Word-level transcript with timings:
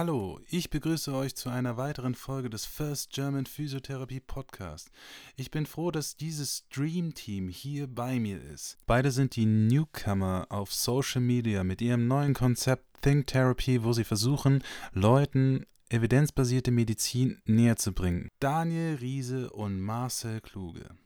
Hallo, 0.00 0.40
ich 0.48 0.70
begrüße 0.70 1.12
euch 1.12 1.34
zu 1.34 1.50
einer 1.50 1.76
weiteren 1.76 2.14
Folge 2.14 2.48
des 2.48 2.64
First 2.64 3.10
German 3.10 3.44
Physiotherapie 3.44 4.20
Podcast. 4.20 4.90
Ich 5.36 5.50
bin 5.50 5.66
froh, 5.66 5.90
dass 5.90 6.16
dieses 6.16 6.66
Dream 6.70 7.12
Team 7.12 7.50
hier 7.50 7.86
bei 7.86 8.18
mir 8.18 8.42
ist. 8.42 8.78
Beide 8.86 9.10
sind 9.10 9.36
die 9.36 9.44
Newcomer 9.44 10.46
auf 10.48 10.72
Social 10.72 11.20
Media 11.20 11.64
mit 11.64 11.82
ihrem 11.82 12.08
neuen 12.08 12.32
Konzept 12.32 13.02
Think 13.02 13.26
Therapy, 13.26 13.84
wo 13.84 13.92
sie 13.92 14.04
versuchen, 14.04 14.64
Leuten 14.94 15.66
evidenzbasierte 15.90 16.70
Medizin 16.70 17.42
näher 17.44 17.76
zu 17.76 17.92
bringen. 17.92 18.30
Daniel 18.38 18.94
Riese 18.94 19.50
und 19.50 19.82
Marcel 19.82 20.40
Kluge. 20.40 20.96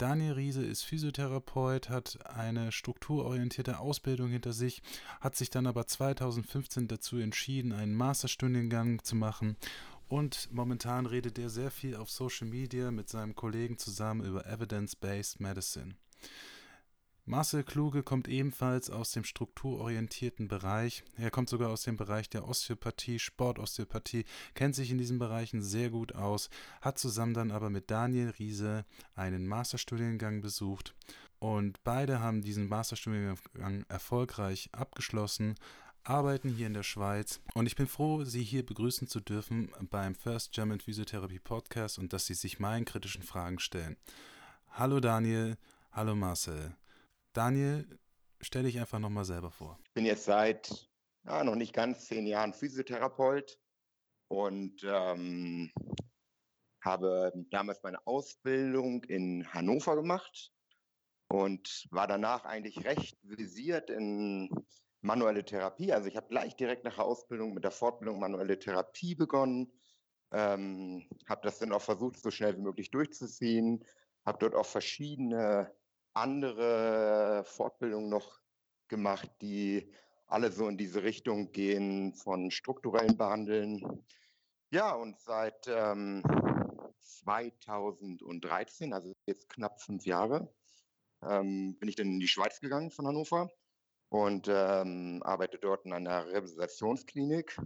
Daniel 0.00 0.32
Riese 0.32 0.64
ist 0.64 0.82
Physiotherapeut, 0.84 1.90
hat 1.90 2.18
eine 2.24 2.72
strukturorientierte 2.72 3.80
Ausbildung 3.80 4.30
hinter 4.30 4.54
sich, 4.54 4.80
hat 5.20 5.36
sich 5.36 5.50
dann 5.50 5.66
aber 5.66 5.86
2015 5.86 6.88
dazu 6.88 7.18
entschieden, 7.18 7.72
einen 7.72 7.94
Masterstudiengang 7.94 9.04
zu 9.04 9.14
machen 9.14 9.58
und 10.08 10.48
momentan 10.52 11.04
redet 11.04 11.38
er 11.38 11.50
sehr 11.50 11.70
viel 11.70 11.96
auf 11.96 12.10
Social 12.10 12.48
Media 12.48 12.90
mit 12.90 13.10
seinem 13.10 13.34
Kollegen 13.34 13.76
zusammen 13.76 14.24
über 14.24 14.46
Evidence-Based 14.46 15.38
Medicine. 15.38 15.96
Marcel 17.30 17.62
Kluge 17.62 18.02
kommt 18.02 18.26
ebenfalls 18.26 18.90
aus 18.90 19.12
dem 19.12 19.22
strukturorientierten 19.22 20.48
Bereich. 20.48 21.04
Er 21.16 21.30
kommt 21.30 21.48
sogar 21.48 21.70
aus 21.70 21.82
dem 21.82 21.96
Bereich 21.96 22.28
der 22.28 22.48
Osteopathie, 22.48 23.20
Sportosteopathie, 23.20 24.24
kennt 24.54 24.74
sich 24.74 24.90
in 24.90 24.98
diesen 24.98 25.20
Bereichen 25.20 25.62
sehr 25.62 25.90
gut 25.90 26.12
aus, 26.16 26.50
hat 26.80 26.98
zusammen 26.98 27.32
dann 27.32 27.52
aber 27.52 27.70
mit 27.70 27.88
Daniel 27.88 28.30
Riese 28.30 28.84
einen 29.14 29.46
Masterstudiengang 29.46 30.40
besucht 30.40 30.96
und 31.38 31.80
beide 31.84 32.18
haben 32.18 32.42
diesen 32.42 32.68
Masterstudiengang 32.68 33.84
erfolgreich 33.88 34.68
abgeschlossen, 34.72 35.54
arbeiten 36.02 36.48
hier 36.48 36.66
in 36.66 36.74
der 36.74 36.82
Schweiz 36.82 37.38
und 37.54 37.66
ich 37.66 37.76
bin 37.76 37.86
froh, 37.86 38.24
Sie 38.24 38.42
hier 38.42 38.66
begrüßen 38.66 39.06
zu 39.06 39.20
dürfen 39.20 39.70
beim 39.88 40.16
First 40.16 40.50
German 40.50 40.80
Physiotherapy 40.80 41.38
Podcast 41.38 41.96
und 42.00 42.12
dass 42.12 42.26
Sie 42.26 42.34
sich 42.34 42.58
meinen 42.58 42.86
kritischen 42.86 43.22
Fragen 43.22 43.60
stellen. 43.60 43.96
Hallo 44.70 44.98
Daniel, 44.98 45.56
hallo 45.92 46.16
Marcel. 46.16 46.74
Daniel, 47.32 47.98
stell 48.40 48.64
dich 48.64 48.78
einfach 48.78 48.98
nochmal 48.98 49.24
selber 49.24 49.50
vor. 49.50 49.78
Ich 49.84 49.94
bin 49.94 50.04
jetzt 50.04 50.24
seit 50.24 50.90
ja, 51.24 51.44
noch 51.44 51.54
nicht 51.54 51.72
ganz 51.72 52.06
zehn 52.06 52.26
Jahren 52.26 52.52
Physiotherapeut 52.52 53.58
und 54.28 54.82
ähm, 54.84 55.70
habe 56.82 57.32
damals 57.50 57.82
meine 57.82 58.04
Ausbildung 58.06 59.04
in 59.04 59.46
Hannover 59.52 59.96
gemacht 59.96 60.52
und 61.28 61.86
war 61.90 62.06
danach 62.06 62.44
eigentlich 62.44 62.84
recht 62.84 63.18
visiert 63.22 63.90
in 63.90 64.48
manuelle 65.00 65.44
Therapie. 65.44 65.92
Also 65.92 66.08
ich 66.08 66.16
habe 66.16 66.28
gleich 66.28 66.56
direkt 66.56 66.84
nach 66.84 66.96
der 66.96 67.04
Ausbildung 67.04 67.54
mit 67.54 67.64
der 67.64 67.70
Fortbildung 67.70 68.18
manuelle 68.18 68.58
Therapie 68.58 69.14
begonnen, 69.14 69.72
ähm, 70.32 71.08
habe 71.28 71.42
das 71.42 71.58
dann 71.58 71.72
auch 71.72 71.82
versucht, 71.82 72.18
so 72.20 72.30
schnell 72.30 72.56
wie 72.56 72.62
möglich 72.62 72.90
durchzuziehen, 72.90 73.84
habe 74.24 74.38
dort 74.38 74.54
auch 74.54 74.66
verschiedene 74.66 75.72
andere 76.14 77.44
Fortbildungen 77.46 78.08
noch 78.08 78.40
gemacht, 78.88 79.30
die 79.40 79.92
alle 80.26 80.52
so 80.52 80.68
in 80.68 80.78
diese 80.78 81.02
Richtung 81.02 81.52
gehen 81.52 82.14
von 82.14 82.50
strukturellen 82.50 83.16
Behandeln. 83.16 84.04
Ja, 84.70 84.94
und 84.94 85.18
seit 85.20 85.66
ähm, 85.68 86.22
2013, 87.00 88.92
also 88.92 89.12
jetzt 89.26 89.48
knapp 89.48 89.80
fünf 89.80 90.06
Jahre, 90.06 90.52
ähm, 91.22 91.76
bin 91.78 91.88
ich 91.88 91.96
dann 91.96 92.06
in 92.06 92.20
die 92.20 92.28
Schweiz 92.28 92.60
gegangen 92.60 92.90
von 92.90 93.06
Hannover 93.06 93.50
und 94.08 94.48
ähm, 94.48 95.22
arbeite 95.24 95.58
dort 95.58 95.84
in 95.84 95.92
einer 95.92 96.26
Rehabilitationsklinik. 96.26 97.60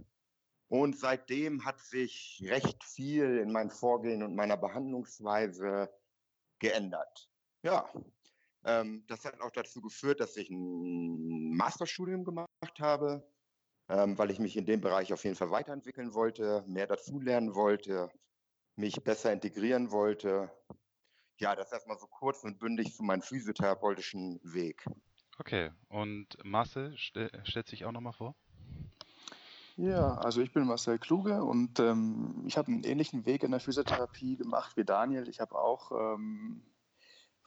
Und 0.67 0.97
seitdem 0.97 1.63
hat 1.63 1.79
sich 1.79 2.43
recht 2.47 2.83
viel 2.83 3.37
in 3.37 3.51
meinem 3.51 3.69
Vorgehen 3.69 4.23
und 4.23 4.35
meiner 4.35 4.57
Behandlungsweise 4.57 5.89
geändert. 6.59 7.29
Ja, 7.61 7.87
ähm, 8.65 9.03
das 9.07 9.23
hat 9.23 9.39
auch 9.41 9.51
dazu 9.51 9.81
geführt, 9.81 10.19
dass 10.19 10.35
ich 10.37 10.49
ein 10.49 11.55
Masterstudium 11.55 12.23
gemacht 12.23 12.49
habe, 12.79 13.25
ähm, 13.87 14.17
weil 14.17 14.31
ich 14.31 14.39
mich 14.39 14.57
in 14.57 14.65
dem 14.65 14.81
Bereich 14.81 15.13
auf 15.13 15.23
jeden 15.23 15.35
Fall 15.35 15.51
weiterentwickeln 15.51 16.13
wollte, 16.13 16.63
mehr 16.67 16.87
dazulernen 16.87 17.53
wollte, 17.53 18.09
mich 18.75 19.03
besser 19.03 19.31
integrieren 19.31 19.91
wollte. 19.91 20.51
Ja, 21.37 21.55
das 21.55 21.71
erstmal 21.71 21.99
so 21.99 22.07
kurz 22.07 22.43
und 22.43 22.59
bündig 22.59 22.95
zu 22.95 23.03
meinem 23.03 23.21
physiotherapeutischen 23.21 24.39
Weg. 24.43 24.85
Okay, 25.37 25.71
und 25.89 26.27
Marcel 26.43 26.97
st 26.97 27.29
stellt 27.43 27.67
sich 27.67 27.85
auch 27.85 27.91
nochmal 27.91 28.13
vor. 28.13 28.35
Ja, 29.77 30.15
also 30.15 30.41
ich 30.41 30.53
bin 30.53 30.65
Marcel 30.65 30.97
Kluge 30.97 31.43
und 31.43 31.79
ähm, 31.81 32.43
ich 32.47 32.57
habe 32.57 32.71
einen 32.71 32.85
ähnlichen 32.85 33.25
Weg 33.25 33.43
in 33.43 33.51
der 33.51 33.59
Physiotherapie 33.59 34.37
gemacht 34.37 34.77
wie 34.77 34.85
Daniel. 34.85 35.27
Ich 35.27 35.41
habe 35.41 35.55
auch 35.55 35.91
ähm, 35.91 36.63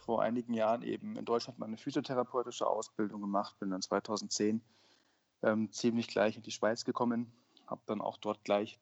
vor 0.09 0.23
einigen 0.23 0.55
Jahren 0.55 0.81
eben 0.81 1.19
in 1.19 1.27
Deutschland 1.27 1.59
meine 1.59 1.77
physiotherapeutische 1.77 2.67
Ausbildung 2.67 3.21
gemacht, 3.21 3.59
bin 3.59 3.69
dann 3.69 3.83
2010 3.83 4.63
ähm, 5.43 5.71
ziemlich 5.71 6.09
gleich 6.09 6.35
in 6.35 6.43
die 6.43 6.51
Schweiz 6.51 6.87
gekommen, 6.87 7.31
habe 7.67 7.83
dann 7.85 8.01
auch 8.01 8.17
dort 8.17 8.43
gleich 8.43 8.81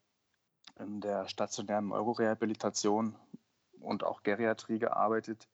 in 0.78 1.00
der 1.00 1.26
stationären 1.26 1.88
Neurorehabilitation 1.88 3.16
und 3.80 4.04
auch 4.04 4.22
Geriatrie 4.22 4.78
gearbeitet. 4.78 5.48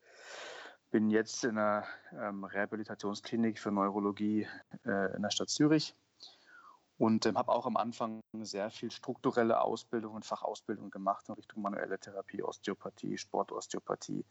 Bin 0.91 1.09
jetzt 1.09 1.43
in 1.43 1.57
einer 1.57 1.87
ähm, 2.21 2.45
Rehabilitationsklinik 2.45 3.59
für 3.59 3.71
Neurologie 3.71 4.47
äh, 4.85 5.17
in 5.17 5.23
der 5.23 5.31
Stadt 5.31 5.49
Zürich 5.49 5.95
und 6.99 7.25
ähm, 7.25 7.39
habe 7.39 7.51
auch 7.51 7.65
am 7.65 7.79
Anfang 7.79 8.21
sehr 8.43 8.71
viel 8.71 8.91
strukturelle 8.91 9.63
Ausbildung 9.63 10.17
und 10.17 10.27
Fachausbildung 10.27 10.91
gemacht 10.91 11.31
in 11.31 11.35
Richtung 11.35 11.63
manuelle 11.63 11.99
Therapie, 11.99 12.43
Osteopathie, 12.43 13.17
Sportosteopathie, 13.17 14.27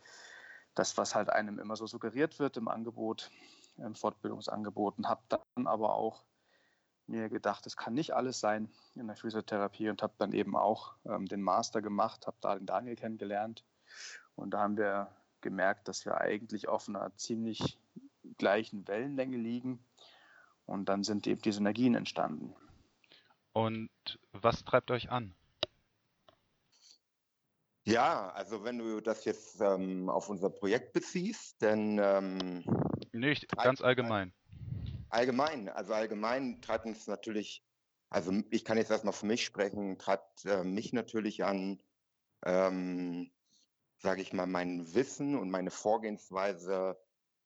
das, 0.75 0.97
was 0.97 1.15
halt 1.15 1.29
einem 1.29 1.59
immer 1.59 1.75
so 1.75 1.87
suggeriert 1.87 2.39
wird 2.39 2.57
im 2.57 2.67
Angebot, 2.67 3.29
im 3.77 3.95
Fortbildungsangeboten. 3.95 5.07
Habe 5.07 5.21
dann 5.29 5.67
aber 5.67 5.93
auch 5.95 6.23
mir 7.07 7.29
gedacht, 7.29 7.65
es 7.67 7.75
kann 7.75 7.93
nicht 7.93 8.13
alles 8.13 8.39
sein 8.39 8.69
in 8.95 9.07
der 9.07 9.15
Physiotherapie 9.15 9.89
und 9.89 10.01
habe 10.01 10.13
dann 10.17 10.31
eben 10.31 10.55
auch 10.55 10.95
ähm, 11.05 11.25
den 11.25 11.41
Master 11.41 11.81
gemacht, 11.81 12.27
habe 12.27 12.37
da 12.41 12.55
den 12.55 12.65
Daniel 12.65 12.95
kennengelernt 12.95 13.65
und 14.35 14.51
da 14.51 14.59
haben 14.59 14.77
wir 14.77 15.11
gemerkt, 15.41 15.87
dass 15.87 16.05
wir 16.05 16.19
eigentlich 16.19 16.67
auf 16.67 16.87
einer 16.87 17.15
ziemlich 17.17 17.77
gleichen 18.37 18.87
Wellenlänge 18.87 19.37
liegen 19.37 19.83
und 20.65 20.87
dann 20.87 21.03
sind 21.03 21.27
eben 21.27 21.41
die 21.41 21.51
Synergien 21.51 21.95
entstanden. 21.95 22.55
Und 23.53 23.89
was 24.31 24.63
treibt 24.63 24.91
euch 24.91 25.11
an? 25.11 25.35
Ja, 27.85 28.29
also 28.31 28.63
wenn 28.63 28.77
du 28.77 29.01
das 29.01 29.25
jetzt 29.25 29.59
ähm, 29.59 30.09
auf 30.09 30.29
unser 30.29 30.49
Projekt 30.49 30.93
beziehst, 30.93 31.61
dann. 31.61 31.99
Ähm, 31.99 32.63
Nicht 33.11 33.47
ganz 33.55 33.81
allgemein. 33.81 34.33
Allgemein, 35.09 35.67
also 35.67 35.93
allgemein 35.93 36.61
treibt 36.61 36.85
uns 36.85 37.07
natürlich, 37.07 37.65
also 38.09 38.31
ich 38.49 38.63
kann 38.63 38.77
jetzt 38.77 38.91
erstmal 38.91 39.13
für 39.13 39.25
mich 39.25 39.43
sprechen, 39.43 39.97
treibt 39.97 40.45
äh, 40.45 40.63
mich 40.63 40.93
natürlich 40.93 41.43
an, 41.43 41.81
ähm, 42.45 43.29
sage 43.97 44.21
ich 44.21 44.31
mal, 44.31 44.47
mein 44.47 44.93
Wissen 44.93 45.37
und 45.37 45.49
meine 45.49 45.69
Vorgehensweise, 45.69 46.97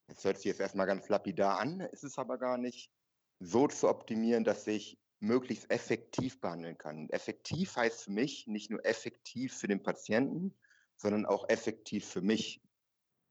das 0.06 0.22
hört 0.22 0.36
sich 0.36 0.46
jetzt 0.46 0.60
erstmal 0.60 0.86
ganz 0.86 1.08
lapidar 1.08 1.58
an, 1.58 1.80
ist 1.80 2.04
es 2.04 2.18
aber 2.18 2.38
gar 2.38 2.56
nicht, 2.56 2.92
so 3.40 3.66
zu 3.66 3.88
optimieren, 3.88 4.44
dass 4.44 4.66
ich 4.66 4.98
möglichst 5.20 5.70
effektiv 5.70 6.40
behandeln 6.40 6.76
kann. 6.78 7.08
Effektiv 7.10 7.76
heißt 7.76 8.04
für 8.04 8.10
mich 8.10 8.46
nicht 8.46 8.70
nur 8.70 8.84
effektiv 8.84 9.56
für 9.56 9.68
den 9.68 9.82
Patienten, 9.82 10.54
sondern 10.96 11.26
auch 11.26 11.48
effektiv 11.48 12.06
für 12.06 12.20
mich. 12.20 12.62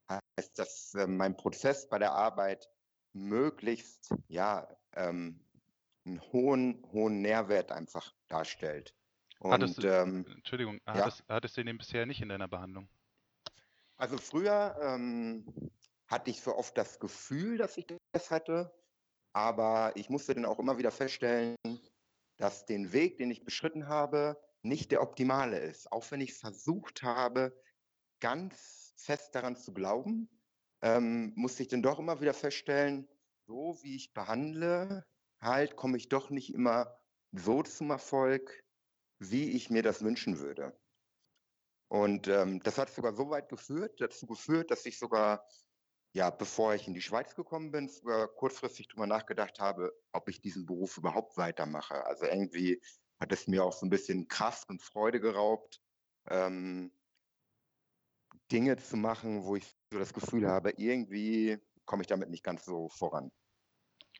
Heißt, 0.09 0.59
dass 0.59 0.93
äh, 0.95 1.07
mein 1.07 1.35
Prozess 1.35 1.89
bei 1.89 1.99
der 1.99 2.13
Arbeit 2.13 2.69
möglichst 3.13 4.13
ja, 4.27 4.67
ähm, 4.93 5.39
einen 6.05 6.21
hohen, 6.31 6.83
hohen 6.91 7.21
Nährwert 7.21 7.71
einfach 7.71 8.13
darstellt. 8.27 8.93
Und, 9.39 9.51
hattest 9.51 9.83
du, 9.83 9.87
ähm, 9.87 10.25
Entschuldigung, 10.27 10.79
ja. 10.85 10.93
hattest, 10.93 11.23
hattest 11.27 11.57
du 11.57 11.63
den 11.63 11.77
bisher 11.77 12.05
nicht 12.05 12.21
in 12.21 12.29
deiner 12.29 12.47
Behandlung? 12.47 12.87
Also 13.97 14.17
früher 14.17 14.77
ähm, 14.81 15.71
hatte 16.07 16.29
ich 16.29 16.41
so 16.41 16.55
oft 16.55 16.77
das 16.77 16.99
Gefühl, 16.99 17.57
dass 17.57 17.77
ich 17.77 17.87
das 18.11 18.31
hatte. 18.31 18.73
Aber 19.35 19.91
ich 19.95 20.09
musste 20.09 20.33
dann 20.33 20.45
auch 20.45 20.59
immer 20.59 20.77
wieder 20.77 20.91
feststellen, 20.91 21.57
dass 22.37 22.65
den 22.65 22.93
Weg, 22.93 23.17
den 23.17 23.29
ich 23.29 23.43
beschritten 23.43 23.89
habe, 23.89 24.41
nicht 24.61 24.91
der 24.91 25.01
optimale 25.01 25.59
ist. 25.59 25.91
Auch 25.91 26.09
wenn 26.09 26.21
ich 26.21 26.33
versucht 26.33 27.03
habe, 27.03 27.53
ganz 28.21 28.93
fest 28.95 29.35
daran 29.35 29.57
zu 29.57 29.73
glauben, 29.73 30.29
ähm, 30.81 31.33
musste 31.35 31.63
ich 31.63 31.67
dann 31.67 31.83
doch 31.83 31.99
immer 31.99 32.21
wieder 32.21 32.33
feststellen, 32.33 33.09
so 33.45 33.77
wie 33.81 33.97
ich 33.97 34.13
behandle, 34.13 35.05
halt 35.41 35.75
komme 35.75 35.97
ich 35.97 36.07
doch 36.07 36.29
nicht 36.29 36.53
immer 36.53 36.97
so 37.33 37.61
zum 37.61 37.89
Erfolg, 37.89 38.63
wie 39.19 39.51
ich 39.51 39.69
mir 39.69 39.83
das 39.83 40.01
wünschen 40.01 40.39
würde. 40.39 40.79
Und 41.89 42.29
ähm, 42.29 42.61
das 42.63 42.77
hat 42.77 42.89
sogar 42.89 43.13
so 43.13 43.29
weit 43.29 43.49
geführt, 43.49 43.99
dazu 43.99 44.27
geführt, 44.27 44.71
dass 44.71 44.85
ich 44.85 44.97
sogar 44.97 45.45
ja, 46.15 46.29
bevor 46.29 46.73
ich 46.73 46.87
in 46.87 46.93
die 46.93 47.01
Schweiz 47.01 47.35
gekommen 47.35 47.71
bin, 47.71 47.89
sogar 47.89 48.29
kurzfristig 48.29 48.87
darüber 48.87 49.05
nachgedacht 49.05 49.59
habe, 49.59 49.93
ob 50.13 50.29
ich 50.29 50.39
diesen 50.39 50.65
Beruf 50.65 50.97
überhaupt 50.97 51.35
weitermache. 51.35 52.05
Also 52.05 52.25
irgendwie 52.25 52.81
hat 53.19 53.33
es 53.33 53.47
mir 53.47 53.65
auch 53.65 53.73
so 53.73 53.85
ein 53.85 53.89
bisschen 53.89 54.29
Kraft 54.29 54.69
und 54.69 54.81
Freude 54.81 55.19
geraubt, 55.19 55.81
ähm, 56.29 56.93
Dinge 58.49 58.77
zu 58.77 58.95
machen, 58.95 59.43
wo 59.43 59.57
ich 59.57 59.75
so 59.91 59.99
das 59.99 60.13
Gefühl 60.13 60.47
habe, 60.47 60.71
irgendwie 60.77 61.57
komme 61.83 62.01
ich 62.01 62.07
damit 62.07 62.29
nicht 62.29 62.45
ganz 62.45 62.63
so 62.63 62.87
voran. 62.87 63.29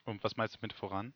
Und 0.04 0.22
was 0.22 0.36
meinst 0.36 0.56
du 0.56 0.58
mit 0.60 0.74
voran? 0.74 1.14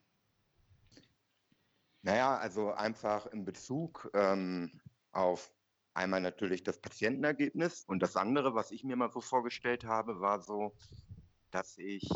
Naja, 2.01 2.39
also 2.39 2.73
einfach 2.73 3.27
in 3.27 3.45
Bezug 3.45 4.11
ähm, 4.15 4.81
auf 5.13 5.53
einmal 6.01 6.21
natürlich 6.21 6.63
das 6.63 6.81
Patientenergebnis 6.81 7.85
und 7.85 8.01
das 8.01 8.17
andere, 8.17 8.55
was 8.55 8.71
ich 8.71 8.85
mir 8.85 8.97
mal 8.97 9.11
so 9.11 9.21
vorgestellt 9.21 9.85
habe, 9.85 10.21
war 10.21 10.41
so, 10.41 10.75
dass 11.51 11.77
ich 11.79 12.09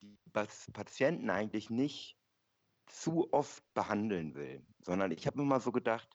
die 0.00 0.18
Patienten 0.72 1.30
eigentlich 1.30 1.70
nicht 1.70 2.18
zu 2.86 3.32
oft 3.32 3.64
behandeln 3.72 4.34
will, 4.34 4.64
sondern 4.80 5.10
ich 5.10 5.26
habe 5.26 5.38
mir 5.38 5.46
mal 5.46 5.60
so 5.60 5.72
gedacht, 5.72 6.08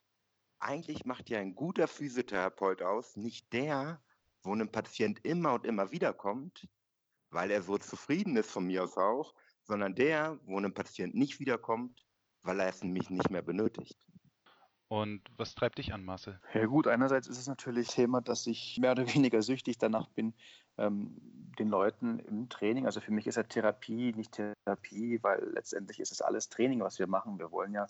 eigentlich 0.60 1.06
macht 1.06 1.30
ja 1.30 1.40
ein 1.40 1.56
guter 1.56 1.88
Physiotherapeut 1.88 2.82
aus, 2.82 3.16
nicht 3.16 3.52
der, 3.54 4.04
wo 4.44 4.54
ein 4.54 4.72
Patient 4.72 5.26
immer 5.26 5.54
und 5.54 5.66
immer 5.66 5.92
wieder 5.92 6.14
kommt, 6.14 6.68
weil 7.32 7.50
er 7.50 7.64
so 7.64 7.78
zufrieden 7.78 8.36
ist 8.38 8.52
von 8.52 8.66
mir 8.66 8.84
aus 8.84 8.98
auch, 8.98 9.34
sondern 9.64 9.96
der, 9.96 10.40
wo 10.44 10.60
ein 10.60 10.74
Patient 10.74 11.16
nicht 11.16 11.40
wiederkommt, 11.40 12.06
weil 12.42 12.60
er 12.60 12.70
es 12.70 12.84
nämlich 12.84 13.10
nicht 13.10 13.30
mehr 13.30 13.42
benötigt. 13.42 14.09
Und 14.90 15.22
was 15.38 15.54
treibt 15.54 15.78
dich 15.78 15.94
an, 15.94 16.04
Marcel? 16.04 16.40
Ja 16.56 16.66
gut, 16.66 16.88
einerseits 16.88 17.28
ist 17.28 17.38
es 17.38 17.48
natürlich 17.48 17.90
Thema, 17.90 18.22
dass 18.22 18.48
ich 18.48 18.78
mehr 18.80 18.92
oder 18.92 19.06
weniger 19.14 19.42
süchtig 19.44 19.78
danach 19.78 20.10
bin, 20.10 20.34
ähm, 20.78 21.16
den 21.60 21.70
Leuten 21.70 22.20
im 22.20 22.50
Training, 22.50 22.86
also 22.86 23.00
für 23.00 23.12
mich 23.12 23.28
ist 23.28 23.36
ja 23.36 23.44
Therapie 23.44 24.14
nicht 24.14 24.32
Therapie, 24.32 25.22
weil 25.22 25.52
letztendlich 25.54 26.00
ist 26.00 26.12
es 26.12 26.22
alles 26.22 26.50
Training, 26.50 26.80
was 26.80 26.98
wir 26.98 27.08
machen. 27.08 27.38
Wir 27.38 27.52
wollen 27.52 27.74
ja 27.74 27.86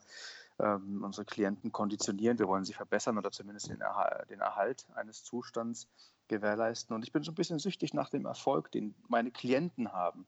ähm, 0.59 1.03
unsere 1.03 1.23
Klienten 1.23 1.71
konditionieren, 1.71 2.39
wir 2.39 2.47
wollen 2.47 2.65
sie 2.65 2.73
verbessern 2.73 3.17
oder 3.17 3.31
zumindest 3.31 3.69
den, 3.69 3.79
Erhal 3.79 4.25
den 4.29 4.41
Erhalt 4.41 4.85
eines 4.95 5.23
Zustands 5.23 5.87
gewährleisten. 6.27 6.95
Und 6.95 7.03
ich 7.03 7.11
bin 7.11 7.23
so 7.23 7.31
ein 7.31 7.35
bisschen 7.35 7.59
süchtig 7.59 7.93
nach 7.93 8.09
dem 8.09 8.25
Erfolg, 8.25 8.71
den 8.71 8.93
meine 9.07 9.31
Klienten 9.31 9.93
haben 9.93 10.27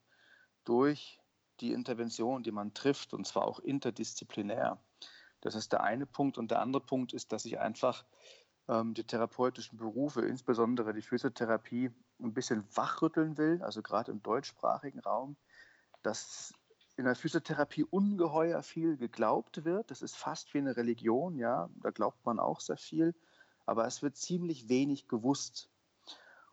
durch 0.64 1.20
die 1.60 1.74
Intervention, 1.74 2.44
die 2.44 2.52
man 2.52 2.74
trifft, 2.74 3.14
und 3.14 3.28
zwar 3.28 3.46
auch 3.46 3.60
interdisziplinär. 3.60 4.80
Das 5.42 5.56
ist 5.56 5.72
der 5.74 5.84
eine 5.84 6.06
Punkt. 6.06 6.38
Und 6.38 6.52
der 6.52 6.62
andere 6.62 6.82
Punkt 6.82 7.14
ist, 7.14 7.32
dass 7.32 7.46
ich 7.46 7.60
einfach 7.60 8.06
ähm, 8.68 8.94
die 8.94 9.04
therapeutischen 9.04 9.78
Berufe, 9.78 10.22
insbesondere 10.22 10.94
die 10.94 11.02
Physiotherapie, 11.02 11.92
ein 12.20 12.34
bisschen 12.34 12.64
wachrütteln 12.76 13.38
will, 13.38 13.62
also 13.64 13.82
gerade 13.82 14.12
im 14.12 14.22
deutschsprachigen 14.22 15.00
Raum, 15.00 15.36
dass 16.04 16.54
in 16.96 17.06
der 17.06 17.16
Physiotherapie 17.16 17.84
ungeheuer 17.84 18.62
viel 18.62 18.96
geglaubt 18.98 19.66
wird. 19.66 19.90
Das 19.90 20.04
ist 20.04 20.16
fast 20.16 20.54
wie 20.54 20.60
eine 20.60 20.78
Religion, 20.78 21.38
ja, 21.38 21.70
da 21.82 21.90
glaubt 21.90 22.24
man 22.26 22.40
auch 22.40 22.60
sehr 22.60 22.78
viel, 22.78 23.16
aber 23.66 23.88
es 23.88 24.04
wird 24.04 24.18
ziemlich 24.18 24.70
wenig 24.70 25.08
gewusst. 25.08 25.70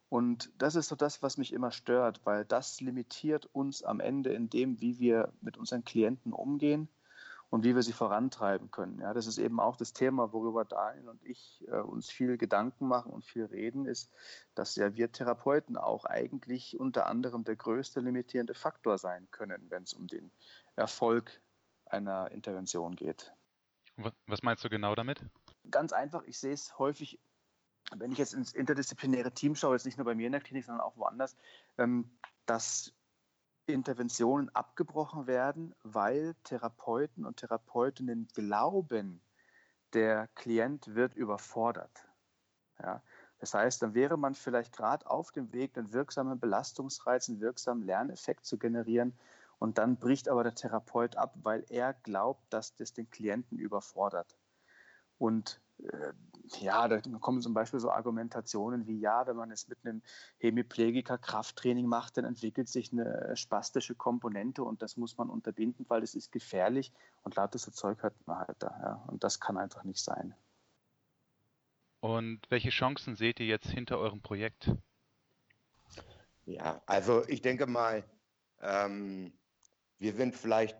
Und 0.09 0.51
das 0.57 0.75
ist 0.75 0.89
so 0.89 0.97
das, 0.97 1.23
was 1.23 1.37
mich 1.37 1.53
immer 1.53 1.71
stört, 1.71 2.25
weil 2.25 2.47
das 2.47 2.81
limitiert 2.81 3.45
uns 3.53 3.83
am 3.83 4.01
Ende 4.01 4.33
in 4.33 4.49
dem, 4.49 4.81
wie 4.81 4.99
wir 4.99 5.35
mit 5.43 5.59
unseren 5.59 5.85
Klienten 5.85 6.33
umgehen 6.33 6.89
und 7.51 7.65
wie 7.65 7.75
wir 7.75 7.83
sie 7.83 7.93
vorantreiben 7.93 8.71
können. 8.71 9.01
Ja, 9.01 9.15
das 9.15 9.27
ist 9.27 9.39
eben 9.39 9.61
auch 9.61 9.77
das 9.77 9.93
Thema, 9.93 10.33
worüber 10.33 10.65
Daniel 10.65 11.09
und 11.09 11.25
ich 11.25 11.65
äh, 11.69 11.77
uns 11.79 12.11
viel 12.11 12.37
Gedanken 12.37 12.87
machen 12.87 13.13
und 13.13 13.25
viel 13.25 13.47
reden, 13.47 13.87
ist, 13.87 14.13
dass 14.55 14.77
ja 14.77 14.95
wir 14.95 15.11
Therapeuten 15.13 15.77
auch 15.77 16.05
eigentlich 16.05 16.79
unter 16.79 17.07
anderem 17.07 17.45
der 17.45 17.57
größte 17.57 18.01
limitierende 18.01 18.55
Faktor 18.55 18.99
sein 18.99 19.29
können, 19.31 19.71
wenn 19.71 19.85
es 19.85 19.95
um 19.95 20.07
den 20.07 20.31
Erfolg 20.77 21.41
einer 21.87 22.31
Intervention 22.31 22.97
geht. 22.97 23.33
Was 24.27 24.43
meinst 24.43 24.65
du 24.65 24.69
genau 24.69 24.95
damit? 24.95 25.25
Ganz 25.71 25.93
einfach, 25.93 26.23
ich 26.25 26.39
sehe 26.39 26.53
es 26.53 26.79
häufig, 26.79 27.19
wenn 27.97 28.13
ich 28.13 28.19
jetzt 28.19 28.35
ins 28.35 28.53
interdisziplinäre 28.53 29.33
Team 29.33 29.55
schaue, 29.55 29.75
jetzt 29.75 29.87
nicht 29.87 29.99
nur 29.99 30.05
bei 30.05 30.15
mir 30.15 30.27
in 30.27 30.33
der 30.33 30.41
Klinik, 30.41 30.65
sondern 30.65 30.83
auch 30.83 30.97
woanders, 30.97 31.37
ähm, 31.79 32.11
dass 32.47 32.93
Interventionen 33.73 34.49
abgebrochen 34.55 35.27
werden, 35.27 35.75
weil 35.83 36.35
Therapeuten 36.45 37.25
und 37.25 37.39
Therapeutinnen 37.39 38.29
glauben, 38.35 39.21
der 39.93 40.29
Klient 40.35 40.95
wird 40.95 41.15
überfordert. 41.15 42.07
Ja, 42.81 43.03
das 43.39 43.55
heißt, 43.55 43.83
dann 43.83 43.95
wäre 43.95 44.17
man 44.17 44.35
vielleicht 44.35 44.77
gerade 44.77 45.09
auf 45.09 45.31
dem 45.33 45.53
Weg, 45.53 45.77
einen 45.77 45.93
wirksamen 45.93 46.39
Belastungsreiz, 46.39 47.29
einen 47.29 47.41
wirksamen 47.41 47.85
Lerneffekt 47.85 48.45
zu 48.45 48.59
generieren. 48.59 49.19
Und 49.59 49.79
dann 49.79 49.97
bricht 49.97 50.29
aber 50.29 50.45
der 50.45 50.55
Therapeut 50.55 51.17
ab, 51.17 51.35
weil 51.43 51.65
er 51.69 51.95
glaubt, 51.95 52.45
dass 52.51 52.75
das 52.77 52.93
den 52.93 53.11
Klienten 53.11 53.59
überfordert. 53.59 54.37
Und 55.19 55.61
ja, 56.61 56.89
da 56.89 57.01
kommen 57.21 57.43
zum 57.43 57.55
Beispiel 57.55 57.81
so 57.81 57.91
Argumentationen 57.91 58.87
wie, 58.87 58.99
ja, 58.99 59.27
wenn 59.27 59.37
man 59.37 59.51
es 59.51 59.69
mit 59.69 59.79
einem 59.85 60.03
Hemiplegiker 60.39 61.19
Krafttraining 61.19 61.87
macht, 61.87 62.17
dann 62.17 62.25
entwickelt 62.25 62.69
sich 62.69 62.93
eine 62.93 63.37
spastische 63.37 63.95
Komponente 63.95 64.63
und 64.63 64.83
das 64.83 64.97
muss 64.97 65.17
man 65.19 65.31
unterbinden, 65.31 65.85
weil 65.89 66.03
es 66.03 66.15
ist 66.15 66.33
gefährlich 66.33 66.93
und 67.23 67.37
lauter 67.37 67.59
so 67.59 67.71
Zeug 67.71 68.03
hört 68.03 68.15
man 68.27 68.39
halt 68.39 68.57
da. 68.61 68.79
Ja. 68.83 69.05
Und 69.09 69.25
das 69.25 69.41
kann 69.41 69.57
einfach 69.57 69.85
nicht 69.85 70.03
sein. 70.03 70.35
Und 72.01 72.41
welche 72.49 72.71
Chancen 72.71 73.17
seht 73.17 73.41
ihr 73.41 73.47
jetzt 73.47 73.71
hinter 73.71 73.99
eurem 73.99 74.23
Projekt? 74.23 74.71
Ja, 76.47 76.81
also 76.87 77.27
ich 77.29 77.43
denke 77.43 77.67
mal, 77.67 78.05
ähm, 78.61 79.33
wir 79.99 80.15
sind 80.15 80.35
vielleicht 80.35 80.77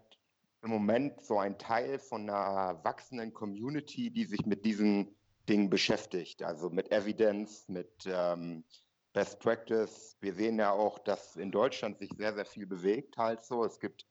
im 0.63 0.71
Moment 0.71 1.23
so 1.25 1.39
ein 1.39 1.59
Teil 1.59 1.99
von 1.99 2.29
einer 2.29 2.83
wachsenden 2.85 3.33
Community, 3.33 4.11
die 4.11 4.25
sich 4.25 4.45
mit 4.47 4.65
diesen 4.65 5.17
Dingen 5.49 5.71
beschäftigt, 5.71 6.43
also 6.43 6.71
mit 6.71 6.93
Evidence, 6.93 7.69
mit 7.69 7.91
ähm, 8.07 8.65
Best 9.13 9.41
Practice. 9.41 10.17
Wir 10.21 10.35
sehen 10.35 10.59
ja 10.59 10.73
auch, 10.73 10.99
dass 10.99 11.37
in 11.37 11.51
Deutschland 11.51 11.99
sich 11.99 12.11
sehr, 12.17 12.35
sehr 12.35 12.45
viel 12.45 12.67
bewegt 12.67 13.17
halt 13.17 13.45
so. 13.45 13.65
Es 13.65 13.81
gibt 13.81 14.07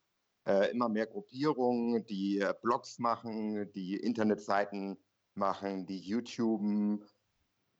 äh, 0.47 0.71
immer 0.71 0.89
mehr 0.89 1.05
Gruppierungen, 1.05 2.05
die 2.05 2.39
äh, 2.39 2.53
Blogs 2.61 2.97
machen, 2.99 3.71
die 3.73 3.97
Internetseiten 3.97 4.97
machen, 5.35 5.85
die 5.85 5.99
YouTuben, 5.99 7.06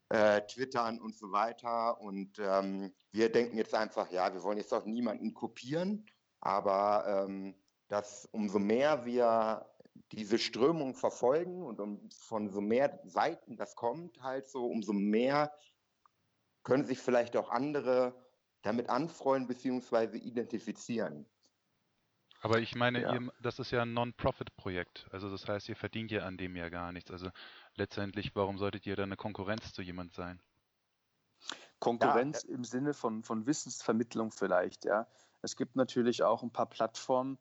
äh, 0.09 0.41
Twittern 0.41 1.01
und 1.01 1.15
so 1.15 1.31
weiter. 1.31 2.00
Und 2.00 2.38
ähm, 2.39 2.93
wir 3.12 3.31
denken 3.31 3.57
jetzt 3.57 3.74
einfach, 3.74 4.12
ja, 4.12 4.33
wir 4.33 4.43
wollen 4.43 4.57
jetzt 4.57 4.74
auch 4.74 4.86
niemanden 4.86 5.33
kopieren, 5.33 6.05
aber 6.39 7.25
ähm, 7.25 7.55
dass 7.88 8.27
umso 8.32 8.60
mehr 8.60 9.06
wir 9.06 9.65
diese 10.12 10.38
Strömung 10.38 10.94
verfolgen 10.96 11.63
und 11.63 11.79
um, 11.79 12.10
von 12.10 12.50
so 12.50 12.62
mehr 12.62 13.00
Seiten 13.06 13.58
das 13.58 13.75
kommt, 13.75 14.22
halt 14.22 14.48
so, 14.48 14.65
umso 14.65 14.94
mehr 14.94 15.51
können 16.63 16.86
sich 16.86 17.00
vielleicht 17.00 17.36
auch 17.36 17.50
andere 17.50 18.13
damit 18.62 18.89
anfreuen 18.89 19.48
bzw. 19.48 20.17
identifizieren. 20.17 21.25
Aber 22.41 22.60
ich 22.60 22.75
meine, 22.75 23.01
ja. 23.01 23.13
ihr, 23.13 23.32
das 23.41 23.60
ist 23.60 23.72
ja 23.72 23.82
ein 23.82 23.94
Non-Profit-Projekt. 23.94 25.08
Also 25.12 25.29
das 25.29 25.48
heißt, 25.48 25.70
ihr 25.70 25.75
verdient 25.75 26.12
ja 26.12 26.24
an 26.24 26.38
dem 26.38 26.56
ja 26.56 26.70
gar 26.70 26.91
nichts. 26.91 27.10
Also 27.10 27.29
letztendlich, 27.75 28.36
warum 28.36 28.58
solltet 28.58 28.86
ihr 28.86 28.96
dann 28.96 29.10
eine 29.10 29.17
Konkurrenz 29.17 29.74
zu 29.74 29.82
jemand 29.82 30.13
sein? 30.13 30.39
Konkurrenz 31.79 32.44
ja. 32.44 32.53
im 32.53 32.63
Sinne 32.63 32.94
von, 32.94 33.24
von 33.24 33.46
Wissensvermittlung 33.48 34.32
vielleicht, 34.32 34.86
ja. 34.86 35.08
Es 35.41 35.56
gibt 35.56 35.75
natürlich 35.75 36.24
auch 36.24 36.44
ein 36.44 36.51
paar 36.51 36.67
Plattformen, 36.67 37.38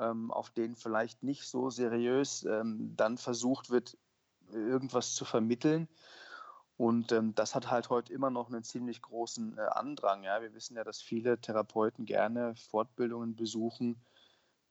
auf 0.00 0.50
denen 0.50 0.76
vielleicht 0.76 1.22
nicht 1.22 1.44
so 1.44 1.70
seriös 1.70 2.44
ähm, 2.44 2.94
dann 2.96 3.18
versucht 3.18 3.70
wird, 3.70 3.96
irgendwas 4.52 5.14
zu 5.14 5.24
vermitteln. 5.24 5.88
Und 6.76 7.12
ähm, 7.12 7.34
das 7.34 7.54
hat 7.54 7.70
halt 7.70 7.90
heute 7.90 8.12
immer 8.12 8.30
noch 8.30 8.48
einen 8.48 8.64
ziemlich 8.64 9.02
großen 9.02 9.58
äh, 9.58 9.60
Andrang. 9.60 10.22
Ja? 10.22 10.40
Wir 10.40 10.54
wissen 10.54 10.76
ja, 10.76 10.84
dass 10.84 11.02
viele 11.02 11.38
Therapeuten 11.38 12.06
gerne 12.06 12.54
Fortbildungen 12.56 13.36
besuchen, 13.36 14.00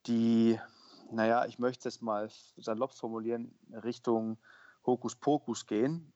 die, 0.07 0.59
naja, 1.11 1.45
ich 1.45 1.59
möchte 1.59 1.87
es 1.87 2.01
mal 2.01 2.29
salopp 2.57 2.93
formulieren, 2.93 3.53
Richtung 3.83 4.39
Hokuspokus 4.87 5.67
gehen, 5.67 6.11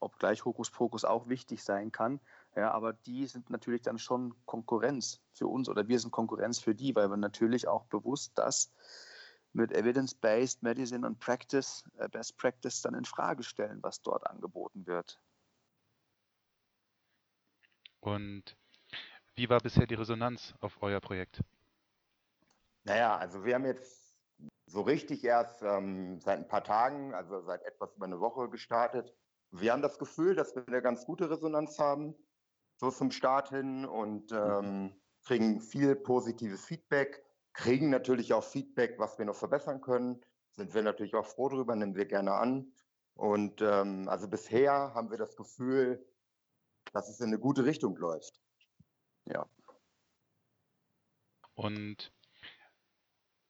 obgleich 0.00 0.44
Hokuspokus 0.44 1.06
auch 1.06 1.28
wichtig 1.28 1.64
sein 1.64 1.92
kann. 1.92 2.20
Ja, 2.56 2.72
aber 2.72 2.92
die 2.92 3.26
sind 3.26 3.50
natürlich 3.50 3.82
dann 3.82 3.98
schon 3.98 4.34
Konkurrenz 4.46 5.20
für 5.32 5.46
uns 5.46 5.68
oder 5.68 5.86
wir 5.86 5.98
sind 5.98 6.10
Konkurrenz 6.10 6.58
für 6.58 6.74
die, 6.74 6.94
weil 6.96 7.08
wir 7.08 7.16
natürlich 7.16 7.68
auch 7.68 7.84
bewusst 7.84 8.32
das 8.36 8.72
mit 9.52 9.72
Evidence-Based 9.72 10.62
Medicine 10.62 11.06
und 11.06 11.20
Practice, 11.20 11.84
äh, 11.98 12.08
Best 12.08 12.36
Practice 12.36 12.82
dann 12.82 12.94
in 12.94 13.04
Frage 13.04 13.42
stellen, 13.42 13.82
was 13.82 14.02
dort 14.02 14.26
angeboten 14.26 14.86
wird. 14.86 15.20
Und 18.00 18.56
wie 19.34 19.48
war 19.48 19.60
bisher 19.60 19.86
die 19.86 19.94
Resonanz 19.94 20.54
auf 20.60 20.82
euer 20.82 21.00
Projekt? 21.00 21.42
Naja, 22.84 23.16
also 23.16 23.44
wir 23.44 23.54
haben 23.54 23.66
jetzt 23.66 24.16
so 24.66 24.82
richtig 24.82 25.24
erst 25.24 25.62
ähm, 25.62 26.20
seit 26.20 26.38
ein 26.38 26.48
paar 26.48 26.64
Tagen, 26.64 27.14
also 27.14 27.40
seit 27.40 27.62
etwas 27.62 27.94
über 27.94 28.06
eine 28.06 28.20
Woche 28.20 28.48
gestartet. 28.48 29.14
Wir 29.50 29.72
haben 29.72 29.82
das 29.82 29.98
Gefühl, 29.98 30.34
dass 30.34 30.54
wir 30.54 30.66
eine 30.66 30.82
ganz 30.82 31.04
gute 31.06 31.30
Resonanz 31.30 31.78
haben 31.78 32.14
so 32.78 32.90
zum 32.90 33.10
Start 33.10 33.50
hin 33.50 33.84
und 33.84 34.30
mhm. 34.30 34.36
ähm, 34.36 34.92
kriegen 35.24 35.60
viel 35.60 35.94
positives 35.96 36.64
Feedback, 36.64 37.22
kriegen 37.52 37.90
natürlich 37.90 38.32
auch 38.32 38.44
Feedback, 38.44 38.98
was 38.98 39.18
wir 39.18 39.26
noch 39.26 39.36
verbessern 39.36 39.80
können, 39.80 40.24
sind 40.56 40.74
wir 40.74 40.82
natürlich 40.82 41.14
auch 41.14 41.26
froh 41.26 41.48
drüber, 41.48 41.76
nehmen 41.76 41.96
wir 41.96 42.06
gerne 42.06 42.32
an. 42.32 42.72
Und 43.14 43.60
ähm, 43.62 44.08
also 44.08 44.28
bisher 44.28 44.94
haben 44.94 45.10
wir 45.10 45.18
das 45.18 45.36
Gefühl, 45.36 46.06
dass 46.92 47.08
es 47.08 47.20
in 47.20 47.26
eine 47.26 47.38
gute 47.38 47.64
Richtung 47.64 47.96
läuft. 47.96 48.40
Ja. 49.26 49.46
Und 51.54 52.12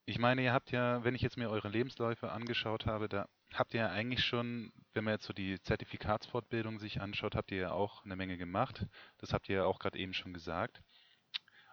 ich 0.07 0.19
meine, 0.19 0.43
ihr 0.43 0.55
habt 0.55 0.71
ja, 0.71 1.05
wenn 1.05 1.15
ich 1.15 1.21
jetzt 1.21 1.37
mir 1.37 1.51
eure 1.51 1.69
Lebensläufe 1.69 2.33
angeschaut 2.33 2.87
habe, 2.87 3.11
da 3.11 3.29
habt 3.55 3.75
ihr 3.75 3.81
ja 3.81 3.89
eigentlich 3.89 4.25
schon, 4.25 4.73
wenn 4.95 5.05
man 5.05 5.15
jetzt 5.15 5.27
so 5.27 5.33
die 5.33 5.61
Zertifikatsfortbildung 5.63 6.79
sich 6.79 7.01
anschaut, 7.01 7.35
habt 7.35 7.51
ihr 7.51 7.59
ja 7.59 7.73
auch 7.73 8.05
eine 8.05 8.17
Menge 8.17 8.37
gemacht. 8.37 8.87
Das 9.19 9.33
habt 9.33 9.49
ihr 9.49 9.57
ja 9.57 9.65
auch 9.65 9.79
gerade 9.79 9.99
eben 9.99 10.15
schon 10.15 10.35
gesagt. 10.35 10.83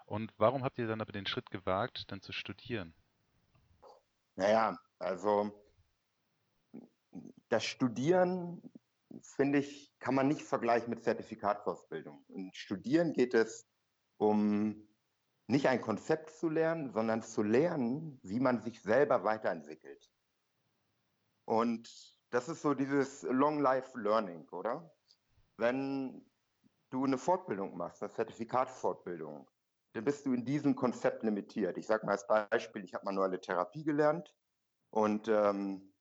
Und 0.06 0.34
warum 0.38 0.64
habt 0.64 0.78
ihr 0.78 0.88
dann 0.88 1.02
aber 1.02 1.12
den 1.12 1.26
Schritt 1.26 1.50
gewagt, 1.50 2.12
dann 2.12 2.22
zu 2.22 2.32
studieren? 2.32 2.94
Naja, 4.36 4.78
also 5.00 5.52
das 7.50 7.64
Studieren, 7.64 8.62
finde 9.22 9.60
ich, 9.60 9.94
kann 10.00 10.16
man 10.16 10.28
nicht 10.28 10.42
vergleichen 10.42 10.90
mit 10.90 11.04
Zertifikatsfortbildung. 11.04 12.24
In 12.28 12.54
Studieren 12.54 13.14
geht 13.14 13.34
es 13.34 13.68
um 14.18 14.88
nicht 15.48 15.68
ein 15.68 15.82
Konzept 15.82 16.32
zu 16.32 16.50
lernen, 16.50 16.92
sondern 16.92 17.22
zu 17.22 17.44
lernen, 17.44 18.20
wie 18.24 18.40
man 18.40 18.62
sich 18.62 18.82
selber 18.82 19.24
weiterentwickelt. 19.24 20.10
Und 21.46 21.90
das 22.32 22.50
ist 22.50 22.62
so 22.62 22.74
dieses 22.74 23.24
Long 23.24 23.60
Life 23.60 23.98
Learning, 23.98 24.48
oder? 24.50 24.92
Wenn 25.58 26.30
du 26.90 27.06
eine 27.06 27.18
Fortbildung 27.18 27.78
machst, 27.78 28.02
eine 28.02 28.12
Zertifikatsfortbildung, 28.12 29.50
dann 29.94 30.04
bist 30.04 30.26
du 30.26 30.34
in 30.34 30.44
diesem 30.44 30.76
Konzept 30.76 31.24
limitiert. 31.24 31.78
Ich 31.78 31.88
sage 31.88 32.06
mal 32.06 32.14
als 32.14 32.28
Beispiel, 32.28 32.84
ich 32.84 32.94
habe 32.94 33.06
manuelle 33.06 33.40
Therapie 33.40 33.84
gelernt 33.84 34.36
und 34.90 35.28
ähm, 35.30 35.94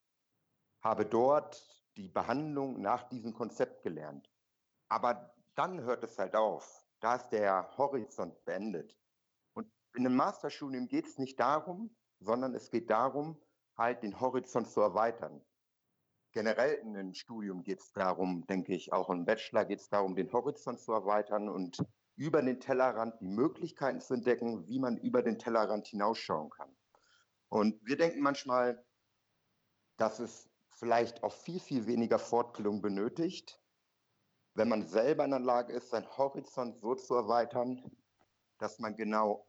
habe 0.83 1.07
dort 1.07 1.63
die 1.97 2.09
Behandlung 2.09 2.81
nach 2.81 3.09
diesem 3.09 3.33
Konzept 3.33 3.83
gelernt. 3.83 4.29
Aber 4.89 5.35
dann 5.55 5.83
hört 5.83 6.03
es 6.03 6.19
halt 6.19 6.35
auf. 6.35 6.85
Da 7.01 7.17
ist 7.17 7.29
der 7.29 7.77
Horizont 7.77 8.45
beendet. 8.45 8.99
Und 9.55 9.71
in 9.95 10.07
einem 10.07 10.17
Masterstudium 10.17 10.89
geht 10.89 11.07
es 11.07 11.19
nicht 11.19 11.39
darum, 11.39 11.95
sondern 12.19 12.55
es 12.55 12.71
geht 12.71 12.91
darum, 12.91 13.41
halt 13.77 14.03
den 14.03 14.21
Horizont 14.21 14.69
zu 14.69 14.81
erweitern. 14.81 15.45
Generell 16.33 16.75
in 16.75 16.97
einem 16.97 17.15
Studium 17.15 17.63
geht 17.63 17.81
es 17.81 17.93
darum, 17.93 18.47
denke 18.47 18.75
ich, 18.75 18.93
auch 18.93 19.09
im 19.11 19.25
Bachelor 19.25 19.65
geht 19.65 19.81
es 19.81 19.89
darum, 19.89 20.17
den 20.17 20.33
Horizont 20.33 20.81
zu 20.81 20.93
erweitern 20.93 21.49
und 21.49 21.85
über 22.17 22.43
den 22.43 22.61
Tellerrand 22.61 23.21
die 23.21 23.29
Möglichkeiten 23.29 24.01
zu 24.01 24.15
entdecken, 24.15 24.67
wie 24.69 24.79
man 24.79 24.97
über 24.99 25.23
den 25.23 25.39
Tellerrand 25.39 25.87
hinausschauen 25.87 26.51
kann. 26.51 26.77
Und 27.49 27.85
wir 27.87 27.97
denken 27.97 28.21
manchmal, 28.21 28.85
dass 29.97 30.19
es 30.19 30.51
vielleicht 30.71 31.23
auch 31.23 31.33
viel, 31.33 31.61
viel 31.61 31.87
weniger 31.87 32.19
Fortbildung 32.19 32.83
benötigt, 32.83 33.61
wenn 34.55 34.69
man 34.69 34.87
selber 34.87 35.25
in 35.25 35.31
der 35.31 35.41
Lage 35.41 35.73
ist, 35.73 35.91
seinen 35.91 36.09
Horizont 36.17 36.81
so 36.81 36.95
zu 36.95 37.15
erweitern, 37.15 37.91
dass 38.59 38.79
man 38.79 38.97
genau 38.97 39.47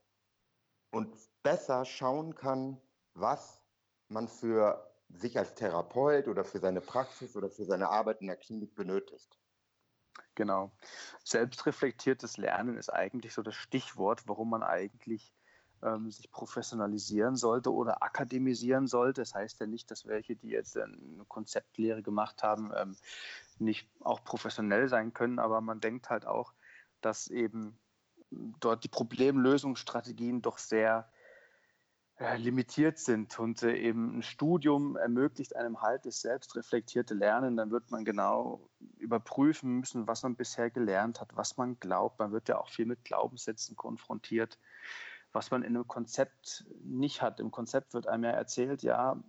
und 0.92 1.16
besser 1.44 1.86
schauen 1.86 2.36
kann, 2.36 2.82
was 3.14 3.65
man 4.10 4.28
für 4.28 4.92
sich 5.10 5.38
als 5.38 5.54
Therapeut 5.56 6.28
oder 6.28 6.44
für 6.44 6.60
seine 6.60 6.82
Praxis 6.82 7.36
oder 7.36 7.50
für 7.50 7.66
seine 7.66 7.90
Arbeit 7.90 8.22
in 8.22 8.28
der 8.28 8.36
Klinik 8.36 8.76
benötigt. 8.76 9.38
Genau. 10.36 10.72
Selbstreflektiertes 11.24 12.38
Lernen 12.38 12.78
ist 12.78 12.90
eigentlich 12.90 13.34
so 13.34 13.42
das 13.42 13.56
Stichwort, 13.56 14.28
warum 14.28 14.50
man 14.50 14.64
eigentlich 14.64 15.34
ähm, 15.82 16.12
sich 16.12 16.32
professionalisieren 16.32 17.36
sollte 17.36 17.74
oder 17.74 18.04
akademisieren 18.04 18.88
sollte. 18.88 19.22
Das 19.22 19.34
heißt 19.34 19.60
ja 19.60 19.68
nicht, 19.68 19.92
dass 19.92 20.06
welche, 20.06 20.36
die 20.36 20.50
jetzt 20.50 20.78
eine 20.78 21.26
Konzeptlehre 21.28 22.02
gemacht 22.02 22.44
haben, 22.44 22.72
ähm, 22.76 22.96
nicht 23.60 23.90
auch 24.02 24.24
professionell 24.24 24.90
sein 24.90 25.14
können, 25.14 25.40
aber 25.40 25.62
man 25.62 25.80
denkt 25.80 26.10
halt 26.10 26.26
auch, 26.26 26.54
dass 27.02 27.28
eben 27.28 27.78
dort 28.60 28.84
die 28.84 28.90
Problemlösungsstrategien 28.90 30.42
doch 30.42 30.58
sehr 30.58 31.10
äh, 32.18 32.38
limitiert 32.38 32.98
sind 32.98 33.38
und 33.40 33.62
äh, 33.62 33.76
eben 33.76 34.20
ein 34.20 34.24
Studium 34.24 34.96
ermöglicht 34.96 35.54
einem 35.56 35.82
halt 35.82 36.06
das 36.06 36.22
selbstreflektierte 36.22 37.14
Lernen, 37.14 37.58
dann 37.58 37.72
wird 37.72 37.92
man 37.92 38.06
genau 38.06 38.70
überprüfen 39.00 39.80
müssen, 39.82 40.08
was 40.08 40.24
man 40.24 40.38
bisher 40.38 40.70
gelernt 40.70 41.20
hat, 41.20 41.36
was 41.36 41.58
man 41.58 41.78
glaubt. 41.82 42.20
Man 42.20 42.32
wird 42.32 42.48
ja 42.48 42.58
auch 42.58 42.70
viel 42.70 42.86
mit 42.86 43.04
Glaubenssätzen 43.04 43.76
konfrontiert, 43.76 44.58
was 45.34 45.52
man 45.52 45.62
in 45.62 45.76
einem 45.76 45.90
Konzept 45.90 46.64
nicht 46.86 47.22
hat. 47.22 47.42
Im 47.42 47.52
Konzept 47.52 47.94
wird 47.94 48.08
einem 48.08 48.24
ja 48.24 48.30
erzählt, 48.32 48.82
ja, 48.82 49.22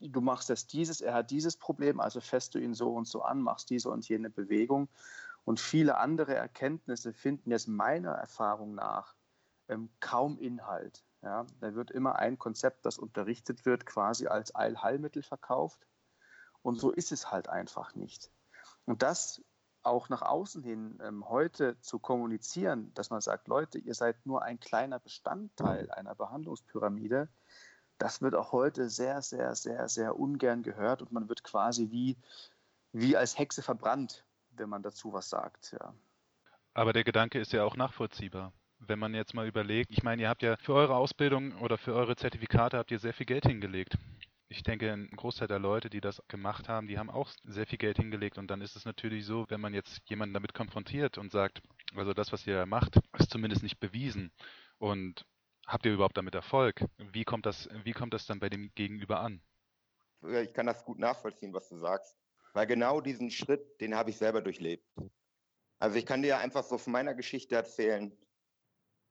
du 0.00 0.20
machst 0.20 0.50
jetzt 0.50 0.74
dieses, 0.74 1.00
er 1.00 1.14
hat 1.14 1.30
dieses 1.30 1.56
Problem, 1.56 2.00
also 2.00 2.20
fässt 2.20 2.54
du 2.54 2.58
ihn 2.58 2.74
so 2.74 2.92
und 2.92 3.08
so 3.08 3.22
an, 3.22 3.40
machst 3.40 3.70
diese 3.70 3.88
und 3.88 4.06
jene 4.10 4.28
Bewegung. 4.28 4.88
Und 5.46 5.58
viele 5.58 5.96
andere 5.96 6.34
Erkenntnisse 6.34 7.14
finden 7.14 7.50
jetzt 7.50 7.66
meiner 7.66 8.12
Erfahrung 8.12 8.74
nach 8.74 9.14
ähm, 9.68 9.88
kaum 10.00 10.38
Inhalt. 10.38 11.05
Ja, 11.26 11.44
da 11.58 11.74
wird 11.74 11.90
immer 11.90 12.20
ein 12.20 12.38
Konzept, 12.38 12.86
das 12.86 12.98
unterrichtet 12.98 13.66
wird, 13.66 13.84
quasi 13.84 14.28
als 14.28 14.54
Eilheilmittel 14.54 15.24
verkauft. 15.24 15.84
Und 16.62 16.78
so 16.78 16.92
ist 16.92 17.10
es 17.10 17.32
halt 17.32 17.48
einfach 17.48 17.96
nicht. 17.96 18.30
Und 18.84 19.02
das 19.02 19.42
auch 19.82 20.08
nach 20.08 20.22
außen 20.22 20.62
hin 20.62 21.00
ähm, 21.02 21.28
heute 21.28 21.80
zu 21.80 21.98
kommunizieren, 21.98 22.94
dass 22.94 23.10
man 23.10 23.20
sagt, 23.20 23.48
Leute, 23.48 23.80
ihr 23.80 23.94
seid 23.94 24.24
nur 24.24 24.44
ein 24.44 24.60
kleiner 24.60 25.00
Bestandteil 25.00 25.90
einer 25.90 26.14
Behandlungspyramide, 26.14 27.28
das 27.98 28.22
wird 28.22 28.36
auch 28.36 28.52
heute 28.52 28.88
sehr, 28.88 29.20
sehr, 29.20 29.56
sehr, 29.56 29.88
sehr 29.88 30.16
ungern 30.16 30.62
gehört 30.62 31.02
und 31.02 31.10
man 31.10 31.28
wird 31.28 31.42
quasi 31.42 31.90
wie, 31.90 32.16
wie 32.92 33.16
als 33.16 33.36
Hexe 33.36 33.62
verbrannt, 33.62 34.24
wenn 34.50 34.68
man 34.68 34.84
dazu 34.84 35.12
was 35.12 35.28
sagt. 35.28 35.72
Ja. 35.72 35.92
Aber 36.72 36.92
der 36.92 37.02
Gedanke 37.02 37.40
ist 37.40 37.52
ja 37.52 37.64
auch 37.64 37.74
nachvollziehbar 37.74 38.52
wenn 38.88 38.98
man 38.98 39.14
jetzt 39.14 39.34
mal 39.34 39.46
überlegt, 39.46 39.90
ich 39.90 40.02
meine, 40.02 40.22
ihr 40.22 40.28
habt 40.28 40.42
ja 40.42 40.56
für 40.56 40.74
eure 40.74 40.96
Ausbildung 40.96 41.56
oder 41.58 41.78
für 41.78 41.94
eure 41.94 42.16
Zertifikate 42.16 42.78
habt 42.78 42.90
ihr 42.90 42.98
sehr 42.98 43.12
viel 43.12 43.26
Geld 43.26 43.46
hingelegt. 43.46 43.96
Ich 44.48 44.62
denke, 44.62 44.92
ein 44.92 45.10
Großteil 45.10 45.48
der 45.48 45.58
Leute, 45.58 45.90
die 45.90 46.00
das 46.00 46.22
gemacht 46.28 46.68
haben, 46.68 46.86
die 46.86 46.98
haben 46.98 47.10
auch 47.10 47.28
sehr 47.44 47.66
viel 47.66 47.78
Geld 47.78 47.96
hingelegt. 47.96 48.38
Und 48.38 48.48
dann 48.48 48.60
ist 48.60 48.76
es 48.76 48.84
natürlich 48.84 49.26
so, 49.26 49.44
wenn 49.48 49.60
man 49.60 49.74
jetzt 49.74 50.00
jemanden 50.08 50.34
damit 50.34 50.54
konfrontiert 50.54 51.18
und 51.18 51.32
sagt, 51.32 51.60
also 51.96 52.14
das, 52.14 52.32
was 52.32 52.46
ihr 52.46 52.64
macht, 52.66 53.00
ist 53.18 53.30
zumindest 53.30 53.62
nicht 53.62 53.80
bewiesen. 53.80 54.30
Und 54.78 55.26
habt 55.66 55.84
ihr 55.84 55.92
überhaupt 55.92 56.16
damit 56.16 56.34
Erfolg? 56.34 56.84
Wie 56.98 57.24
kommt 57.24 57.44
das, 57.44 57.68
wie 57.82 57.92
kommt 57.92 58.14
das 58.14 58.26
dann 58.26 58.38
bei 58.38 58.48
dem 58.48 58.70
Gegenüber 58.74 59.20
an? 59.20 59.42
Ich 60.42 60.52
kann 60.54 60.66
das 60.66 60.84
gut 60.84 60.98
nachvollziehen, 60.98 61.52
was 61.52 61.68
du 61.68 61.76
sagst. 61.76 62.16
Weil 62.52 62.66
genau 62.66 63.00
diesen 63.00 63.30
Schritt, 63.30 63.80
den 63.80 63.94
habe 63.94 64.10
ich 64.10 64.16
selber 64.16 64.40
durchlebt. 64.40 64.86
Also 65.78 65.98
ich 65.98 66.06
kann 66.06 66.22
dir 66.22 66.38
einfach 66.38 66.64
so 66.64 66.78
von 66.78 66.92
meiner 66.92 67.14
Geschichte 67.14 67.54
erzählen. 67.54 68.16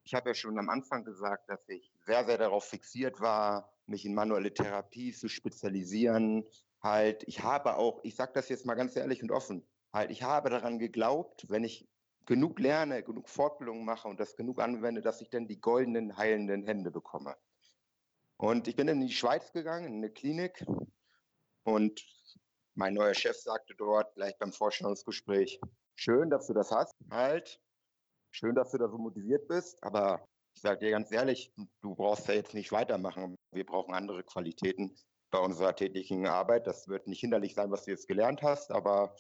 Ich 0.06 0.14
habe 0.14 0.30
ja 0.30 0.34
schon 0.36 0.60
am 0.60 0.70
Anfang 0.70 1.04
gesagt, 1.04 1.50
dass 1.50 1.68
ich 1.68 1.92
sehr, 2.06 2.26
sehr 2.26 2.38
darauf 2.38 2.64
fixiert 2.64 3.20
war, 3.22 3.74
mich 3.88 4.06
in 4.06 4.14
manuelle 4.14 4.54
Therapie 4.54 5.12
zu 5.12 5.28
spezialisieren. 5.28 6.46
Halt, 6.80 7.24
ich 7.28 7.42
habe 7.42 7.76
auch, 7.76 8.04
ich 8.04 8.16
sage 8.16 8.32
das 8.36 8.48
jetzt 8.50 8.68
mal 8.68 8.76
ganz 8.76 8.96
ehrlich 8.96 9.24
und 9.24 9.32
offen, 9.32 9.66
halt, 9.92 10.12
ich 10.12 10.22
habe 10.22 10.52
daran 10.52 10.78
geglaubt, 10.78 11.50
wenn 11.50 11.64
ich 11.64 11.90
genug 12.28 12.60
lerne, 12.60 13.02
genug 13.02 13.28
Fortbildungen 13.30 13.84
mache 13.84 14.08
und 14.08 14.20
das 14.20 14.36
genug 14.36 14.60
anwende, 14.60 15.02
dass 15.02 15.22
ich 15.22 15.30
dann 15.32 15.48
die 15.48 15.60
goldenen, 15.60 16.16
heilenden 16.18 16.64
Hände 16.64 16.92
bekomme. 16.92 17.36
Und 18.38 18.68
ich 18.68 18.76
bin 18.76 18.88
in 18.88 19.00
die 19.00 19.12
Schweiz 19.12 19.54
gegangen, 19.54 19.88
in 19.88 19.96
eine 19.96 20.12
Klinik 20.12 20.64
und 21.64 22.06
mein 22.76 22.94
neuer 22.94 23.16
Chef 23.16 23.38
sagte 23.38 23.74
dort 23.76 24.14
gleich 24.14 24.38
beim 24.38 24.54
Vorstellungsgespräch, 24.54 25.60
schön, 25.96 26.30
dass 26.30 26.46
du 26.46 26.54
das 26.54 26.72
hast, 26.72 26.94
halt, 27.10 27.60
schön, 28.36 28.56
dass 28.56 28.72
du 28.72 28.78
da 28.78 28.90
so 28.90 28.98
motiviert 28.98 29.48
bist, 29.48 29.82
aber 29.82 30.28
ich 30.56 30.62
sage 30.62 30.80
dir 30.80 30.92
ganz 30.92 31.12
ehrlich, 31.12 31.52
du 31.82 31.96
brauchst 31.96 32.28
ja 32.28 32.34
jetzt 32.34 32.54
nicht 32.54 32.72
weitermachen. 32.72 33.36
Wir 33.52 33.66
brauchen 33.66 33.94
andere 33.94 34.24
Qualitäten 34.24 34.96
bei 35.32 35.40
unserer 35.40 35.76
täglichen 35.76 36.28
Arbeit. 36.28 36.68
Das 36.68 36.88
wird 36.88 37.08
nicht 37.08 37.20
hinderlich 37.20 37.56
sein, 37.56 37.72
was 37.72 37.86
du 37.86 37.92
jetzt 37.92 38.08
gelernt 38.08 38.42
hast, 38.42 38.72
aber 38.72 39.16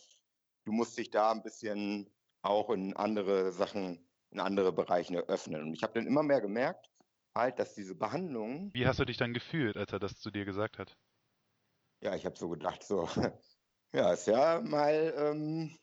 du 0.65 0.71
musst 0.71 0.97
dich 0.97 1.09
da 1.09 1.31
ein 1.31 1.43
bisschen 1.43 2.09
auch 2.41 2.69
in 2.69 2.95
andere 2.95 3.51
Sachen, 3.51 4.07
in 4.31 4.39
andere 4.39 4.71
Bereiche 4.71 5.17
öffnen. 5.27 5.63
Und 5.63 5.73
ich 5.73 5.83
habe 5.83 5.93
dann 5.93 6.07
immer 6.07 6.23
mehr 6.23 6.41
gemerkt, 6.41 6.89
halt, 7.35 7.59
dass 7.59 7.75
diese 7.75 7.95
Behandlung. 7.95 8.71
Wie 8.73 8.87
hast 8.87 8.99
du 8.99 9.05
dich 9.05 9.17
dann 9.17 9.33
gefühlt, 9.33 9.75
als 9.75 9.91
er 9.91 9.99
das 9.99 10.19
zu 10.19 10.31
dir 10.31 10.45
gesagt 10.45 10.79
hat? 10.79 10.95
Ja, 12.01 12.15
ich 12.15 12.25
habe 12.25 12.37
so 12.37 12.49
gedacht, 12.49 12.83
so, 12.83 13.09
ja, 13.93 14.13
ist 14.13 14.27
ja 14.27 14.61
mal 14.61 15.13
ähm, 15.17 15.77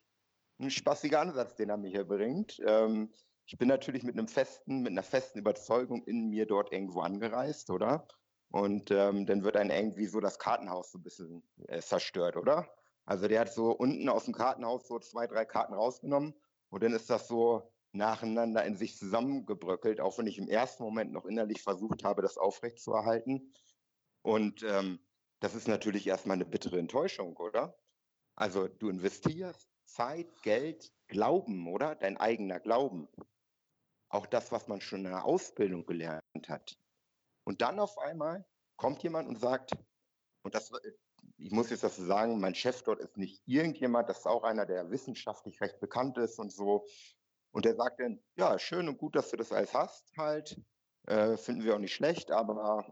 ein 0.63 0.71
spaßiger 0.71 1.21
Ansatz, 1.21 1.57
den 1.57 1.71
er 1.71 1.77
mir 1.77 1.91
hier 1.91 2.05
bringt. 2.05 2.61
Ähm, 2.67 3.13
ich 3.47 3.59
bin 3.59 3.69
natürlich 3.69 4.03
mit 4.03 4.17
einem 4.17 4.29
festen, 4.29 4.83
mit 4.83 4.93
einer 4.93 5.03
festen 5.03 5.39
Überzeugung 5.39 6.05
in 6.05 6.29
mir 6.29 6.47
dort 6.47 6.73
irgendwo 6.73 7.01
angereist, 7.01 7.71
oder? 7.71 8.07
Und 8.51 8.91
ähm, 8.91 9.27
dann 9.27 9.45
wird 9.45 9.57
dann 9.57 9.71
irgendwie 9.71 10.07
so 10.07 10.21
das 10.21 10.39
Kartenhaus 10.39 10.93
so 10.93 10.99
ein 10.99 11.03
bisschen 11.03 11.43
äh, 11.69 11.81
zerstört, 11.81 12.37
oder? 12.37 12.69
Also 13.05 13.27
der 13.27 13.41
hat 13.41 13.53
so 13.53 13.73
unten 13.73 14.09
aus 14.09 14.25
dem 14.25 14.35
Kartenhaus 14.35 14.87
so 14.87 14.99
zwei, 14.99 15.27
drei 15.27 15.45
Karten 15.45 15.75
rausgenommen 15.75 16.35
und 16.71 16.83
dann 16.83 16.93
ist 16.93 17.11
das 17.11 17.27
so 17.27 17.73
nacheinander 17.93 18.65
in 18.65 18.77
sich 18.77 18.97
zusammengebröckelt, 18.97 20.01
auch 20.01 20.19
wenn 20.19 20.27
ich 20.27 20.39
im 20.39 20.49
ersten 20.49 20.83
Moment 20.83 21.13
noch 21.13 21.27
innerlich 21.27 21.63
versucht 21.63 22.05
habe, 22.05 22.23
das 22.23 22.39
aufrechtzuerhalten. 22.39 23.53
Und 24.23 24.63
ähm, 24.63 25.01
das 25.41 25.55
ist 25.55 25.69
natürlich 25.69 26.07
erstmal 26.07 26.37
eine 26.37 26.45
bittere 26.45 26.79
Enttäuschung, 26.79 27.37
oder? 27.37 27.77
Also 28.35 28.69
du 28.69 28.89
investierst 28.89 29.72
Zeit, 29.93 30.43
Geld, 30.43 30.93
Glauben, 31.07 31.69
oder? 31.69 31.95
Dein 31.95 32.17
eigener 32.17 32.61
Glauben. 32.61 33.09
Auch 34.09 34.27
das, 34.27 34.51
was 34.51 34.69
man 34.69 34.81
schon 34.81 35.05
in 35.05 35.11
der 35.11 35.25
Ausbildung 35.25 35.85
gelernt 35.87 36.49
hat. 36.49 36.77
Und 37.45 37.61
dann 37.61 37.79
auf 37.79 37.99
einmal 37.99 38.47
kommt 38.77 39.03
jemand 39.03 39.29
und 39.29 39.39
sagt, 39.39 39.73
und 40.43 40.55
das, 40.55 40.73
ich 41.37 41.51
muss 41.51 41.71
jetzt 41.71 41.85
dazu 41.85 42.03
sagen, 42.05 42.41
mein 42.41 42.55
Chef 42.55 42.83
dort 42.83 43.01
ist 43.01 43.17
nicht 43.17 43.43
irgendjemand, 43.47 44.09
das 44.09 44.21
ist 44.21 44.27
auch 44.27 44.45
einer, 44.45 44.67
der 44.67 44.91
wissenschaftlich 44.91 45.61
recht 45.61 45.79
bekannt 45.81 46.19
ist 46.19 46.39
und 46.39 46.53
so. 46.53 46.87
Und 47.53 47.65
der 47.65 47.75
sagt 47.75 48.01
dann, 48.01 48.23
ja, 48.37 48.59
schön 48.59 48.89
und 48.89 48.99
gut, 48.99 49.15
dass 49.15 49.31
du 49.31 49.37
das 49.37 49.53
alles 49.53 49.75
hast, 49.75 50.11
halt. 50.17 50.61
Äh, 51.07 51.37
finden 51.37 51.65
wir 51.65 51.75
auch 51.75 51.81
nicht 51.81 51.95
schlecht, 51.95 52.31
aber 52.31 52.87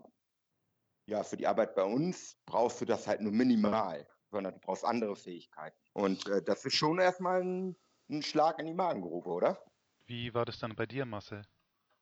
ja, 1.07 1.23
für 1.23 1.37
die 1.37 1.47
Arbeit 1.47 1.75
bei 1.75 1.85
uns 1.85 2.37
brauchst 2.45 2.81
du 2.81 2.85
das 2.85 3.07
halt 3.07 3.21
nur 3.21 3.33
minimal, 3.33 4.07
sondern 4.31 4.55
du 4.55 4.61
brauchst 4.61 4.85
andere 4.85 5.17
Fähigkeiten. 5.17 5.77
Und 5.93 6.27
äh, 6.29 6.43
das 6.43 6.65
ist 6.65 6.75
schon 6.75 6.99
erstmal 6.99 7.43
ein, 7.43 7.77
ein 8.09 8.23
Schlag 8.23 8.59
in 8.59 8.67
die 8.67 8.75
Magengrube, 8.75 9.29
oder? 9.29 9.63
Wie 10.07 10.35
war 10.35 10.45
das 10.45 10.59
dann 10.59 10.75
bei 10.75 10.87
dir, 10.87 11.05
Marcel? 11.07 11.43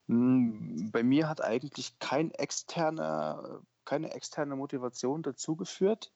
Hm, 0.07 0.89
bei 0.91 1.03
mir 1.03 1.29
hat 1.29 1.41
eigentlich 1.41 1.99
kein 1.99 2.31
externer, 2.31 3.61
keine 3.85 4.13
externe 4.13 4.55
Motivation 4.55 5.23
dazu 5.23 5.55
geführt, 5.55 6.11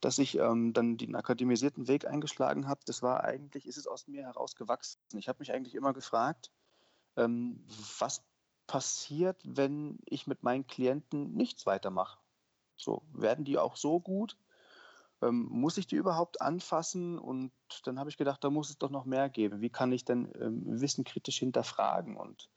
dass 0.00 0.18
ich 0.18 0.38
ähm, 0.38 0.72
dann 0.72 0.96
den 0.96 1.14
akademisierten 1.14 1.88
Weg 1.88 2.06
eingeschlagen 2.06 2.68
habe. 2.68 2.80
Das 2.86 3.02
war 3.02 3.24
eigentlich, 3.24 3.66
ist 3.66 3.76
es 3.76 3.86
aus 3.86 4.08
mir 4.08 4.24
heraus 4.24 4.56
gewachsen. 4.56 5.00
Ich 5.14 5.28
habe 5.28 5.40
mich 5.40 5.52
eigentlich 5.52 5.74
immer 5.74 5.92
gefragt, 5.92 6.50
ähm, 7.16 7.64
was 7.98 8.24
passiert, 8.66 9.40
wenn 9.44 9.98
ich 10.04 10.26
mit 10.26 10.42
meinen 10.42 10.66
Klienten 10.66 11.34
nichts 11.34 11.66
weitermache? 11.66 12.18
So, 12.76 13.02
werden 13.12 13.44
die 13.44 13.58
auch 13.58 13.76
so 13.76 13.98
gut? 13.98 14.36
Ähm, 15.22 15.46
muss 15.50 15.78
ich 15.78 15.86
die 15.86 15.96
überhaupt 15.96 16.40
anfassen? 16.40 17.18
Und 17.18 17.52
dann 17.84 17.98
habe 17.98 18.10
ich 18.10 18.16
gedacht, 18.16 18.42
da 18.44 18.50
muss 18.50 18.70
es 18.70 18.78
doch 18.78 18.90
noch 18.90 19.04
mehr 19.04 19.28
geben. 19.28 19.60
Wie 19.60 19.70
kann 19.70 19.92
ich 19.92 20.04
denn 20.04 20.32
ähm, 20.40 20.80
Wissen 20.80 21.04
kritisch 21.04 21.38
hinterfragen? 21.38 22.16
Und 22.16 22.48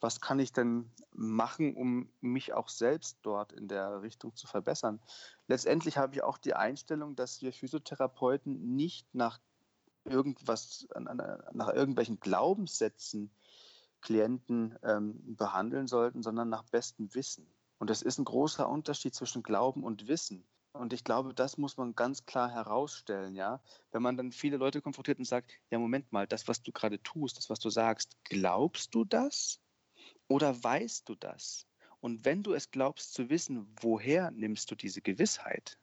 was 0.00 0.20
kann 0.20 0.38
ich 0.38 0.52
denn 0.52 0.92
machen, 1.12 1.74
um 1.74 2.10
mich 2.20 2.52
auch 2.52 2.68
selbst 2.68 3.18
dort 3.22 3.52
in 3.52 3.68
der 3.68 4.02
Richtung 4.02 4.34
zu 4.36 4.46
verbessern? 4.46 5.00
Letztendlich 5.48 5.98
habe 5.98 6.14
ich 6.14 6.22
auch 6.22 6.38
die 6.38 6.54
Einstellung, 6.54 7.16
dass 7.16 7.42
wir 7.42 7.52
Physiotherapeuten 7.52 8.76
nicht 8.76 9.12
nach 9.14 9.40
irgendwas, 10.04 10.86
nach 10.98 11.68
irgendwelchen 11.68 12.20
Glaubenssätzen 12.20 13.30
Klienten 14.00 14.78
ähm, 14.82 15.36
behandeln 15.36 15.86
sollten, 15.86 16.22
sondern 16.22 16.48
nach 16.48 16.64
bestem 16.64 17.14
Wissen. 17.14 17.46
Und 17.78 17.90
das 17.90 18.02
ist 18.02 18.18
ein 18.18 18.24
großer 18.24 18.68
Unterschied 18.68 19.14
zwischen 19.14 19.42
Glauben 19.42 19.84
und 19.84 20.08
Wissen. 20.08 20.46
Und 20.78 20.92
ich 20.92 21.02
glaube, 21.02 21.34
das 21.34 21.58
muss 21.58 21.76
man 21.76 21.96
ganz 21.96 22.24
klar 22.24 22.50
herausstellen, 22.52 23.34
ja. 23.34 23.60
Wenn 23.90 24.00
man 24.00 24.16
dann 24.16 24.30
viele 24.30 24.58
Leute 24.58 24.80
konfrontiert 24.80 25.18
und 25.18 25.24
sagt, 25.24 25.52
ja, 25.70 25.78
Moment 25.78 26.12
mal, 26.12 26.26
das, 26.28 26.46
was 26.46 26.62
du 26.62 26.70
gerade 26.70 27.02
tust, 27.02 27.36
das, 27.36 27.50
was 27.50 27.58
du 27.58 27.68
sagst, 27.68 28.16
glaubst 28.24 28.94
du 28.94 29.04
das 29.04 29.60
oder 30.28 30.62
weißt 30.62 31.08
du 31.08 31.16
das? 31.16 31.66
Und 32.00 32.24
wenn 32.24 32.44
du 32.44 32.52
es 32.52 32.70
glaubst 32.70 33.12
zu 33.12 33.28
wissen, 33.28 33.66
woher 33.80 34.30
nimmst 34.30 34.70
du 34.70 34.76
diese 34.76 35.02
Gewissheit? 35.02 35.78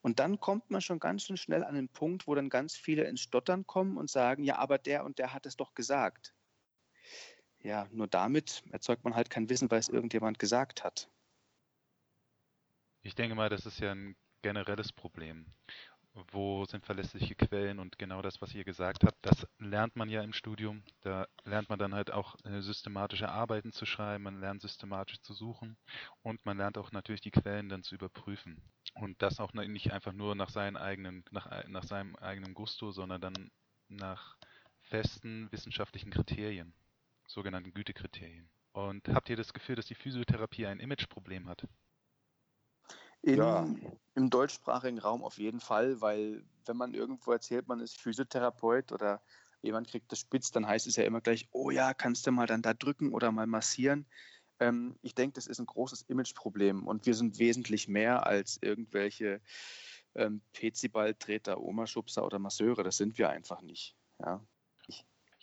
Und 0.00 0.20
dann 0.20 0.40
kommt 0.40 0.70
man 0.70 0.80
schon 0.80 1.00
ganz 1.00 1.24
schön 1.24 1.36
schnell 1.36 1.62
an 1.62 1.74
den 1.74 1.90
Punkt, 1.90 2.26
wo 2.26 2.34
dann 2.34 2.48
ganz 2.48 2.76
viele 2.76 3.04
ins 3.04 3.20
Stottern 3.20 3.66
kommen 3.66 3.98
und 3.98 4.08
sagen, 4.08 4.42
ja, 4.42 4.56
aber 4.56 4.78
der 4.78 5.04
und 5.04 5.18
der 5.18 5.34
hat 5.34 5.44
es 5.44 5.56
doch 5.56 5.74
gesagt. 5.74 6.34
Ja, 7.58 7.88
nur 7.90 8.06
damit 8.06 8.62
erzeugt 8.70 9.04
man 9.04 9.14
halt 9.14 9.28
kein 9.28 9.50
Wissen, 9.50 9.70
weil 9.70 9.80
es 9.80 9.88
irgendjemand 9.88 10.38
gesagt 10.38 10.82
hat. 10.82 11.10
Ich 13.02 13.14
denke 13.14 13.34
mal, 13.34 13.50
das 13.50 13.66
ist 13.66 13.80
ja 13.80 13.92
ein 13.92 14.16
generelles 14.44 14.92
Problem. 14.92 15.46
Wo 16.30 16.66
sind 16.66 16.84
verlässliche 16.84 17.34
Quellen 17.34 17.78
und 17.78 17.98
genau 17.98 18.20
das, 18.20 18.42
was 18.42 18.54
ihr 18.54 18.62
gesagt 18.62 19.02
habt, 19.02 19.16
das 19.22 19.48
lernt 19.58 19.96
man 19.96 20.10
ja 20.10 20.22
im 20.22 20.34
Studium. 20.34 20.84
Da 21.00 21.26
lernt 21.44 21.70
man 21.70 21.78
dann 21.78 21.94
halt 21.94 22.12
auch 22.12 22.36
äh, 22.44 22.60
systematische 22.60 23.30
Arbeiten 23.30 23.72
zu 23.72 23.86
schreiben, 23.86 24.24
man 24.24 24.40
lernt 24.40 24.60
systematisch 24.60 25.20
zu 25.22 25.32
suchen 25.32 25.76
und 26.22 26.44
man 26.44 26.58
lernt 26.58 26.76
auch 26.76 26.92
natürlich 26.92 27.22
die 27.22 27.30
Quellen 27.30 27.70
dann 27.70 27.82
zu 27.82 27.94
überprüfen. 27.94 28.62
Und 28.94 29.22
das 29.22 29.40
auch 29.40 29.54
nicht 29.54 29.92
einfach 29.92 30.12
nur 30.12 30.34
nach 30.34 30.50
seinen 30.50 30.76
eigenen, 30.76 31.24
nach, 31.30 31.66
nach 31.66 31.84
seinem 31.84 32.14
eigenen 32.16 32.52
Gusto, 32.52 32.92
sondern 32.92 33.22
dann 33.22 33.50
nach 33.88 34.36
festen 34.82 35.50
wissenschaftlichen 35.52 36.10
Kriterien, 36.10 36.74
sogenannten 37.26 37.72
Gütekriterien. 37.72 38.48
Und 38.72 39.08
habt 39.08 39.30
ihr 39.30 39.36
das 39.36 39.54
Gefühl, 39.54 39.76
dass 39.76 39.86
die 39.86 39.94
Physiotherapie 39.94 40.66
ein 40.66 40.80
Imageproblem 40.80 41.48
hat? 41.48 41.66
In, 43.24 43.38
ja. 43.38 43.66
Im 44.16 44.28
deutschsprachigen 44.28 44.98
Raum 44.98 45.24
auf 45.24 45.38
jeden 45.38 45.60
Fall, 45.60 46.00
weil 46.02 46.44
wenn 46.66 46.76
man 46.76 46.92
irgendwo 46.92 47.32
erzählt, 47.32 47.66
man 47.68 47.80
ist 47.80 47.98
Physiotherapeut 47.98 48.92
oder 48.92 49.22
jemand 49.62 49.88
kriegt 49.88 50.12
das 50.12 50.20
spitz, 50.20 50.50
dann 50.50 50.66
heißt 50.66 50.86
es 50.86 50.96
ja 50.96 51.04
immer 51.04 51.22
gleich, 51.22 51.48
oh 51.50 51.70
ja, 51.70 51.94
kannst 51.94 52.26
du 52.26 52.32
mal 52.32 52.46
dann 52.46 52.60
da 52.60 52.74
drücken 52.74 53.14
oder 53.14 53.32
mal 53.32 53.46
massieren. 53.46 54.06
Ähm, 54.60 54.98
ich 55.00 55.14
denke, 55.14 55.34
das 55.34 55.46
ist 55.46 55.58
ein 55.58 55.66
großes 55.66 56.02
Imageproblem 56.02 56.86
und 56.86 57.06
wir 57.06 57.14
sind 57.14 57.38
wesentlich 57.38 57.88
mehr 57.88 58.26
als 58.26 58.58
irgendwelche 58.60 59.40
ähm, 60.14 60.42
Peziball-Treter, 60.52 61.60
Omaschubser 61.60 62.26
oder 62.26 62.38
Masseure. 62.38 62.84
Das 62.84 62.98
sind 62.98 63.16
wir 63.16 63.30
einfach 63.30 63.62
nicht. 63.62 63.96
Ja. 64.20 64.46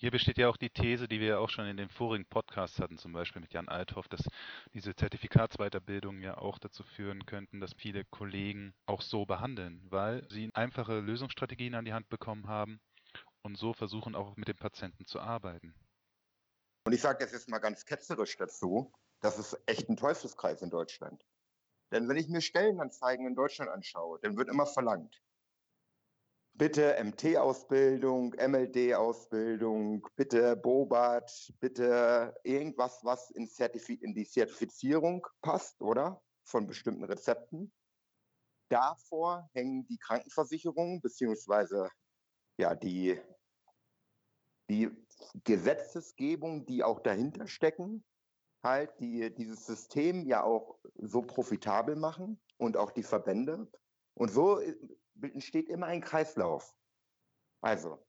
Hier 0.02 0.10
besteht 0.10 0.40
ja 0.40 0.50
auch 0.50 0.58
die 0.58 0.72
These, 0.72 1.08
die 1.08 1.20
wir 1.20 1.28
ja 1.28 1.38
auch 1.38 1.52
schon 1.52 1.68
in 1.68 1.78
den 1.78 1.88
vorigen 1.88 2.26
Podcasts 2.26 2.80
hatten, 2.80 2.98
zum 2.98 3.14
Beispiel 3.14 3.40
mit 3.40 3.54
Jan 3.54 3.70
Althoff, 3.70 4.08
dass 4.08 4.28
diese 4.74 4.96
Zertifikatsweiterbildungen 4.96 6.24
ja 6.24 6.40
auch 6.40 6.58
dazu 6.58 6.82
führen 6.82 7.28
könnten, 7.28 7.60
dass 7.60 7.76
viele 7.76 8.04
Kollegen 8.06 8.74
auch 8.88 9.04
so 9.04 9.28
behandeln, 9.28 9.86
weil 9.92 10.28
sie 10.28 10.50
einfache 10.56 11.02
Lösungsstrategien 11.02 11.76
an 11.76 11.86
die 11.86 11.94
Hand 11.94 12.10
bekommen 12.10 12.48
haben 12.48 12.82
und 13.44 13.60
so 13.60 13.74
versuchen 13.74 14.16
auch 14.16 14.36
mit 14.38 14.48
dem 14.48 14.58
Patienten 14.58 15.06
zu 15.06 15.20
arbeiten. 15.20 15.76
Und 16.88 16.94
ich 16.94 17.02
sage 17.02 17.24
das 17.24 17.32
jetzt 17.32 17.48
mal 17.48 17.60
ganz 17.60 17.86
ketzerisch 17.86 18.36
dazu, 18.38 18.92
das 19.20 19.38
ist 19.38 19.56
echt 19.68 19.88
ein 19.88 19.98
Teufelskreis 19.98 20.64
in 20.64 20.72
Deutschland. 20.72 21.24
Denn 21.92 22.10
wenn 22.10 22.18
ich 22.18 22.28
mir 22.28 22.42
Stellenanzeigen 22.42 23.28
in 23.28 23.36
Deutschland 23.36 23.70
anschaue, 23.70 24.18
dann 24.24 24.36
wird 24.36 24.50
immer 24.50 24.66
verlangt, 24.66 25.22
bitte 26.62 26.96
MT-Ausbildung, 27.04 28.36
MLD-Ausbildung, 28.36 30.08
bitte 30.16 30.56
Bobat, 30.56 31.52
bitte 31.60 32.36
irgendwas, 32.44 33.04
was 33.04 33.32
in, 33.32 33.50
in, 34.02 34.14
die 34.14 34.28
Zertifizierung 34.28 35.26
passt, 35.42 35.82
oder? 35.82 36.22
Von 36.44 36.68
bestimmten 36.68 37.04
Rezepten. 37.04 37.74
Davor 38.70 39.50
hängen 39.54 39.88
die 39.88 39.98
Krankenversicherungen 39.98 41.02
beziehungsweise 41.02 41.90
ja, 42.60 42.76
die, 42.76 43.20
die 44.70 44.92
Gesetzesgebung, 45.44 46.68
die 46.68 46.84
auch 46.84 47.00
dahinter 47.00 47.48
stecken, 47.48 48.06
halt 48.64 48.92
die 49.00 49.34
dieses 49.34 49.66
System 49.66 50.28
ja 50.28 50.44
auch 50.44 50.78
so 50.94 51.24
profitabel 51.24 51.96
machen 51.96 52.40
und 52.58 52.78
auch 52.78 52.92
die 52.92 53.02
Verbände. 53.02 53.68
Und 54.14 54.30
so 54.30 54.60
entsteht 55.24 55.70
immer 55.70 55.88
ein 55.88 56.02
Kreislauf. 56.02 56.76
Also, 57.62 58.04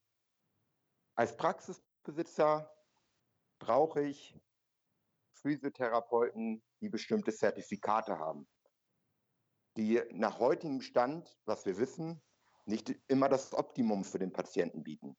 als 1.15 1.37
Praxisbesitzer 1.37 2.71
brauche 3.59 4.01
ich 4.01 4.39
Physiotherapeuten, 5.33 6.63
die 6.81 6.89
bestimmte 6.89 7.33
Zertifikate 7.33 8.17
haben, 8.17 8.47
die 9.77 10.01
nach 10.11 10.39
heutigem 10.39 10.81
Stand, 10.81 11.37
was 11.45 11.65
wir 11.65 11.77
wissen, 11.77 12.21
nicht 12.65 12.95
immer 13.07 13.29
das 13.29 13.53
Optimum 13.53 14.03
für 14.03 14.19
den 14.19 14.31
Patienten 14.31 14.83
bieten. 14.83 15.17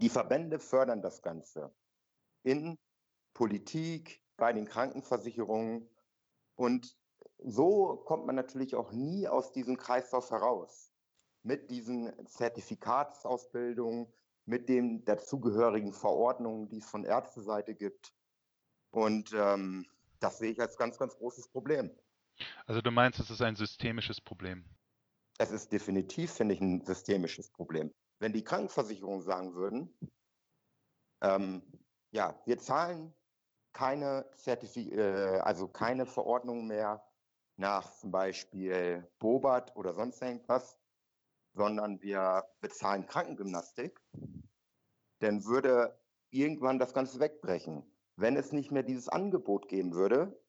Die 0.00 0.08
Verbände 0.08 0.58
fördern 0.58 1.02
das 1.02 1.22
Ganze 1.22 1.74
in 2.42 2.78
Politik, 3.34 4.22
bei 4.36 4.52
den 4.52 4.66
Krankenversicherungen 4.66 5.90
und 6.54 6.96
so 7.38 7.96
kommt 8.04 8.26
man 8.26 8.36
natürlich 8.36 8.74
auch 8.74 8.92
nie 8.92 9.28
aus 9.28 9.52
diesem 9.52 9.76
Kreislauf 9.76 10.30
heraus. 10.30 10.92
Mit 11.42 11.70
diesen 11.70 12.12
Zertifikatsausbildungen, 12.26 14.12
mit 14.44 14.68
den 14.68 15.04
dazugehörigen 15.04 15.92
Verordnungen, 15.92 16.68
die 16.68 16.78
es 16.78 16.88
von 16.88 17.04
Ärzteseite 17.04 17.74
gibt. 17.74 18.12
Und 18.90 19.32
ähm, 19.34 19.86
das 20.20 20.38
sehe 20.38 20.50
ich 20.50 20.60
als 20.60 20.76
ganz, 20.76 20.98
ganz 20.98 21.16
großes 21.16 21.48
Problem. 21.48 21.90
Also 22.66 22.80
du 22.80 22.90
meinst, 22.90 23.20
es 23.20 23.30
ist 23.30 23.42
ein 23.42 23.56
systemisches 23.56 24.20
Problem? 24.20 24.64
Es 25.38 25.52
ist 25.52 25.72
definitiv, 25.72 26.32
finde 26.32 26.54
ich, 26.54 26.60
ein 26.60 26.84
systemisches 26.84 27.50
Problem. 27.50 27.92
Wenn 28.18 28.32
die 28.32 28.42
Krankenversicherungen 28.42 29.22
sagen 29.22 29.54
würden, 29.54 29.96
ähm, 31.20 31.62
ja, 32.10 32.40
wir 32.46 32.58
zahlen 32.58 33.14
keine 33.72 34.28
Zertifi 34.34 34.90
äh, 34.92 35.38
also 35.40 35.68
keine 35.68 36.06
Verordnung 36.06 36.66
mehr 36.66 37.07
nach 37.58 37.92
zum 37.96 38.10
Beispiel 38.10 39.06
Bobat 39.18 39.74
oder 39.76 39.92
sonst 39.92 40.22
irgendwas, 40.22 40.78
sondern 41.54 42.00
wir 42.00 42.44
bezahlen 42.60 43.06
Krankengymnastik, 43.06 44.00
dann 45.18 45.44
würde 45.44 46.00
irgendwann 46.30 46.78
das 46.78 46.94
Ganze 46.94 47.18
wegbrechen. 47.18 47.84
Wenn 48.16 48.36
es 48.36 48.52
nicht 48.52 48.70
mehr 48.70 48.84
dieses 48.84 49.08
Angebot 49.08 49.68
geben 49.68 49.94
würde, 49.94 50.40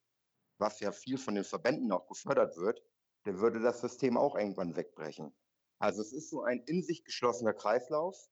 was 0.60 0.80
ja 0.80 0.92
viel 0.92 1.18
von 1.18 1.36
den 1.36 1.44
Verbänden 1.44 1.92
auch 1.92 2.08
gefördert 2.08 2.58
wird, 2.58 2.84
dann 3.24 3.40
würde 3.40 3.60
das 3.60 3.82
System 3.82 4.18
auch 4.18 4.36
irgendwann 4.36 4.76
wegbrechen. 4.76 5.34
Also 5.80 6.02
es 6.02 6.14
ist 6.14 6.30
so 6.30 6.44
ein 6.44 6.62
in 6.68 6.84
sich 6.84 7.04
geschlossener 7.06 7.54
Kreislauf, 7.54 8.30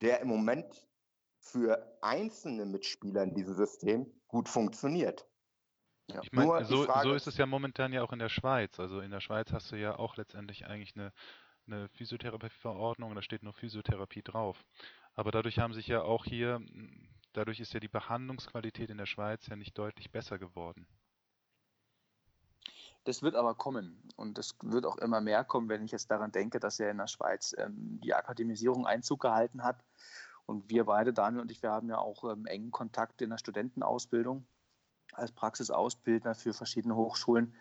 der 0.00 0.20
im 0.20 0.28
Moment 0.28 0.88
für 1.40 1.98
einzelne 2.02 2.66
Mitspieler 2.66 3.22
in 3.22 3.34
diesem 3.34 3.54
System 3.54 4.20
gut 4.26 4.48
funktioniert. 4.48 5.28
Ja. 6.10 6.20
Ich 6.22 6.32
meine, 6.32 6.64
so, 6.64 6.86
so, 7.02 7.12
ist 7.12 7.26
es 7.26 7.36
ja 7.36 7.46
momentan 7.46 7.92
ja 7.92 8.02
auch 8.02 8.12
in 8.12 8.18
der 8.18 8.30
Schweiz. 8.30 8.80
Also 8.80 9.00
in 9.00 9.10
der 9.10 9.20
Schweiz 9.20 9.52
hast 9.52 9.70
du 9.72 9.76
ja 9.76 9.98
auch 9.98 10.16
letztendlich 10.16 10.66
eigentlich 10.66 10.96
eine, 10.96 11.12
eine 11.66 11.88
Physiotherapieverordnung, 11.90 13.14
da 13.14 13.22
steht 13.22 13.42
nur 13.42 13.52
Physiotherapie 13.52 14.22
drauf. 14.22 14.64
Aber 15.14 15.30
dadurch 15.30 15.58
haben 15.58 15.74
sich 15.74 15.86
ja 15.86 16.02
auch 16.02 16.24
hier, 16.24 16.60
dadurch 17.34 17.60
ist 17.60 17.74
ja 17.74 17.80
die 17.80 17.88
Behandlungsqualität 17.88 18.88
in 18.88 18.98
der 18.98 19.06
Schweiz 19.06 19.46
ja 19.48 19.56
nicht 19.56 19.76
deutlich 19.76 20.10
besser 20.10 20.38
geworden. 20.38 20.86
Das 23.04 23.22
wird 23.22 23.36
aber 23.36 23.54
kommen 23.54 24.02
und 24.16 24.38
das 24.38 24.56
wird 24.62 24.86
auch 24.86 24.98
immer 24.98 25.20
mehr 25.20 25.44
kommen, 25.44 25.68
wenn 25.68 25.84
ich 25.84 25.92
jetzt 25.92 26.10
daran 26.10 26.32
denke, 26.32 26.58
dass 26.58 26.78
ja 26.78 26.90
in 26.90 26.98
der 26.98 27.06
Schweiz 27.06 27.54
ähm, 27.58 28.00
die 28.02 28.14
Akademisierung 28.14 28.86
Einzug 28.86 29.20
gehalten 29.20 29.62
hat. 29.62 29.82
Und 30.46 30.70
wir 30.70 30.84
beide, 30.84 31.12
Daniel 31.12 31.42
und 31.42 31.50
ich, 31.50 31.62
wir 31.62 31.70
haben 31.70 31.88
ja 31.88 31.98
auch 31.98 32.24
ähm, 32.24 32.46
engen 32.46 32.70
Kontakt 32.70 33.20
in 33.20 33.30
der 33.30 33.38
Studentenausbildung 33.38 34.46
als 35.12 35.32
Praxisausbildner 35.32 36.34
für 36.34 36.52
verschiedene 36.52 36.96
Hochschulen. 36.96 37.54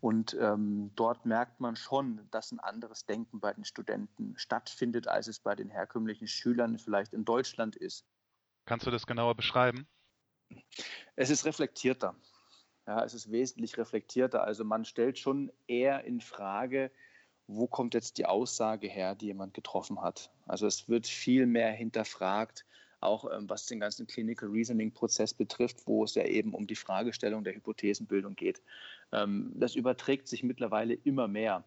Und 0.00 0.36
ähm, 0.38 0.90
dort 0.96 1.24
merkt 1.24 1.60
man 1.60 1.76
schon, 1.76 2.28
dass 2.30 2.52
ein 2.52 2.60
anderes 2.60 3.06
Denken 3.06 3.40
bei 3.40 3.54
den 3.54 3.64
Studenten 3.64 4.34
stattfindet, 4.36 5.08
als 5.08 5.28
es 5.28 5.40
bei 5.40 5.54
den 5.54 5.70
herkömmlichen 5.70 6.26
Schülern 6.26 6.78
vielleicht 6.78 7.14
in 7.14 7.24
Deutschland 7.24 7.74
ist. 7.74 8.04
Kannst 8.66 8.86
du 8.86 8.90
das 8.90 9.06
genauer 9.06 9.34
beschreiben? 9.34 9.86
Es 11.16 11.30
ist 11.30 11.46
reflektierter. 11.46 12.14
Ja, 12.86 13.02
es 13.02 13.14
ist 13.14 13.30
wesentlich 13.30 13.78
reflektierter. 13.78 14.44
Also 14.44 14.64
man 14.64 14.84
stellt 14.84 15.18
schon 15.18 15.50
eher 15.66 16.04
in 16.04 16.20
Frage, 16.20 16.90
wo 17.46 17.66
kommt 17.66 17.94
jetzt 17.94 18.18
die 18.18 18.26
Aussage 18.26 18.88
her, 18.88 19.14
die 19.14 19.26
jemand 19.26 19.54
getroffen 19.54 20.02
hat. 20.02 20.30
Also 20.46 20.66
es 20.66 20.88
wird 20.88 21.06
viel 21.06 21.46
mehr 21.46 21.72
hinterfragt, 21.72 22.66
auch 23.04 23.30
ähm, 23.32 23.48
was 23.48 23.66
den 23.66 23.80
ganzen 23.80 24.06
Clinical 24.06 24.48
Reasoning-Prozess 24.48 25.34
betrifft, 25.34 25.86
wo 25.86 26.04
es 26.04 26.14
ja 26.14 26.24
eben 26.24 26.54
um 26.54 26.66
die 26.66 26.76
Fragestellung 26.76 27.44
der 27.44 27.54
Hypothesenbildung 27.54 28.34
geht. 28.34 28.62
Ähm, 29.12 29.52
das 29.54 29.74
überträgt 29.74 30.28
sich 30.28 30.42
mittlerweile 30.42 30.94
immer 30.94 31.28
mehr. 31.28 31.64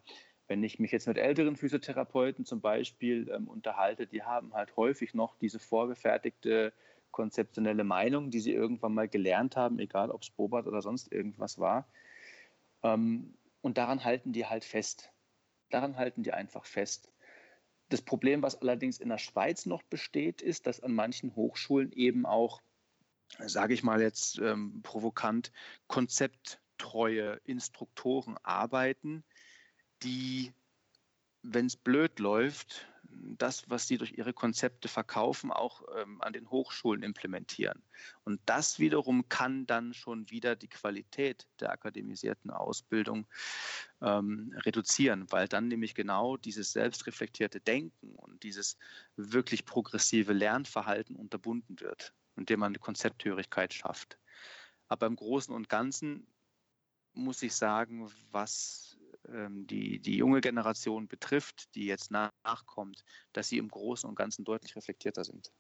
Wenn 0.48 0.64
ich 0.64 0.80
mich 0.80 0.92
jetzt 0.92 1.08
mit 1.08 1.18
älteren 1.18 1.58
Physiotherapeuten 1.58 2.46
zum 2.46 2.62
Beispiel 2.62 3.30
ähm, 3.30 3.48
unterhalte, 3.48 4.08
die 4.08 4.24
haben 4.24 4.54
halt 4.54 4.76
häufig 4.78 5.14
noch 5.14 5.36
diese 5.36 5.60
vorgefertigte 5.60 6.74
konzeptionelle 7.12 7.84
Meinung, 7.84 8.32
die 8.32 8.40
sie 8.40 8.54
irgendwann 8.54 8.94
mal 8.94 9.08
gelernt 9.08 9.56
haben, 9.56 9.80
egal 9.80 10.12
ob 10.12 10.22
es 10.22 10.30
Bobat 10.30 10.68
oder 10.68 10.82
sonst 10.82 11.12
irgendwas 11.12 11.60
war. 11.60 11.88
Ähm, 12.84 13.34
und 13.62 13.78
daran 13.78 14.04
halten 14.04 14.34
die 14.34 14.46
halt 14.46 14.64
fest. 14.64 15.12
Daran 15.70 15.98
halten 15.98 16.24
die 16.24 16.32
einfach 16.32 16.66
fest. 16.66 17.12
Das 17.90 18.02
Problem, 18.02 18.42
was 18.42 18.62
allerdings 18.62 19.00
in 19.00 19.10
der 19.10 19.18
Schweiz 19.18 19.66
noch 19.66 19.84
besteht, 19.84 20.42
ist, 20.42 20.68
dass 20.68 20.82
an 20.82 20.94
manchen 20.94 21.36
Hochschulen 21.36 21.92
eben 21.94 22.26
auch, 22.26 22.62
sage 23.40 23.74
ich 23.74 23.84
mal 23.84 24.02
jetzt 24.02 24.40
ähm, 24.40 24.82
provokant, 24.84 25.52
konzepttreue 25.88 27.40
Instruktoren 27.46 28.38
arbeiten, 28.44 29.24
die, 30.04 30.52
wenn 31.44 31.68
es 31.68 31.78
blöd 31.78 32.20
läuft, 32.20 32.88
das, 33.38 33.70
was 33.70 33.88
sie 33.88 33.98
durch 33.98 34.18
ihre 34.18 34.34
Konzepte 34.34 34.88
verkaufen, 34.88 35.52
auch 35.52 35.84
ähm, 35.98 36.22
an 36.22 36.34
den 36.34 36.50
Hochschulen 36.50 37.04
implementieren. 37.04 37.82
Und 38.24 38.42
das 38.46 38.80
wiederum 38.80 39.30
kann 39.30 39.66
dann 39.66 39.94
schon 39.94 40.30
wieder 40.30 40.56
die 40.56 40.68
Qualität 40.68 41.48
der 41.60 41.72
akademisierten 41.72 42.52
Ausbildung 42.52 43.28
ähm, 44.02 44.54
reduzieren, 44.66 45.26
weil 45.32 45.48
dann 45.48 45.68
nämlich 45.68 45.96
genau 45.96 46.38
dieses 46.38 46.72
selbstreflektierte 46.74 47.60
Denken 47.60 48.16
und 48.16 48.44
dieses 48.44 48.78
wirklich 49.16 49.66
progressive 49.66 50.34
Lernverhalten 50.34 51.16
unterbunden 51.16 51.80
wird, 51.80 52.14
indem 52.36 52.62
man 52.62 52.72
eine 52.72 52.80
Konzepthörigkeit 52.80 53.74
schafft. 53.74 54.20
Aber 54.88 55.08
im 55.08 55.16
Großen 55.16 55.54
und 55.54 55.70
Ganzen 55.70 56.28
muss 57.14 57.42
ich 57.42 57.56
sagen, 57.56 58.10
was 58.32 58.97
die, 59.30 60.00
die 60.00 60.16
junge 60.16 60.42
Generation 60.42 61.08
betrifft, 61.08 61.74
die 61.76 61.86
jetzt 61.86 62.12
nachkommt, 62.12 63.04
dass 63.34 63.50
sie 63.50 63.58
im 63.58 63.70
Großen 63.70 64.10
und 64.10 64.16
Ganzen 64.16 64.46
deutlich 64.46 64.76
reflektierter 64.76 65.24
sind. 65.24 65.52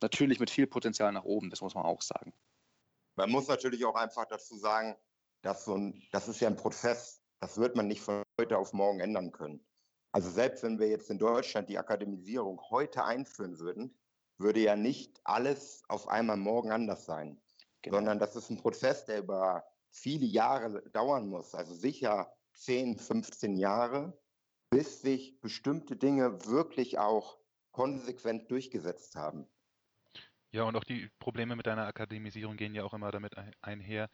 Natürlich 0.00 0.40
mit 0.40 0.50
viel 0.50 0.66
Potenzial 0.66 1.12
nach 1.12 1.24
oben, 1.24 1.50
das 1.50 1.60
muss 1.60 1.74
man 1.74 1.84
auch 1.84 2.02
sagen. 2.02 2.32
Man 3.16 3.30
muss 3.30 3.48
natürlich 3.48 3.84
auch 3.84 3.96
einfach 3.96 4.26
dazu 4.26 4.56
sagen, 4.56 4.96
dass 5.42 5.64
so 5.64 5.74
ein, 5.74 6.02
das 6.12 6.28
ist 6.28 6.40
ja 6.40 6.48
ein 6.48 6.56
Prozess, 6.56 7.22
das 7.40 7.56
wird 7.58 7.76
man 7.76 7.88
nicht 7.88 8.00
von 8.00 8.22
heute 8.40 8.58
auf 8.58 8.72
morgen 8.72 9.00
ändern 9.00 9.32
können. 9.32 9.64
Also 10.12 10.30
selbst 10.30 10.62
wenn 10.62 10.78
wir 10.78 10.88
jetzt 10.88 11.10
in 11.10 11.18
Deutschland 11.18 11.68
die 11.68 11.78
Akademisierung 11.78 12.60
heute 12.70 13.04
einführen 13.04 13.58
würden, 13.58 13.98
würde 14.38 14.60
ja 14.60 14.76
nicht 14.76 15.20
alles 15.24 15.82
auf 15.88 16.08
einmal 16.08 16.36
morgen 16.36 16.70
anders 16.70 17.04
sein, 17.04 17.40
genau. 17.82 17.96
sondern 17.96 18.18
das 18.18 18.36
ist 18.36 18.50
ein 18.50 18.58
Prozess, 18.58 19.04
der 19.04 19.18
über 19.18 19.64
viele 19.90 20.26
Jahre 20.26 20.82
dauern 20.90 21.28
muss. 21.28 21.54
Also 21.54 21.74
sicher 21.74 22.32
10, 22.58 22.98
15 22.98 23.56
Jahre, 23.56 24.18
bis 24.70 25.00
sich 25.00 25.40
bestimmte 25.40 25.96
Dinge 25.96 26.44
wirklich 26.46 26.98
auch 26.98 27.38
konsequent 27.72 28.50
durchgesetzt 28.50 29.14
haben. 29.14 29.48
Ja, 30.50 30.62
und 30.62 30.76
auch 30.76 30.84
die 30.84 31.10
Probleme 31.18 31.56
mit 31.56 31.68
einer 31.68 31.86
Akademisierung 31.86 32.56
gehen 32.56 32.74
ja 32.74 32.82
auch 32.82 32.94
immer 32.94 33.10
damit 33.10 33.34
einher, 33.60 34.08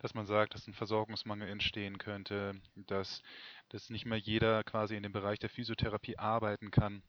dass 0.00 0.14
man 0.14 0.26
sagt, 0.26 0.54
dass 0.54 0.66
ein 0.66 0.74
Versorgungsmangel 0.74 1.48
entstehen 1.48 1.96
könnte, 1.96 2.60
dass, 2.76 3.22
dass 3.70 3.88
nicht 3.88 4.04
mehr 4.04 4.18
jeder 4.18 4.64
quasi 4.64 4.96
in 4.96 5.02
dem 5.02 5.12
Bereich 5.12 5.38
der 5.38 5.48
Physiotherapie 5.48 6.18
arbeiten 6.18 6.70
kann, 6.70 7.02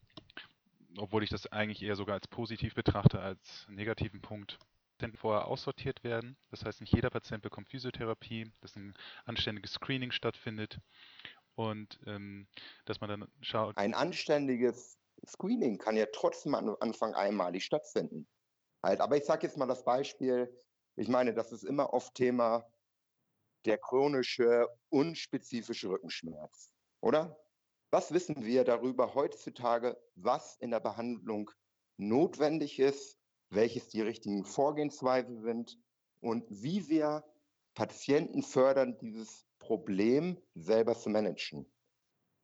obwohl 0.98 1.24
ich 1.24 1.30
das 1.30 1.52
eigentlich 1.52 1.84
eher 1.84 1.98
sogar 1.98 2.16
als 2.16 2.28
positiv 2.30 2.74
betrachte, 2.74 3.20
als 3.20 3.68
negativen 3.70 4.22
Punkt. 4.22 4.58
Vorher 5.16 5.48
aussortiert 5.48 6.04
werden. 6.04 6.38
Das 6.52 6.66
heißt, 6.66 6.82
nicht 6.82 6.94
jeder 6.94 7.10
Patient 7.10 7.42
bekommt 7.42 7.70
Physiotherapie, 7.70 8.52
dass 8.62 8.76
ein 8.76 8.94
anständiges 9.26 9.74
Screening 9.74 10.12
stattfindet 10.12 10.80
und 11.56 12.00
ähm, 12.06 12.48
dass 12.86 13.02
man 13.02 13.10
dann 13.10 13.32
schaut. 13.42 13.78
Ein 13.78 13.94
anständiges 13.94 15.00
Screening 15.28 15.78
kann 15.78 15.98
ja 15.98 16.06
trotzdem 16.12 16.56
am 16.56 16.76
Anfang 16.80 17.14
einmalig 17.14 17.66
stattfinden. 17.66 18.28
Halt, 18.84 19.02
aber 19.02 19.18
ich 19.18 19.26
sage 19.26 19.48
jetzt 19.48 19.58
mal 19.58 19.68
das 19.68 19.84
Beispiel, 19.84 20.56
ich 20.96 21.08
meine, 21.08 21.34
das 21.34 21.52
ist 21.52 21.64
immer 21.64 21.94
oft 21.94 22.16
Thema 22.16 22.66
der 23.66 23.78
chronische, 23.78 24.68
unspezifische 24.90 25.90
Rückenschmerz, 25.90 26.72
oder? 27.02 27.38
Was 27.92 28.14
wissen 28.14 28.46
wir 28.46 28.64
darüber 28.64 29.16
heutzutage, 29.16 30.00
was 30.16 30.56
in 30.58 30.72
der 30.72 30.80
Behandlung 30.80 31.52
notwendig 31.98 32.80
ist 32.80 33.19
welches 33.50 33.88
die 33.90 34.02
richtigen 34.02 34.46
Vorgehensweisen 34.46 35.42
sind 35.42 35.80
und 36.20 36.46
wie 36.50 36.88
wir 36.88 37.24
Patienten 37.74 38.44
fördern, 38.44 38.98
dieses 38.98 39.46
Problem 39.60 40.38
selber 40.56 40.96
zu 40.96 41.10
managen. 41.10 41.66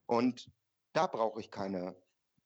Und 0.08 0.52
da 0.94 1.08
brauche 1.08 1.40
ich 1.40 1.52
keine, 1.52 1.96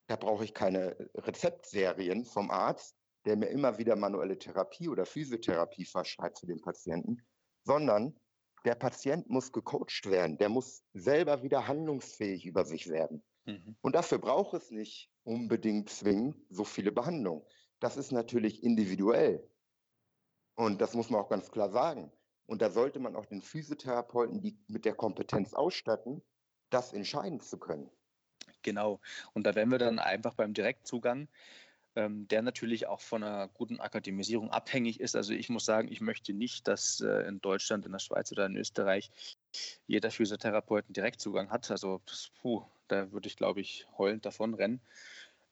da 0.07 0.15
brauche 0.15 0.43
ich 0.43 0.53
keine 0.53 0.95
Rezeptserien 1.15 2.25
vom 2.25 2.49
Arzt, 2.49 2.95
der 3.25 3.35
mir 3.35 3.47
immer 3.47 3.77
wieder 3.77 3.95
manuelle 3.95 4.37
Therapie 4.37 4.87
oder 4.87 5.05
Physiotherapie 5.05 5.85
verschreibt 5.85 6.39
für 6.39 6.47
den 6.47 6.61
Patienten, 6.61 7.21
sondern 7.63 8.17
der 8.65 8.75
Patient 8.75 9.29
muss 9.29 9.51
gecoacht 9.51 10.09
werden, 10.09 10.37
der 10.37 10.49
muss 10.49 10.83
selber 10.93 11.43
wieder 11.43 11.67
handlungsfähig 11.67 12.45
über 12.45 12.65
sich 12.65 12.87
werden. 12.87 13.23
Mhm. 13.45 13.75
Und 13.81 13.95
dafür 13.95 14.17
braucht 14.17 14.53
es 14.53 14.71
nicht 14.71 15.11
unbedingt 15.23 15.89
zwingend 15.89 16.35
so 16.49 16.63
viele 16.63 16.91
Behandlungen. 16.91 17.43
Das 17.79 17.97
ist 17.97 18.11
natürlich 18.11 18.63
individuell. 18.63 19.47
Und 20.55 20.81
das 20.81 20.93
muss 20.93 21.09
man 21.09 21.21
auch 21.21 21.29
ganz 21.29 21.51
klar 21.51 21.69
sagen. 21.69 22.11
Und 22.45 22.61
da 22.61 22.69
sollte 22.69 22.99
man 22.99 23.15
auch 23.15 23.25
den 23.25 23.41
Physiotherapeuten 23.41 24.41
die 24.41 24.57
mit 24.67 24.83
der 24.83 24.95
Kompetenz 24.95 25.53
ausstatten, 25.53 26.21
das 26.69 26.93
entscheiden 26.93 27.39
zu 27.39 27.57
können. 27.57 27.89
Genau. 28.63 28.99
Und 29.33 29.45
da 29.45 29.55
wären 29.55 29.69
wir 29.69 29.77
dann 29.77 29.99
einfach 29.99 30.33
beim 30.33 30.53
Direktzugang, 30.53 31.27
ähm, 31.95 32.27
der 32.27 32.41
natürlich 32.41 32.87
auch 32.87 33.01
von 33.01 33.23
einer 33.23 33.47
guten 33.49 33.79
Akademisierung 33.79 34.51
abhängig 34.51 34.99
ist. 34.99 35.15
Also 35.15 35.33
ich 35.33 35.49
muss 35.49 35.65
sagen, 35.65 35.91
ich 35.91 36.01
möchte 36.01 36.33
nicht, 36.33 36.67
dass 36.67 37.01
äh, 37.01 37.27
in 37.27 37.39
Deutschland, 37.39 37.85
in 37.85 37.91
der 37.91 37.99
Schweiz 37.99 38.31
oder 38.31 38.45
in 38.45 38.57
Österreich 38.57 39.11
jeder 39.87 40.11
Physiotherapeut 40.11 40.85
einen 40.85 40.93
Direktzugang 40.93 41.49
hat. 41.51 41.69
Also 41.71 42.01
das, 42.05 42.31
puh, 42.41 42.63
da 42.87 43.11
würde 43.11 43.27
ich, 43.27 43.37
glaube 43.37 43.61
ich, 43.61 43.87
heulend 43.97 44.25
davon 44.25 44.53
rennen. 44.53 44.81
Ähm, 44.81 44.81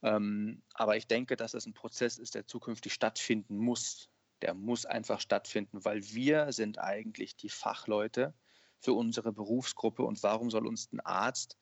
aber 0.01 0.95
ich 0.95 1.07
denke, 1.07 1.35
dass 1.35 1.53
es 1.53 1.65
ein 1.65 1.73
Prozess 1.73 2.17
ist, 2.17 2.35
der 2.35 2.45
zukünftig 2.45 2.93
stattfinden 2.93 3.57
muss. 3.57 4.09
Der 4.41 4.53
muss 4.53 4.85
einfach 4.85 5.19
stattfinden, 5.19 5.83
weil 5.83 6.03
wir 6.03 6.51
sind 6.51 6.77
eigentlich 6.77 7.35
die 7.35 7.49
Fachleute 7.49 8.35
für 8.79 8.93
unsere 8.93 9.33
Berufsgruppe. 9.33 10.03
Und 10.03 10.21
warum 10.21 10.51
soll 10.51 10.67
uns 10.67 10.91
ein 10.91 10.99
Arzt 10.99 11.57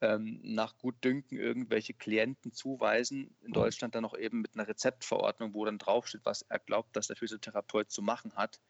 ähm, 0.00 0.40
nach 0.42 0.76
Gutdünken 0.78 1.38
irgendwelche 1.38 1.94
Klienten 1.94 2.52
zuweisen, 2.52 3.36
in 3.40 3.52
Deutschland 3.52 3.94
dann 3.94 4.02
noch 4.02 4.16
eben 4.16 4.40
mit 4.40 4.54
einer 4.54 4.68
Rezeptverordnung, 4.68 5.54
wo 5.54 5.64
dann 5.64 5.78
draufsteht, 5.78 6.22
was 6.24 6.42
er 6.42 6.58
glaubt, 6.58 6.94
dass 6.96 7.06
der 7.06 7.16
Physiotherapeut 7.16 7.90
zu 7.90 8.02
machen 8.02 8.34
hat. 8.34 8.60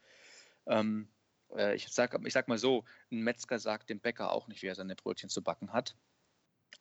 Ähm, 0.66 1.08
äh, 1.54 1.74
ich, 1.74 1.88
sag, 1.88 2.16
ich 2.24 2.32
sag 2.32 2.48
mal 2.48 2.58
so, 2.58 2.84
ein 3.10 3.22
Metzger 3.22 3.58
sagt 3.58 3.90
dem 3.90 4.00
Bäcker 4.00 4.30
auch 4.30 4.46
nicht, 4.46 4.62
wie 4.62 4.66
er 4.66 4.74
seine 4.74 4.94
Brötchen 4.94 5.28
zu 5.28 5.42
backen 5.42 5.72
hat. 5.72 5.96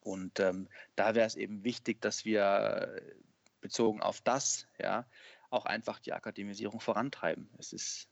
Und 0.06 0.40
ähm, 0.40 0.68
da 0.96 1.16
wäre 1.16 1.26
es 1.26 1.36
eben 1.36 1.64
wichtig, 1.64 2.00
dass 2.00 2.26
wir 2.26 3.02
bezogen 3.60 4.04
auf 4.04 4.22
das, 4.22 4.68
ja, 4.78 5.06
auch 5.50 5.66
einfach 5.66 5.98
die 6.00 6.14
Akademisierung 6.14 6.80
vorantreiben. 6.80 7.50
Es 7.58 7.74
ist, 7.74 8.08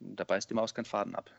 da 0.00 0.24
beißt 0.24 0.50
die 0.50 0.54
Maus 0.54 0.74
keinen 0.74 0.86
Faden 0.86 1.14
ab. 1.14 1.30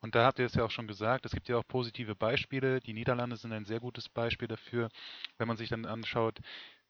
Und 0.00 0.14
da 0.14 0.26
habt 0.26 0.38
ihr 0.38 0.44
es 0.44 0.54
ja 0.54 0.64
auch 0.64 0.70
schon 0.70 0.86
gesagt, 0.86 1.24
es 1.24 1.32
gibt 1.32 1.48
ja 1.48 1.56
auch 1.56 1.66
positive 1.66 2.14
Beispiele. 2.14 2.80
Die 2.80 2.92
Niederlande 2.92 3.38
sind 3.38 3.54
ein 3.54 3.64
sehr 3.64 3.80
gutes 3.80 4.10
Beispiel 4.10 4.48
dafür, 4.48 4.90
wenn 5.38 5.48
man 5.48 5.56
sich 5.56 5.70
dann 5.70 5.86
anschaut, 5.86 6.40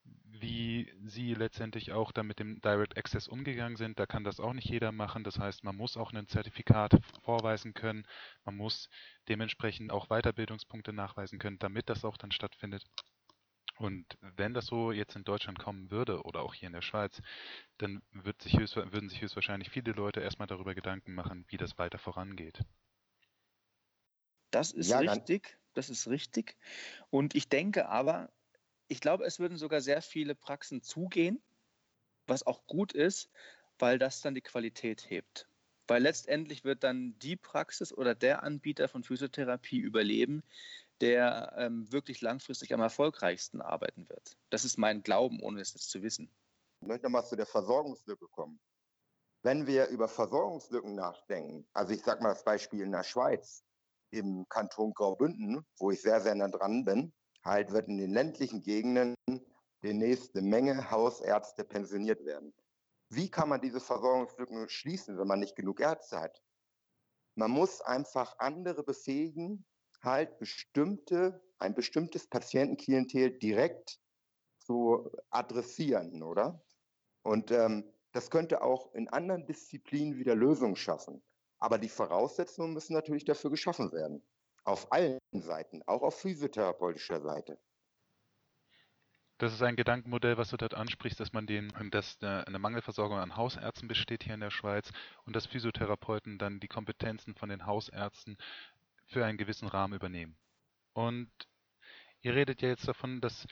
wie 0.05 0.93
sie 1.07 1.35
letztendlich 1.35 1.93
auch 1.93 2.13
dann 2.13 2.27
mit 2.27 2.39
dem 2.39 2.61
Direct 2.61 2.99
Access 2.99 3.29
umgegangen 3.29 3.77
sind. 3.77 3.99
Da 3.99 4.07
kann 4.07 4.25
das 4.25 4.41
auch 4.41 4.53
nicht 4.53 4.69
jeder 4.69 4.93
machen. 4.93 5.25
Das 5.25 5.39
heißt, 5.39 5.65
man 5.65 5.77
muss 5.77 5.97
auch 5.97 6.13
ein 6.13 6.29
Zertifikat 6.29 7.01
vorweisen 7.23 7.73
können. 7.75 8.07
Man 8.45 8.57
muss 8.57 8.91
dementsprechend 9.29 9.93
auch 9.93 10.09
Weiterbildungspunkte 10.09 10.93
nachweisen 10.93 11.39
können, 11.39 11.59
damit 11.59 11.89
das 11.89 12.05
auch 12.05 12.17
dann 12.17 12.33
stattfindet. 12.33 12.85
Und 13.77 14.07
wenn 14.21 14.55
das 14.55 14.67
so 14.67 14.93
jetzt 14.93 15.17
in 15.17 15.25
Deutschland 15.25 15.59
kommen 15.59 15.91
würde 15.91 16.23
oder 16.23 16.41
auch 16.41 16.55
hier 16.55 16.69
in 16.69 16.75
der 16.75 16.83
Schweiz, 16.83 17.21
dann 17.79 18.03
wird 18.13 18.41
sich 18.41 18.55
würden 18.55 19.09
sich 19.09 19.21
höchstwahrscheinlich 19.21 19.71
viele 19.71 19.93
Leute 19.93 20.21
erstmal 20.21 20.47
darüber 20.47 20.75
Gedanken 20.75 21.15
machen, 21.15 21.45
wie 21.49 21.57
das 21.57 21.77
weiter 21.79 21.99
vorangeht. 21.99 22.61
Das 24.51 24.71
ist 24.71 24.89
ja, 24.89 24.99
richtig, 24.99 25.59
das 25.73 25.91
ist 25.91 26.07
richtig. 26.07 26.57
Und 27.11 27.35
ich 27.35 27.49
denke 27.49 27.89
aber, 27.89 28.31
ich 28.89 29.01
glaube, 29.01 29.25
es 29.25 29.39
würden 29.39 29.57
sogar 29.57 29.81
sehr 29.81 30.03
viele 30.03 30.35
Praxen 30.35 30.83
zugehen, 30.83 31.43
was 32.27 32.47
auch 32.47 32.67
gut 32.67 32.93
ist, 32.93 33.31
weil 33.79 33.99
das 33.99 34.21
dann 34.21 34.35
die 34.35 34.41
Qualität 34.41 35.11
hebt. 35.11 35.49
Weil 35.87 36.03
letztendlich 36.03 36.65
wird 36.65 36.83
dann 36.83 37.19
die 37.19 37.37
Praxis 37.37 37.93
oder 37.93 38.15
der 38.15 38.43
Anbieter 38.43 38.89
von 38.89 39.03
Physiotherapie 39.03 39.79
überleben, 39.79 40.43
der 41.01 41.53
ähm, 41.59 41.91
wirklich 41.93 42.21
langfristig 42.21 42.73
am 42.73 42.81
erfolgreichsten 42.81 43.61
arbeiten 43.61 44.09
wird. 44.09 44.37
Das 44.51 44.65
ist 44.65 44.79
mein 44.79 45.03
Glauben, 45.03 45.41
ohne 45.41 45.61
es 45.61 45.75
jetzt 45.75 45.91
zu 45.91 46.03
wissen. 46.03 46.31
Ich 46.81 46.89
möchte 46.89 47.05
nochmal 47.05 47.27
zu 47.27 47.37
der 47.37 47.47
Versorgungslücke 47.47 48.29
kommen. 48.29 48.61
Wenn 49.43 49.67
wir 49.67 49.89
über 49.89 50.09
Versorgungslücken 50.09 50.95
nachdenken, 50.95 51.67
also 51.75 51.93
ich 51.93 52.03
sage 52.03 52.23
mal 52.23 52.31
das 52.31 52.45
Beispiel 52.45 52.81
in 52.81 52.93
der 52.93 53.03
Schweiz, 53.03 53.63
im 54.11 54.49
Kanton 54.49 54.95
Graubünden, 54.95 55.67
wo 55.79 55.91
ich 55.91 56.01
sehr, 56.01 56.21
sehr 56.21 56.35
nah 56.35 56.49
dran 56.49 56.85
bin, 56.85 57.13
halt 57.45 57.73
wird 57.73 57.89
in 57.89 57.99
den 57.99 58.11
ländlichen 58.11 58.63
Gegenden 58.63 59.15
demnächst 59.83 60.35
eine 60.37 60.47
Menge 60.47 60.91
Hausärzte 60.91 61.65
pensioniert 61.65 62.25
werden. 62.25 62.55
Wie 63.11 63.31
kann 63.31 63.51
man 63.51 63.61
diese 63.61 63.81
Versorgungslücken 63.81 64.69
schließen, 64.69 65.19
wenn 65.19 65.29
man 65.29 65.41
nicht 65.41 65.57
genug 65.57 65.81
Ärzte 65.81 66.21
hat? 66.21 66.43
Man 67.37 67.51
muss 67.51 67.81
einfach 67.81 68.39
andere 68.39 68.83
befähigen, 68.83 69.67
halt 70.03 70.39
bestimmte, 70.39 71.43
ein 71.59 71.75
bestimmtes 71.75 72.29
Patientenklientel 72.29 73.39
direkt 73.39 74.01
zu 74.59 75.11
adressieren, 75.31 76.23
oder? 76.23 76.65
Und 77.23 77.51
ähm, 77.51 77.93
das 78.13 78.31
könnte 78.31 78.63
auch 78.63 78.95
in 78.95 79.09
anderen 79.09 79.47
Disziplinen 79.47 80.17
wieder 80.17 80.35
Lösungen 80.35 80.77
schaffen. 80.77 81.23
Aber 81.59 81.79
die 81.79 81.89
Voraussetzungen 81.89 82.73
müssen 82.73 82.95
natürlich 82.95 83.25
dafür 83.25 83.51
geschaffen 83.51 83.93
werden. 83.93 84.23
Auf 84.65 84.91
allen 84.93 85.19
Seiten, 85.33 85.83
auch 85.87 86.03
auf 86.03 86.19
physiotherapeutischer 86.21 87.21
Seite. 87.21 87.59
Das 89.39 89.53
ist 89.53 89.63
ein 89.63 89.77
Gedankenmodell, 89.77 90.39
was 90.39 90.51
du 90.51 90.57
dort 90.57 90.75
ansprichst, 90.75 91.19
dass 91.19 91.33
man 91.33 91.47
den, 91.47 91.73
dass 91.91 92.23
eine 92.23 92.59
Mangelversorgung 92.59 93.19
an 93.19 93.37
Hausärzten 93.37 93.89
besteht 93.89 94.23
hier 94.23 94.35
in 94.35 94.41
der 94.41 94.51
Schweiz 94.51 94.91
und 95.27 95.35
dass 95.35 95.47
Physiotherapeuten 95.47 96.39
dann 96.39 96.61
die 96.61 96.69
Kompetenzen 96.69 97.35
von 97.35 97.49
den 97.49 97.67
Hausärzten 97.67 98.39
für 99.07 99.25
einen 99.25 99.37
gewissen 99.37 99.67
Rahmen 99.69 99.95
übernehmen. 99.95 100.37
Und 100.93 101.31
ihr 102.21 102.35
redet 102.35 102.63
ja 102.63 102.69
jetzt 102.69 102.87
davon, 102.87 103.21
dass, 103.21 103.47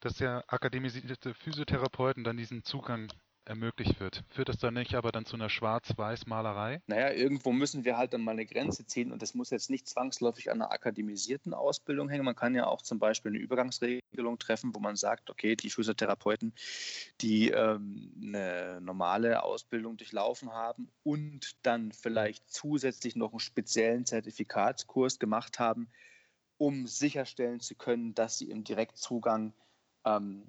dass 0.00 0.18
ja 0.18 0.42
akademisierte 0.48 1.34
Physiotherapeuten 1.34 2.24
dann 2.24 2.38
diesen 2.38 2.64
Zugang 2.64 3.12
ermöglicht 3.44 4.00
wird. 4.00 4.24
Führt 4.28 4.48
das 4.48 4.58
dann 4.58 4.74
nicht 4.74 4.94
aber 4.94 5.12
dann 5.12 5.26
zu 5.26 5.36
einer 5.36 5.48
Schwarz-Weiß-Malerei? 5.48 6.80
Naja, 6.86 7.12
irgendwo 7.12 7.52
müssen 7.52 7.84
wir 7.84 7.96
halt 7.96 8.12
dann 8.12 8.22
mal 8.22 8.32
eine 8.32 8.46
Grenze 8.46 8.86
ziehen 8.86 9.12
und 9.12 9.22
das 9.22 9.34
muss 9.34 9.50
jetzt 9.50 9.70
nicht 9.70 9.88
zwangsläufig 9.88 10.50
an 10.50 10.62
einer 10.62 10.72
akademisierten 10.72 11.54
Ausbildung 11.54 12.08
hängen. 12.08 12.24
Man 12.24 12.36
kann 12.36 12.54
ja 12.54 12.66
auch 12.66 12.82
zum 12.82 12.98
Beispiel 12.98 13.32
eine 13.32 13.38
Übergangsregelung 13.38 14.38
treffen, 14.38 14.74
wo 14.74 14.80
man 14.80 14.96
sagt, 14.96 15.30
okay, 15.30 15.56
die 15.56 15.70
Physiotherapeuten, 15.70 16.54
die 17.20 17.50
ähm, 17.50 18.12
eine 18.22 18.80
normale 18.80 19.42
Ausbildung 19.42 19.96
durchlaufen 19.96 20.52
haben 20.52 20.90
und 21.02 21.56
dann 21.62 21.92
vielleicht 21.92 22.50
zusätzlich 22.50 23.16
noch 23.16 23.32
einen 23.32 23.40
speziellen 23.40 24.06
Zertifikatskurs 24.06 25.18
gemacht 25.18 25.58
haben, 25.58 25.88
um 26.56 26.86
sicherstellen 26.86 27.60
zu 27.60 27.74
können, 27.74 28.14
dass 28.14 28.38
sie 28.38 28.50
im 28.50 28.64
Direktzugang 28.64 29.52
ähm, 30.04 30.44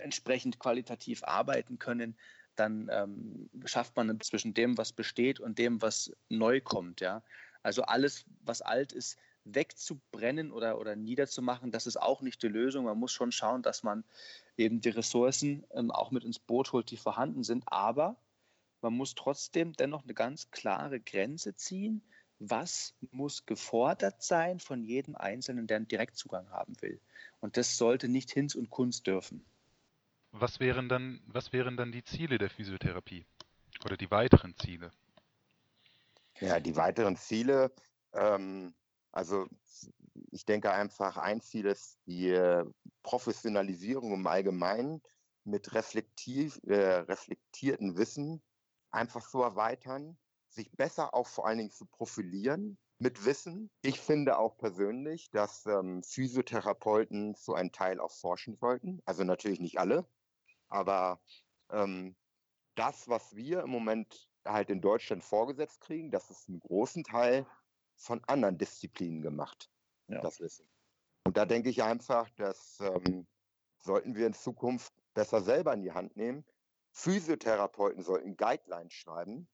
entsprechend 0.00 0.58
qualitativ 0.58 1.24
arbeiten 1.24 1.78
können, 1.78 2.16
dann 2.56 2.88
ähm, 2.90 3.50
schafft 3.64 3.96
man 3.96 4.20
zwischen 4.20 4.54
dem, 4.54 4.78
was 4.78 4.92
besteht 4.92 5.40
und 5.40 5.58
dem, 5.58 5.82
was 5.82 6.12
neu 6.28 6.60
kommt. 6.60 7.00
Ja? 7.00 7.22
Also 7.62 7.82
alles, 7.82 8.24
was 8.42 8.62
alt 8.62 8.92
ist, 8.92 9.18
wegzubrennen 9.44 10.50
oder, 10.50 10.78
oder 10.78 10.96
niederzumachen, 10.96 11.70
das 11.70 11.86
ist 11.86 12.00
auch 12.00 12.20
nicht 12.20 12.42
die 12.42 12.48
Lösung. 12.48 12.84
Man 12.84 12.98
muss 12.98 13.12
schon 13.12 13.32
schauen, 13.32 13.62
dass 13.62 13.82
man 13.82 14.04
eben 14.56 14.80
die 14.80 14.88
Ressourcen 14.88 15.64
ähm, 15.72 15.90
auch 15.90 16.10
mit 16.10 16.24
ins 16.24 16.38
Boot 16.38 16.72
holt, 16.72 16.90
die 16.90 16.96
vorhanden 16.96 17.44
sind. 17.44 17.64
Aber 17.66 18.16
man 18.80 18.94
muss 18.94 19.14
trotzdem 19.14 19.72
dennoch 19.72 20.02
eine 20.02 20.14
ganz 20.14 20.50
klare 20.50 21.00
Grenze 21.00 21.54
ziehen. 21.54 22.02
Was 22.38 22.94
muss 23.12 23.46
gefordert 23.46 24.22
sein 24.22 24.60
von 24.60 24.84
jedem 24.84 25.16
Einzelnen, 25.16 25.66
der 25.66 25.78
einen 25.78 25.88
Direktzugang 25.88 26.50
haben 26.50 26.74
will? 26.82 27.00
Und 27.40 27.56
das 27.56 27.78
sollte 27.78 28.08
nicht 28.08 28.30
Hinz 28.30 28.54
und 28.54 28.68
Kunst 28.68 29.06
dürfen. 29.06 29.44
Was 30.38 30.60
wären 30.60 30.88
dann, 30.90 31.22
was 31.26 31.52
wären 31.54 31.78
dann 31.78 31.92
die 31.92 32.04
Ziele 32.04 32.36
der 32.36 32.50
Physiotherapie? 32.50 33.24
Oder 33.84 33.96
die 33.96 34.10
weiteren 34.10 34.54
Ziele? 34.56 34.90
Ja, 36.40 36.60
die 36.60 36.76
weiteren 36.76 37.16
Ziele, 37.16 37.72
ähm, 38.12 38.74
also 39.12 39.46
ich 40.30 40.44
denke 40.44 40.72
einfach, 40.72 41.16
ein 41.16 41.40
Ziel 41.40 41.64
ist 41.64 41.98
die 42.06 42.38
Professionalisierung 43.02 44.12
im 44.12 44.26
Allgemeinen 44.26 45.00
mit 45.44 45.72
reflektiv, 45.72 46.60
äh, 46.66 46.98
reflektierten 46.98 47.96
Wissen 47.96 48.42
einfach 48.90 49.26
zu 49.26 49.40
erweitern, 49.40 50.18
sich 50.48 50.70
besser 50.72 51.14
auch 51.14 51.28
vor 51.28 51.46
allen 51.46 51.58
Dingen 51.58 51.70
zu 51.70 51.86
profilieren 51.86 52.76
mit 52.98 53.24
Wissen. 53.24 53.70
Ich 53.80 54.00
finde 54.00 54.38
auch 54.38 54.58
persönlich, 54.58 55.30
dass 55.30 55.64
ähm, 55.64 56.02
Physiotherapeuten 56.02 57.34
zu 57.36 57.54
einem 57.54 57.72
Teil 57.72 58.00
auch 58.00 58.12
forschen 58.12 58.56
sollten. 58.56 59.00
Also 59.06 59.24
natürlich 59.24 59.60
nicht 59.60 59.78
alle, 59.78 60.06
aber 60.68 61.20
ähm, 61.70 62.16
das, 62.74 63.08
was 63.08 63.34
wir 63.34 63.62
im 63.62 63.70
Moment 63.70 64.28
halt 64.44 64.70
in 64.70 64.80
Deutschland 64.80 65.24
vorgesetzt 65.24 65.80
kriegen, 65.80 66.10
das 66.10 66.30
ist 66.30 66.48
einen 66.48 66.60
großen 66.60 67.04
Teil 67.04 67.46
von 67.96 68.22
anderen 68.26 68.58
Disziplinen 68.58 69.22
gemacht, 69.22 69.70
ja. 70.08 70.20
das 70.20 70.40
Wissen. 70.40 70.68
Und 71.24 71.36
da 71.36 71.44
denke 71.44 71.70
ich 71.70 71.82
einfach, 71.82 72.30
das 72.36 72.78
ähm, 72.80 73.26
sollten 73.78 74.14
wir 74.14 74.26
in 74.26 74.34
Zukunft 74.34 74.92
besser 75.14 75.40
selber 75.40 75.72
in 75.72 75.82
die 75.82 75.92
Hand 75.92 76.16
nehmen. 76.16 76.44
Physiotherapeuten 76.92 78.02
sollten 78.02 78.36
Guidelines 78.36 78.92
schreiben. 78.92 79.48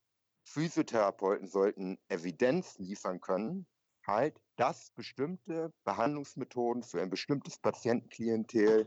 Physiotherapeuten 0.44 1.46
sollten 1.46 1.98
Evidenz 2.08 2.78
liefern 2.78 3.20
können, 3.20 3.66
halt, 4.06 4.40
dass 4.56 4.90
bestimmte 4.90 5.72
Behandlungsmethoden 5.84 6.82
für 6.82 7.00
ein 7.00 7.10
bestimmtes 7.10 7.58
Patientenklientel 7.58 8.86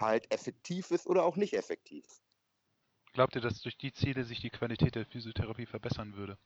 halt 0.00 0.30
effektiv 0.32 0.90
ist 0.90 1.06
oder 1.06 1.24
auch 1.24 1.36
nicht 1.36 1.54
effektiv. 1.54 2.04
Glaubt 3.12 3.34
ihr, 3.34 3.40
dass 3.40 3.60
durch 3.60 3.76
die 3.76 3.92
Ziele 3.92 4.24
sich 4.24 4.40
die 4.40 4.50
Qualität 4.50 4.94
der 4.94 5.06
Physiotherapie 5.06 5.66
verbessern 5.66 6.14
würde? 6.16 6.38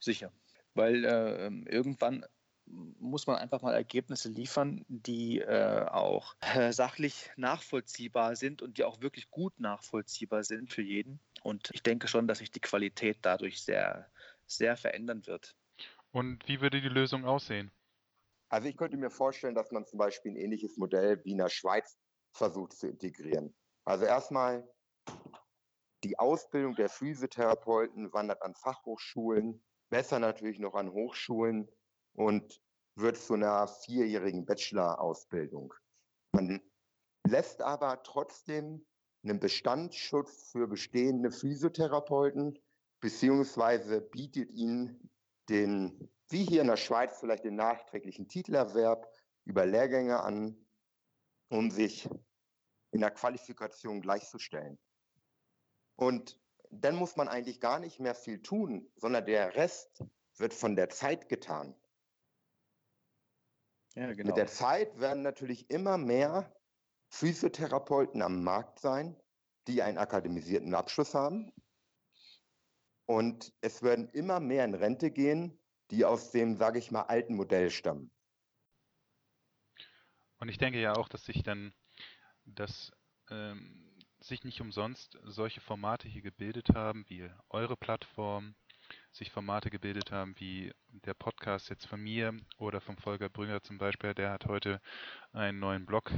Sicher, 0.00 0.32
weil 0.74 1.04
äh, 1.04 1.48
irgendwann 1.70 2.24
muss 2.66 3.26
man 3.26 3.36
einfach 3.36 3.62
mal 3.62 3.74
Ergebnisse 3.74 4.28
liefern, 4.28 4.84
die 4.88 5.40
äh, 5.40 5.84
auch 5.86 6.34
äh, 6.40 6.72
sachlich 6.72 7.30
nachvollziehbar 7.36 8.36
sind 8.36 8.62
und 8.62 8.78
die 8.78 8.84
auch 8.84 9.00
wirklich 9.00 9.30
gut 9.30 9.58
nachvollziehbar 9.58 10.44
sind 10.44 10.72
für 10.72 10.82
jeden. 10.82 11.20
Und 11.42 11.70
ich 11.72 11.82
denke 11.82 12.08
schon, 12.08 12.28
dass 12.28 12.38
sich 12.38 12.50
die 12.50 12.60
Qualität 12.60 13.18
dadurch 13.22 13.62
sehr, 13.62 14.10
sehr 14.46 14.76
verändern 14.76 15.26
wird. 15.26 15.54
Und 16.12 16.46
wie 16.46 16.60
würde 16.60 16.80
die 16.80 16.88
Lösung 16.88 17.24
aussehen? 17.24 17.70
Also 18.48 18.68
ich 18.68 18.76
könnte 18.76 18.96
mir 18.96 19.10
vorstellen, 19.10 19.54
dass 19.54 19.72
man 19.72 19.86
zum 19.86 19.98
Beispiel 19.98 20.32
ein 20.32 20.36
ähnliches 20.36 20.76
Modell 20.76 21.24
wie 21.24 21.32
in 21.32 21.38
der 21.38 21.48
Schweiz 21.48 21.96
versucht 22.32 22.72
zu 22.72 22.88
integrieren. 22.88 23.54
Also 23.84 24.04
erstmal 24.04 24.68
die 26.04 26.18
Ausbildung 26.18 26.74
der 26.74 26.88
Physiotherapeuten 26.88 28.12
wandert 28.12 28.42
an 28.42 28.54
Fachhochschulen, 28.54 29.62
besser 29.90 30.18
natürlich 30.18 30.58
noch 30.58 30.74
an 30.74 30.92
Hochschulen 30.92 31.68
und 32.14 32.60
wird 32.96 33.16
zu 33.16 33.34
einer 33.34 33.68
vierjährigen 33.68 34.44
Bachelor-Ausbildung. 34.44 35.72
Man 36.32 36.60
lässt 37.26 37.62
aber 37.62 38.02
trotzdem 38.02 38.84
einen 39.22 39.38
Bestandsschutz 39.38 40.50
für 40.50 40.66
bestehende 40.66 41.30
Physiotherapeuten 41.30 42.58
beziehungsweise 43.00 44.00
bietet 44.00 44.50
ihnen 44.52 45.10
den, 45.48 46.08
wie 46.30 46.44
hier 46.44 46.62
in 46.62 46.68
der 46.68 46.76
Schweiz, 46.76 47.18
vielleicht 47.20 47.44
den 47.44 47.56
nachträglichen 47.56 48.28
Titelerwerb 48.28 49.08
über 49.44 49.66
Lehrgänge 49.66 50.20
an, 50.20 50.56
um 51.52 51.70
sich 51.70 52.08
in 52.92 53.00
der 53.00 53.10
Qualifikation 53.10 54.00
gleichzustellen. 54.00 54.78
Und 55.96 56.40
dann 56.70 56.96
muss 56.96 57.16
man 57.16 57.28
eigentlich 57.28 57.60
gar 57.60 57.78
nicht 57.78 58.00
mehr 58.00 58.14
viel 58.14 58.40
tun, 58.40 58.90
sondern 58.96 59.26
der 59.26 59.54
Rest 59.54 60.02
wird 60.38 60.54
von 60.54 60.76
der 60.76 60.88
Zeit 60.88 61.28
getan. 61.28 61.74
Ja, 63.94 64.12
genau. 64.14 64.28
Mit 64.28 64.38
der 64.38 64.46
Zeit 64.46 64.98
werden 64.98 65.22
natürlich 65.22 65.68
immer 65.70 65.98
mehr 65.98 66.50
Physiotherapeuten 67.10 68.22
am 68.22 68.42
Markt 68.42 68.80
sein, 68.80 69.20
die 69.66 69.82
einen 69.82 69.98
akademisierten 69.98 70.74
Abschluss 70.74 71.14
haben. 71.14 71.52
Und 73.04 73.52
es 73.60 73.82
werden 73.82 74.08
immer 74.08 74.40
mehr 74.40 74.64
in 74.64 74.74
Rente 74.74 75.10
gehen, 75.10 75.60
die 75.90 76.06
aus 76.06 76.30
dem, 76.30 76.56
sage 76.56 76.78
ich 76.78 76.90
mal, 76.90 77.02
alten 77.02 77.34
Modell 77.34 77.68
stammen. 77.68 78.10
Und 80.42 80.48
ich 80.48 80.58
denke 80.58 80.80
ja 80.80 80.96
auch, 80.96 81.08
dass 81.08 81.24
sich 81.24 81.44
dann, 81.44 81.72
dass 82.44 82.90
ähm, 83.30 83.88
sich 84.18 84.42
nicht 84.42 84.60
umsonst 84.60 85.16
solche 85.22 85.60
Formate 85.60 86.08
hier 86.08 86.20
gebildet 86.20 86.70
haben, 86.74 87.04
wie 87.06 87.30
eure 87.48 87.76
Plattform, 87.76 88.56
sich 89.12 89.30
Formate 89.30 89.70
gebildet 89.70 90.10
haben, 90.10 90.34
wie 90.40 90.72
der 90.88 91.14
Podcast 91.14 91.70
jetzt 91.70 91.86
von 91.86 92.02
mir 92.02 92.36
oder 92.58 92.80
von 92.80 92.96
Volker 92.96 93.28
Brünger 93.28 93.62
zum 93.62 93.78
Beispiel, 93.78 94.14
der 94.14 94.32
hat 94.32 94.46
heute 94.46 94.80
einen 95.32 95.60
neuen 95.60 95.86
Blog 95.86 96.10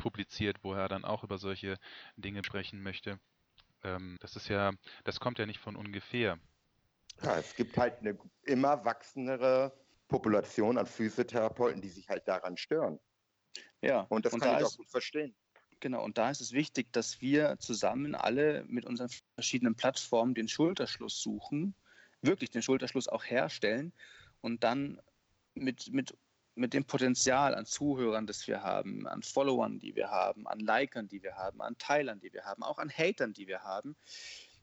publiziert, 0.00 0.64
wo 0.64 0.74
er 0.74 0.88
dann 0.88 1.04
auch 1.04 1.22
über 1.22 1.38
solche 1.38 1.78
Dinge 2.16 2.42
sprechen 2.42 2.82
möchte. 2.82 3.20
Ähm, 3.84 4.16
das 4.20 4.34
ist 4.34 4.48
ja, 4.48 4.72
das 5.04 5.20
kommt 5.20 5.38
ja 5.38 5.46
nicht 5.46 5.60
von 5.60 5.76
ungefähr. 5.76 6.40
Ja, 7.22 7.38
es 7.38 7.54
gibt 7.54 7.78
halt 7.78 8.00
eine 8.00 8.18
immer 8.42 8.84
wachsendere 8.84 9.72
Population 10.08 10.76
an 10.76 10.86
Physiotherapeuten, 10.86 11.80
die 11.80 11.90
sich 11.90 12.08
halt 12.08 12.26
daran 12.26 12.56
stören. 12.56 12.98
Ja, 13.82 14.00
und 14.08 14.24
das 14.24 14.32
und 14.32 14.40
kann 14.40 14.52
da 14.52 14.58
ich 14.60 14.66
auch 14.66 14.76
gut 14.76 14.90
verstehen. 14.90 15.34
Genau, 15.80 16.04
und 16.04 16.18
da 16.18 16.30
ist 16.30 16.40
es 16.40 16.52
wichtig, 16.52 16.92
dass 16.92 17.20
wir 17.20 17.56
zusammen 17.60 18.14
alle 18.14 18.64
mit 18.66 18.84
unseren 18.84 19.08
verschiedenen 19.34 19.76
Plattformen 19.76 20.34
den 20.34 20.48
Schulterschluss 20.48 21.22
suchen, 21.22 21.74
wirklich 22.20 22.50
den 22.50 22.62
Schulterschluss 22.62 23.06
auch 23.06 23.24
herstellen 23.24 23.92
und 24.40 24.64
dann 24.64 25.00
mit, 25.54 25.92
mit, 25.92 26.16
mit 26.56 26.74
dem 26.74 26.84
Potenzial 26.84 27.54
an 27.54 27.64
Zuhörern, 27.64 28.26
das 28.26 28.48
wir 28.48 28.62
haben, 28.64 29.06
an 29.06 29.22
Followern, 29.22 29.78
die 29.78 29.94
wir 29.94 30.10
haben, 30.10 30.48
an 30.48 30.58
Likern, 30.58 31.08
die 31.08 31.22
wir 31.22 31.36
haben, 31.36 31.60
an 31.60 31.78
Teilern, 31.78 32.18
die 32.18 32.32
wir 32.32 32.44
haben, 32.44 32.64
auch 32.64 32.78
an 32.78 32.90
Hatern, 32.90 33.32
die 33.32 33.46
wir 33.46 33.62
haben, 33.62 33.96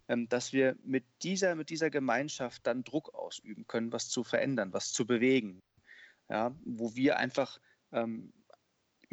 ähm, 0.10 0.28
dass 0.28 0.51
wir 0.51 0.75
mit 0.84 1.06
dieser, 1.23 1.56
mit 1.56 1.69
dieser 1.69 1.89
Gemeinschaft 1.89 2.67
dann 2.67 2.84
Druck 2.84 3.13
ausüben 3.13 3.65
können, 3.67 3.93
was 3.93 4.10
zu 4.10 4.25
verändern, 4.25 4.73
was 4.73 4.91
zu 4.91 5.06
bewegen. 5.06 5.63
Ja, 6.28 6.56
wo 6.65 6.95
wir 6.95 7.17
einfach 7.17 7.60
ähm, 7.91 8.34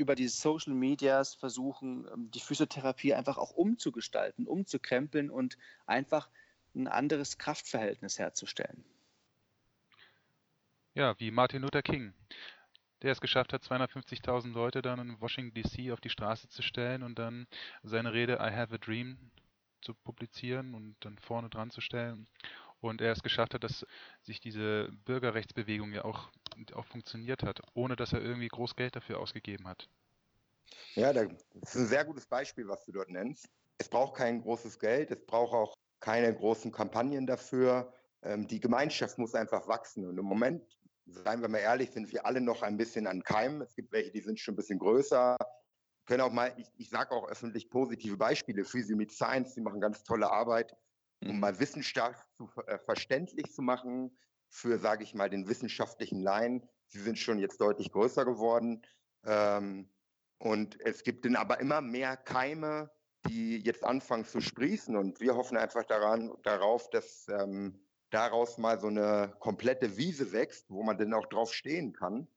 über 0.02 0.14
die 0.14 0.28
Social 0.28 0.74
Medias 0.74 1.34
versuchen, 1.34 2.06
ähm, 2.12 2.30
die 2.30 2.40
Physiotherapie 2.40 3.14
einfach 3.14 3.38
auch 3.38 3.52
umzugestalten, 3.52 4.46
umzukrempeln 4.46 5.30
und 5.30 5.56
einfach 5.86 6.28
ein 6.74 6.88
anderes 6.88 7.38
Kraftverhältnis 7.38 8.18
herzustellen. 8.18 8.84
Ja, 10.94 11.18
wie 11.18 11.30
Martin 11.30 11.62
Luther 11.62 11.82
King, 11.82 12.12
der 13.00 13.12
es 13.12 13.20
geschafft 13.20 13.52
hat, 13.52 13.62
250.000 13.62 14.52
Leute 14.52 14.82
dann 14.82 14.98
in 14.98 15.20
Washington 15.20 15.54
DC 15.54 15.90
auf 15.92 16.00
die 16.00 16.10
Straße 16.10 16.48
zu 16.48 16.62
stellen 16.62 17.02
und 17.02 17.18
dann 17.18 17.46
seine 17.82 18.12
Rede 18.12 18.34
I 18.34 18.54
Have 18.54 18.74
a 18.74 18.78
Dream 18.78 19.18
zu 19.80 19.94
publizieren 19.94 20.74
und 20.74 20.96
dann 21.00 21.18
vorne 21.18 21.48
dran 21.48 21.70
zu 21.70 21.80
stellen. 21.80 22.26
Und 22.80 23.00
er 23.00 23.12
es 23.12 23.22
geschafft 23.22 23.54
hat, 23.54 23.64
dass 23.64 23.86
sich 24.22 24.40
diese 24.40 24.90
Bürgerrechtsbewegung 25.04 25.92
ja 25.92 26.04
auch, 26.04 26.30
auch 26.74 26.84
funktioniert 26.86 27.42
hat, 27.42 27.60
ohne 27.74 27.96
dass 27.96 28.12
er 28.12 28.20
irgendwie 28.20 28.48
groß 28.48 28.76
Geld 28.76 28.96
dafür 28.96 29.18
ausgegeben 29.18 29.68
hat. 29.68 29.88
Ja, 30.94 31.12
das 31.12 31.26
ist 31.62 31.76
ein 31.76 31.86
sehr 31.86 32.04
gutes 32.04 32.26
Beispiel, 32.26 32.68
was 32.68 32.84
du 32.84 32.92
dort 32.92 33.10
nennst. 33.10 33.48
Es 33.78 33.88
braucht 33.88 34.16
kein 34.16 34.40
großes 34.40 34.78
Geld, 34.78 35.10
es 35.10 35.24
braucht 35.26 35.54
auch 35.54 35.74
keine 36.00 36.34
großen 36.34 36.70
Kampagnen 36.72 37.26
dafür. 37.26 37.92
Ähm, 38.22 38.46
die 38.46 38.60
Gemeinschaft 38.60 39.18
muss 39.18 39.34
einfach 39.34 39.66
wachsen. 39.68 40.06
Und 40.06 40.18
im 40.18 40.24
Moment, 40.24 40.62
seien 41.06 41.40
wir 41.40 41.48
mal 41.48 41.58
ehrlich, 41.58 41.90
sind 41.90 42.12
wir 42.12 42.26
alle 42.26 42.40
noch 42.40 42.62
ein 42.62 42.76
bisschen 42.76 43.06
an 43.06 43.22
Keim. 43.22 43.62
Es 43.62 43.74
gibt 43.74 43.92
welche, 43.92 44.10
die 44.12 44.20
sind 44.20 44.38
schon 44.38 44.54
ein 44.54 44.56
bisschen 44.56 44.78
größer. 44.78 45.36
Können 46.06 46.20
auch 46.20 46.32
mal, 46.32 46.52
ich, 46.56 46.68
ich 46.76 46.90
sage 46.90 47.12
auch 47.12 47.28
öffentlich 47.28 47.70
positive 47.70 48.16
Beispiele. 48.16 48.64
Physio 48.64 48.96
Meet 48.96 49.12
Science, 49.12 49.54
die 49.54 49.60
machen 49.60 49.80
ganz 49.80 50.02
tolle 50.02 50.30
Arbeit, 50.30 50.74
um 51.22 51.34
mhm. 51.34 51.40
mal 51.40 51.58
Wissenschaft 51.58 52.26
zu, 52.36 52.50
äh, 52.66 52.78
verständlich 52.78 53.52
zu 53.52 53.62
machen 53.62 54.16
für, 54.52 54.78
sage 54.78 55.02
ich 55.02 55.14
mal, 55.14 55.30
den 55.30 55.48
wissenschaftlichen 55.48 56.20
Laien. 56.20 56.68
Sie 56.86 57.00
sind 57.00 57.18
schon 57.18 57.38
jetzt 57.38 57.60
deutlich 57.60 57.90
größer 57.90 58.24
geworden. 58.26 58.82
Ähm, 59.24 59.88
und 60.38 60.78
es 60.80 61.02
gibt 61.04 61.24
dann 61.24 61.36
aber 61.36 61.58
immer 61.58 61.80
mehr 61.80 62.16
Keime, 62.18 62.90
die 63.26 63.58
jetzt 63.58 63.82
anfangen 63.82 64.26
zu 64.26 64.40
sprießen. 64.40 64.94
Und 64.94 65.20
wir 65.20 65.36
hoffen 65.36 65.56
einfach 65.56 65.84
daran, 65.84 66.32
darauf, 66.42 66.90
dass 66.90 67.28
ähm, 67.28 67.80
daraus 68.10 68.58
mal 68.58 68.78
so 68.78 68.88
eine 68.88 69.34
komplette 69.38 69.96
Wiese 69.96 70.32
wächst, 70.32 70.66
wo 70.68 70.82
man 70.82 70.98
dann 70.98 71.14
auch 71.14 71.26
drauf 71.26 71.54
stehen 71.54 71.94
kann. 71.94 72.28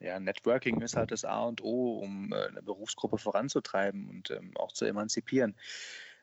Ja, 0.00 0.18
Networking 0.18 0.80
ist 0.80 0.96
halt 0.96 1.10
das 1.10 1.26
A 1.26 1.44
und 1.44 1.62
O, 1.62 1.98
um 1.98 2.32
äh, 2.32 2.46
eine 2.46 2.62
Berufsgruppe 2.62 3.18
voranzutreiben 3.18 4.08
und 4.08 4.30
ähm, 4.30 4.56
auch 4.56 4.72
zu 4.72 4.86
emanzipieren. 4.86 5.54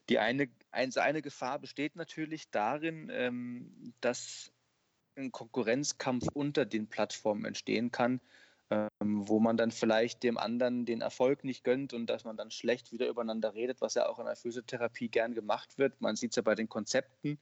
Die 0.10 0.18
eine, 0.18 0.50
eine 0.72 1.22
Gefahr 1.22 1.60
besteht 1.60 1.96
natürlich 1.96 2.50
darin, 2.50 3.10
ähm, 3.13 3.94
dass 4.02 4.52
ein 5.19 5.32
Konkurrenzkampf 5.32 6.27
unter 6.34 6.65
den 6.65 6.88
Plattformen 6.88 7.45
entstehen 7.45 7.91
kann, 7.91 8.19
ähm, 8.69 8.89
wo 8.99 9.39
man 9.39 9.58
dann 9.58 9.71
vielleicht 9.71 10.23
dem 10.23 10.38
anderen 10.38 10.86
den 10.86 11.01
Erfolg 11.01 11.43
nicht 11.43 11.63
gönnt 11.63 11.93
und 11.93 12.08
dass 12.08 12.23
man 12.23 12.38
dann 12.38 12.51
schlecht 12.51 12.91
wieder 12.91 13.08
übereinander 13.08 13.53
redet, 13.53 13.82
was 13.82 13.95
ja 13.95 14.08
auch 14.08 14.19
in 14.19 14.25
der 14.25 14.36
Physiotherapie 14.36 15.10
gern 15.10 15.34
gemacht 15.34 15.77
wird. 15.77 16.01
Man 16.01 16.15
sieht 16.15 16.32
es 16.32 16.36
ja 16.36 16.41
bei 16.41 16.55
den 16.55 16.69
Konzepten, 16.69 17.39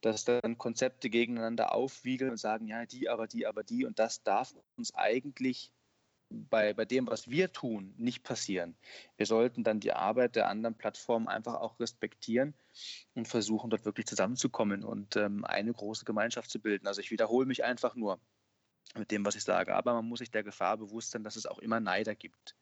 dass 0.00 0.24
dann 0.24 0.58
Konzepte 0.58 1.10
gegeneinander 1.10 1.74
aufwiegeln 1.74 2.30
und 2.30 2.36
sagen, 2.38 2.66
ja, 2.66 2.86
die, 2.86 3.08
aber 3.08 3.26
die, 3.26 3.46
aber 3.46 3.62
die. 3.62 3.84
Und 3.84 3.98
das 3.98 4.22
darf 4.22 4.54
uns 4.76 4.94
eigentlich 4.94 5.72
bei, 6.30 6.72
bei 6.72 6.84
dem, 6.84 7.06
was 7.08 7.28
wir 7.28 7.52
tun, 7.52 7.92
nicht 7.98 8.22
passieren. 8.22 8.76
Wir 9.16 9.26
sollten 9.26 9.64
dann 9.64 9.80
die 9.80 9.92
Arbeit 9.92 10.36
der 10.36 10.48
anderen 10.48 10.76
Plattformen 10.76 11.28
einfach 11.28 11.54
auch 11.54 11.78
respektieren 11.80 12.54
und 13.14 13.26
versuchen, 13.26 13.70
dort 13.70 13.84
wirklich 13.84 14.06
zusammenzukommen 14.06 14.84
und 14.84 15.16
ähm, 15.16 15.44
eine 15.44 15.72
große 15.72 16.04
Gemeinschaft 16.04 16.50
zu 16.50 16.60
bilden. 16.60 16.86
Also 16.86 17.00
ich 17.00 17.10
wiederhole 17.10 17.46
mich 17.46 17.64
einfach 17.64 17.96
nur 17.96 18.20
mit 18.96 19.10
dem, 19.10 19.24
was 19.24 19.34
ich 19.34 19.44
sage. 19.44 19.74
Aber 19.74 19.92
man 19.94 20.06
muss 20.06 20.20
sich 20.20 20.30
der 20.30 20.44
Gefahr 20.44 20.76
bewusst 20.76 21.10
sein, 21.10 21.24
dass 21.24 21.36
es 21.36 21.46
auch 21.46 21.58
immer 21.58 21.80
Neider 21.80 22.14
gibt. 22.14 22.56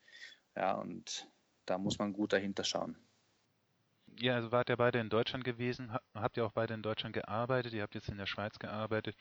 Ja, 0.56 0.72
und 0.72 1.28
da 1.66 1.78
muss 1.78 1.98
man 1.98 2.12
gut 2.12 2.32
dahinter 2.32 2.64
schauen. 2.64 2.96
Ja, 4.18 4.34
also 4.34 4.50
wart 4.50 4.70
ihr 4.70 4.76
beide 4.76 4.98
in 4.98 5.10
Deutschland 5.10 5.44
gewesen, 5.44 5.92
habt 6.14 6.36
ihr 6.38 6.44
auch 6.44 6.52
beide 6.52 6.74
in 6.74 6.82
Deutschland 6.82 7.12
gearbeitet, 7.12 7.74
ihr 7.74 7.82
habt 7.82 7.94
jetzt 7.94 8.08
in 8.08 8.16
der 8.16 8.26
Schweiz 8.26 8.58
gearbeitet 8.58 9.14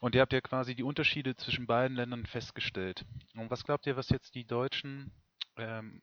und 0.00 0.14
ihr 0.14 0.22
habt 0.22 0.32
ja 0.32 0.40
quasi 0.40 0.74
die 0.74 0.82
Unterschiede 0.82 1.36
zwischen 1.36 1.66
beiden 1.66 1.96
Ländern 1.96 2.26
festgestellt. 2.26 3.04
Und 3.34 3.50
was 3.50 3.64
glaubt 3.64 3.86
ihr, 3.86 3.96
was 3.96 4.08
jetzt 4.08 4.34
die 4.34 4.46
Deutschen 4.46 5.12
ähm, 5.56 6.02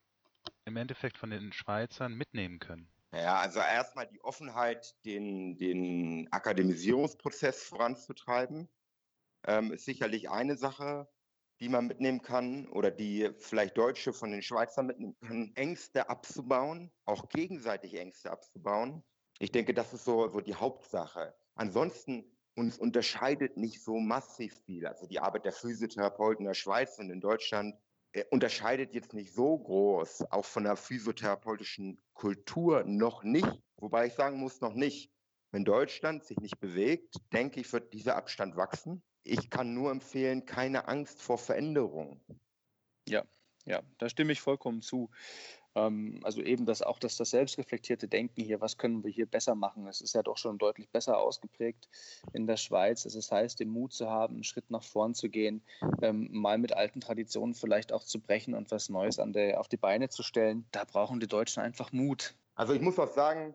im 0.65 0.77
Endeffekt 0.77 1.17
von 1.17 1.31
den 1.31 1.51
Schweizern 1.51 2.13
mitnehmen 2.13 2.59
können? 2.59 2.89
Ja, 3.11 3.39
also 3.39 3.59
erstmal 3.59 4.07
die 4.07 4.21
Offenheit, 4.21 4.95
den, 5.05 5.57
den 5.57 6.27
Akademisierungsprozess 6.31 7.63
voranzutreiben 7.63 8.69
ähm, 9.45 9.71
ist 9.71 9.85
sicherlich 9.85 10.29
eine 10.29 10.57
Sache, 10.57 11.07
die 11.59 11.69
man 11.69 11.87
mitnehmen 11.87 12.21
kann 12.21 12.67
oder 12.67 12.91
die 12.91 13.31
vielleicht 13.39 13.77
Deutsche 13.77 14.13
von 14.13 14.31
den 14.31 14.43
Schweizern 14.43 14.85
mitnehmen 14.85 15.15
können, 15.21 15.55
Ängste 15.55 16.09
abzubauen, 16.09 16.91
auch 17.05 17.29
gegenseitig 17.29 17.95
Ängste 17.95 18.29
abzubauen. 18.29 19.03
Ich 19.39 19.51
denke, 19.51 19.73
das 19.73 19.93
ist 19.93 20.05
so, 20.05 20.29
so 20.29 20.41
die 20.41 20.55
Hauptsache. 20.55 21.33
Ansonsten 21.55 22.36
uns 22.57 22.77
unterscheidet 22.77 23.55
nicht 23.57 23.81
so 23.81 23.99
massiv 23.99 24.53
viel. 24.65 24.85
Also 24.85 25.07
die 25.07 25.19
Arbeit 25.19 25.45
der 25.45 25.53
Physiotherapeuten 25.53 26.45
in 26.45 26.49
der 26.49 26.53
Schweiz 26.53 26.99
und 26.99 27.09
in 27.09 27.21
Deutschland 27.21 27.75
äh, 28.11 28.23
unterscheidet 28.31 28.93
jetzt 28.93 29.13
nicht 29.13 29.33
so 29.33 29.57
groß, 29.57 30.31
auch 30.31 30.45
von 30.45 30.63
der 30.65 30.75
physiotherapeutischen 30.75 32.01
Kultur 32.13 32.83
noch 32.85 33.23
nicht. 33.23 33.61
Wobei 33.77 34.07
ich 34.07 34.13
sagen 34.13 34.37
muss, 34.37 34.59
noch 34.59 34.73
nicht. 34.73 35.11
Wenn 35.51 35.63
Deutschland 35.63 36.25
sich 36.25 36.37
nicht 36.39 36.59
bewegt, 36.59 37.15
denke 37.31 37.61
ich, 37.61 37.71
wird 37.71 37.93
dieser 37.93 38.17
Abstand 38.17 38.57
wachsen 38.57 39.01
ich 39.27 39.49
kann 39.49 39.73
nur 39.73 39.91
empfehlen, 39.91 40.45
keine 40.45 40.87
Angst 40.87 41.21
vor 41.21 41.37
Veränderung. 41.37 42.21
Ja, 43.07 43.25
ja, 43.65 43.81
da 43.97 44.09
stimme 44.09 44.31
ich 44.31 44.41
vollkommen 44.41 44.81
zu. 44.81 45.09
Ähm, 45.77 46.19
also 46.23 46.41
eben 46.41 46.65
das 46.65 46.81
auch 46.81 46.97
das, 46.97 47.17
das 47.17 47.29
selbstreflektierte 47.29 48.07
Denken 48.07 48.41
hier, 48.41 48.59
was 48.61 48.77
können 48.77 49.03
wir 49.03 49.11
hier 49.11 49.27
besser 49.27 49.53
machen? 49.53 49.87
Es 49.87 50.01
ist 50.01 50.15
ja 50.15 50.23
doch 50.23 50.37
schon 50.37 50.57
deutlich 50.57 50.89
besser 50.89 51.19
ausgeprägt 51.19 51.87
in 52.33 52.47
der 52.47 52.57
Schweiz. 52.57 53.05
Es 53.05 53.31
heißt, 53.31 53.59
den 53.59 53.69
Mut 53.69 53.93
zu 53.93 54.09
haben, 54.09 54.35
einen 54.35 54.43
Schritt 54.43 54.71
nach 54.71 54.83
vorn 54.83 55.13
zu 55.13 55.29
gehen, 55.29 55.61
ähm, 56.01 56.29
mal 56.31 56.57
mit 56.57 56.73
alten 56.73 56.99
Traditionen 56.99 57.53
vielleicht 57.53 57.93
auch 57.93 58.03
zu 58.03 58.19
brechen 58.19 58.55
und 58.55 58.71
was 58.71 58.89
Neues 58.89 59.19
an 59.19 59.33
der, 59.33 59.59
auf 59.59 59.67
die 59.67 59.77
Beine 59.77 60.09
zu 60.09 60.23
stellen. 60.23 60.65
Da 60.71 60.83
brauchen 60.83 61.19
die 61.19 61.27
Deutschen 61.27 61.61
einfach 61.61 61.91
Mut. 61.91 62.35
Also 62.55 62.73
ich 62.73 62.81
muss 62.81 62.97
auch 62.97 63.13
sagen, 63.13 63.53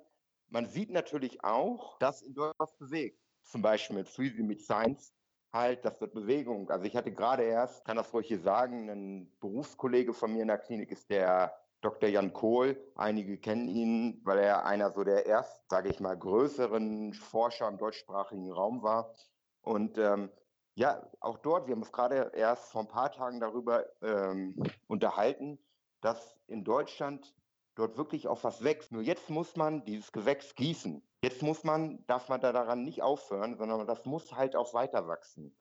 man 0.48 0.66
sieht 0.66 0.90
natürlich 0.90 1.42
auch, 1.42 1.98
dass 1.98 2.22
in 2.22 2.34
Deutschland 2.34 2.58
was 2.58 2.76
bewegt. 2.76 3.18
Zum 3.42 3.62
Beispiel 3.62 3.96
mit 3.96 4.08
Freezy 4.08 4.42
mit 4.44 4.60
Science 4.60 5.12
halt, 5.52 5.84
das 5.84 6.00
wird 6.00 6.14
Bewegung. 6.14 6.70
Also 6.70 6.84
ich 6.84 6.94
hatte 6.94 7.12
gerade 7.12 7.42
erst, 7.42 7.84
kann 7.84 7.96
das 7.96 8.12
ruhig 8.14 8.28
hier 8.28 8.38
sagen, 8.38 8.88
ein 8.88 9.32
Berufskollege 9.40 10.14
von 10.14 10.32
mir 10.32 10.42
in 10.42 10.48
der 10.48 10.58
Klinik 10.58 10.90
ist 10.92 11.10
der 11.10 11.52
Dr. 11.82 12.08
Jan 12.08 12.32
Kohl. 12.32 12.80
Einige 12.94 13.36
kennen 13.38 13.68
ihn, 13.68 14.20
weil 14.24 14.38
er 14.38 14.64
einer 14.64 14.92
so 14.92 15.04
der 15.04 15.26
erst, 15.26 15.68
sage 15.68 15.90
ich 15.90 16.00
mal, 16.00 16.16
größeren 16.16 17.12
Forscher 17.12 17.68
im 17.68 17.76
deutschsprachigen 17.76 18.50
Raum 18.50 18.82
war. 18.82 19.14
Und 19.60 19.98
ähm, 19.98 20.30
ja, 20.74 21.06
auch 21.20 21.38
dort, 21.38 21.66
wir 21.66 21.74
haben 21.74 21.82
uns 21.82 21.92
gerade 21.92 22.32
erst 22.34 22.70
vor 22.72 22.82
ein 22.82 22.88
paar 22.88 23.12
Tagen 23.12 23.40
darüber 23.40 23.84
ähm, 24.00 24.56
unterhalten, 24.86 25.58
dass 26.00 26.38
in 26.46 26.64
Deutschland 26.64 27.34
dort 27.74 27.96
wirklich 27.96 28.28
auch 28.28 28.42
was 28.44 28.64
wächst. 28.64 28.92
Nur 28.92 29.02
jetzt 29.02 29.28
muss 29.28 29.56
man 29.56 29.84
dieses 29.84 30.12
Gewächs 30.12 30.54
gießen. 30.54 31.02
Jetzt 31.22 31.42
muss 31.42 31.64
man, 31.64 32.04
darf 32.06 32.28
man 32.28 32.40
da 32.40 32.52
daran 32.52 32.84
nicht 32.84 33.02
aufhören, 33.02 33.56
sondern 33.56 33.86
das 33.86 34.04
muss 34.04 34.34
halt 34.34 34.56
auch 34.56 34.72
weiter 34.72 35.08
wachsen. 35.08 35.56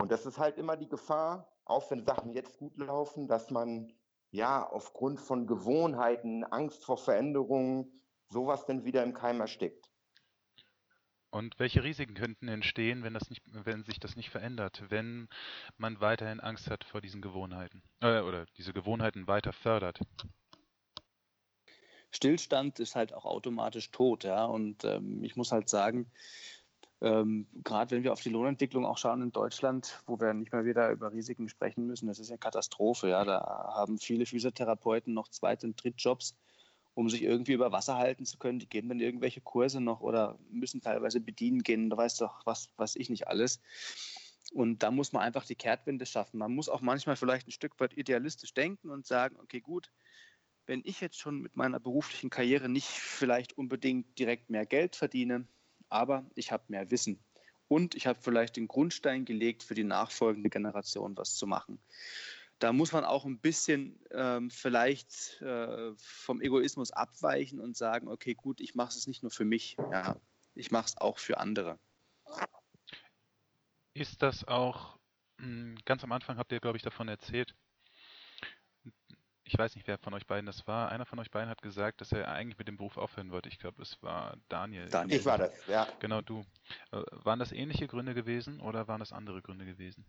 Und 0.00 0.10
das 0.10 0.26
ist 0.26 0.38
halt 0.38 0.58
immer 0.58 0.76
die 0.76 0.88
Gefahr, 0.88 1.52
auch 1.64 1.90
wenn 1.90 2.04
Sachen 2.04 2.32
jetzt 2.32 2.58
gut 2.58 2.76
laufen, 2.78 3.28
dass 3.28 3.50
man 3.50 3.92
ja 4.30 4.66
aufgrund 4.66 5.20
von 5.20 5.46
Gewohnheiten, 5.46 6.44
Angst 6.44 6.84
vor 6.84 6.98
Veränderungen, 6.98 8.02
sowas 8.28 8.66
dann 8.66 8.84
wieder 8.84 9.02
im 9.02 9.14
Keim 9.14 9.40
erstickt. 9.40 9.90
Und 11.32 11.58
welche 11.60 11.84
Risiken 11.84 12.14
könnten 12.14 12.48
entstehen, 12.48 13.04
wenn, 13.04 13.14
das 13.14 13.30
nicht, 13.30 13.42
wenn 13.46 13.84
sich 13.84 14.00
das 14.00 14.16
nicht 14.16 14.30
verändert, 14.30 14.82
wenn 14.88 15.28
man 15.76 16.00
weiterhin 16.00 16.40
Angst 16.40 16.68
hat 16.68 16.82
vor 16.82 17.00
diesen 17.00 17.22
Gewohnheiten 17.22 17.82
äh, 18.00 18.20
oder 18.20 18.46
diese 18.56 18.72
Gewohnheiten 18.72 19.28
weiter 19.28 19.52
fördert? 19.52 20.00
Stillstand 22.10 22.80
ist 22.80 22.96
halt 22.96 23.12
auch 23.14 23.24
automatisch 23.24 23.92
tot, 23.92 24.24
ja. 24.24 24.44
Und 24.44 24.84
ähm, 24.84 25.22
ich 25.22 25.36
muss 25.36 25.52
halt 25.52 25.68
sagen, 25.68 26.10
ähm, 27.02 27.46
gerade 27.64 27.92
wenn 27.92 28.02
wir 28.02 28.12
auf 28.12 28.20
die 28.20 28.28
Lohnentwicklung 28.28 28.84
auch 28.84 28.98
schauen 28.98 29.22
in 29.22 29.32
Deutschland, 29.32 30.02
wo 30.06 30.20
wir 30.20 30.34
nicht 30.34 30.52
mal 30.52 30.66
wieder 30.66 30.90
über 30.90 31.12
Risiken 31.12 31.48
sprechen 31.48 31.86
müssen, 31.86 32.06
das 32.08 32.18
ist 32.18 32.28
ja 32.28 32.36
Katastrophe. 32.36 33.08
Ja. 33.08 33.24
Da 33.24 33.72
haben 33.74 33.98
viele 33.98 34.26
Physiotherapeuten 34.26 35.14
noch 35.14 35.28
Zweit- 35.28 35.64
und 35.64 35.82
Drittjobs, 35.82 36.36
um 36.94 37.08
sich 37.08 37.22
irgendwie 37.22 37.54
über 37.54 37.72
Wasser 37.72 37.96
halten 37.96 38.26
zu 38.26 38.36
können. 38.36 38.58
Die 38.58 38.68
gehen 38.68 38.88
dann 38.88 39.00
irgendwelche 39.00 39.40
Kurse 39.40 39.80
noch 39.80 40.00
oder 40.00 40.38
müssen 40.50 40.82
teilweise 40.82 41.20
bedienen 41.20 41.62
gehen. 41.62 41.88
Da 41.88 41.96
weiß 41.96 42.16
doch, 42.18 42.44
was, 42.44 42.70
was 42.76 42.96
ich 42.96 43.08
nicht 43.08 43.28
alles. 43.28 43.60
Und 44.52 44.82
da 44.82 44.90
muss 44.90 45.12
man 45.12 45.22
einfach 45.22 45.46
die 45.46 45.54
Kehrtwende 45.54 46.04
schaffen. 46.04 46.38
Man 46.38 46.54
muss 46.54 46.68
auch 46.68 46.82
manchmal 46.82 47.16
vielleicht 47.16 47.48
ein 47.48 47.52
Stück 47.52 47.80
weit 47.80 47.96
idealistisch 47.96 48.52
denken 48.52 48.90
und 48.90 49.06
sagen, 49.06 49.36
okay, 49.40 49.60
gut, 49.60 49.90
wenn 50.66 50.82
ich 50.84 51.00
jetzt 51.00 51.18
schon 51.18 51.40
mit 51.40 51.56
meiner 51.56 51.80
beruflichen 51.80 52.28
Karriere 52.28 52.68
nicht 52.68 52.88
vielleicht 52.88 53.56
unbedingt 53.56 54.18
direkt 54.18 54.50
mehr 54.50 54.66
Geld 54.66 54.96
verdiene, 54.96 55.46
aber 55.90 56.24
ich 56.34 56.52
habe 56.52 56.64
mehr 56.68 56.90
Wissen 56.90 57.22
und 57.68 57.94
ich 57.94 58.06
habe 58.06 58.20
vielleicht 58.20 58.56
den 58.56 58.68
Grundstein 58.68 59.24
gelegt, 59.24 59.62
für 59.62 59.74
die 59.74 59.84
nachfolgende 59.84 60.50
Generation 60.50 61.16
was 61.16 61.34
zu 61.34 61.46
machen. 61.46 61.80
Da 62.58 62.72
muss 62.72 62.92
man 62.92 63.04
auch 63.04 63.24
ein 63.24 63.38
bisschen 63.38 63.98
ähm, 64.10 64.50
vielleicht 64.50 65.40
äh, 65.40 65.92
vom 65.96 66.42
Egoismus 66.42 66.90
abweichen 66.90 67.60
und 67.60 67.76
sagen, 67.76 68.08
okay, 68.08 68.34
gut, 68.34 68.60
ich 68.60 68.74
mache 68.74 68.96
es 68.96 69.06
nicht 69.06 69.22
nur 69.22 69.30
für 69.30 69.44
mich, 69.44 69.76
ja, 69.90 70.16
ich 70.54 70.70
mache 70.70 70.86
es 70.86 70.96
auch 70.98 71.18
für 71.18 71.38
andere. 71.38 71.78
Ist 73.94 74.20
das 74.22 74.46
auch, 74.46 74.98
hm, 75.38 75.78
ganz 75.84 76.04
am 76.04 76.12
Anfang 76.12 76.36
habt 76.36 76.52
ihr, 76.52 76.60
glaube 76.60 76.76
ich, 76.76 76.82
davon 76.82 77.08
erzählt, 77.08 77.54
ich 79.52 79.58
weiß 79.58 79.74
nicht, 79.74 79.88
wer 79.88 79.98
von 79.98 80.14
euch 80.14 80.28
beiden 80.28 80.46
das 80.46 80.68
war. 80.68 80.90
Einer 80.90 81.04
von 81.06 81.18
euch 81.18 81.30
beiden 81.30 81.50
hat 81.50 81.60
gesagt, 81.60 82.00
dass 82.00 82.12
er 82.12 82.28
eigentlich 82.28 82.56
mit 82.56 82.68
dem 82.68 82.76
Beruf 82.76 82.96
aufhören 82.96 83.32
wollte. 83.32 83.48
Ich 83.48 83.58
glaube, 83.58 83.82
es 83.82 84.00
war 84.00 84.36
Daniel. 84.48 84.88
Daniel. 84.88 85.18
Ich 85.18 85.26
war 85.26 85.38
das, 85.38 85.50
ja. 85.66 85.88
Genau, 85.98 86.20
du. 86.20 86.44
Äh, 86.92 87.02
waren 87.24 87.40
das 87.40 87.50
ähnliche 87.50 87.88
Gründe 87.88 88.14
gewesen 88.14 88.60
oder 88.60 88.86
waren 88.86 89.00
das 89.00 89.12
andere 89.12 89.42
Gründe 89.42 89.64
gewesen? 89.64 90.04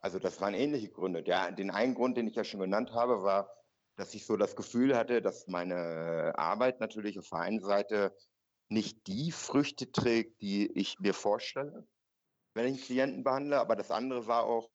Also 0.00 0.18
das 0.18 0.40
waren 0.40 0.52
ähnliche 0.52 0.88
Gründe. 0.88 1.22
Der, 1.22 1.52
den 1.52 1.70
einen 1.70 1.94
Grund, 1.94 2.16
den 2.16 2.26
ich 2.26 2.34
ja 2.34 2.42
schon 2.42 2.58
genannt 2.58 2.92
habe, 2.92 3.22
war, 3.22 3.48
dass 3.94 4.14
ich 4.14 4.26
so 4.26 4.36
das 4.36 4.56
Gefühl 4.56 4.96
hatte, 4.96 5.22
dass 5.22 5.46
meine 5.46 6.32
Arbeit 6.36 6.80
natürlich 6.80 7.20
auf 7.20 7.28
der 7.28 7.38
einen 7.38 7.60
Seite 7.60 8.16
nicht 8.68 9.06
die 9.06 9.30
Früchte 9.30 9.92
trägt, 9.92 10.42
die 10.42 10.72
ich 10.72 10.98
mir 10.98 11.14
vorstelle, 11.14 11.86
wenn 12.54 12.66
ich 12.66 12.72
einen 12.72 12.82
Klienten 12.82 13.22
behandle. 13.22 13.60
Aber 13.60 13.76
das 13.76 13.92
andere 13.92 14.26
war 14.26 14.42
auch, 14.42 14.68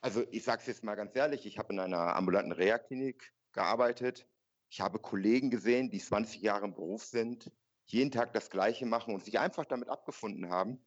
also 0.00 0.24
ich 0.30 0.44
sage 0.44 0.60
es 0.60 0.66
jetzt 0.66 0.84
mal 0.84 0.94
ganz 0.94 1.14
ehrlich, 1.14 1.46
ich 1.46 1.58
habe 1.58 1.72
in 1.72 1.80
einer 1.80 2.16
ambulanten 2.16 2.52
Reha-Klinik 2.52 3.32
gearbeitet. 3.52 4.26
Ich 4.70 4.80
habe 4.80 4.98
Kollegen 4.98 5.50
gesehen, 5.50 5.90
die 5.90 5.98
20 5.98 6.40
Jahre 6.42 6.66
im 6.66 6.74
Beruf 6.74 7.04
sind, 7.04 7.50
jeden 7.86 8.10
Tag 8.10 8.32
das 8.32 8.50
Gleiche 8.50 8.86
machen 8.86 9.14
und 9.14 9.24
sich 9.24 9.38
einfach 9.38 9.64
damit 9.64 9.88
abgefunden 9.88 10.48
haben, 10.48 10.84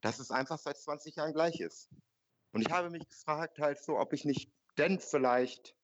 dass 0.00 0.20
es 0.20 0.30
einfach 0.30 0.58
seit 0.58 0.78
20 0.78 1.16
Jahren 1.16 1.32
gleich 1.32 1.60
ist. 1.60 1.90
Und 2.52 2.62
ich 2.62 2.70
habe 2.70 2.88
mich 2.88 3.06
gefragt 3.08 3.58
halt 3.58 3.78
so, 3.82 3.98
ob 3.98 4.12
ich 4.12 4.24
nicht 4.24 4.50
denn 4.78 5.00
vielleicht 5.00 5.76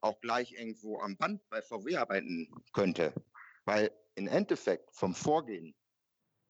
auch 0.00 0.20
gleich 0.20 0.52
irgendwo 0.52 1.00
am 1.00 1.16
Band 1.16 1.46
bei 1.50 1.60
VW 1.62 1.96
arbeiten 1.96 2.54
könnte. 2.72 3.12
Weil 3.64 3.90
im 4.14 4.28
Endeffekt 4.28 4.94
vom 4.94 5.14
Vorgehen 5.14 5.74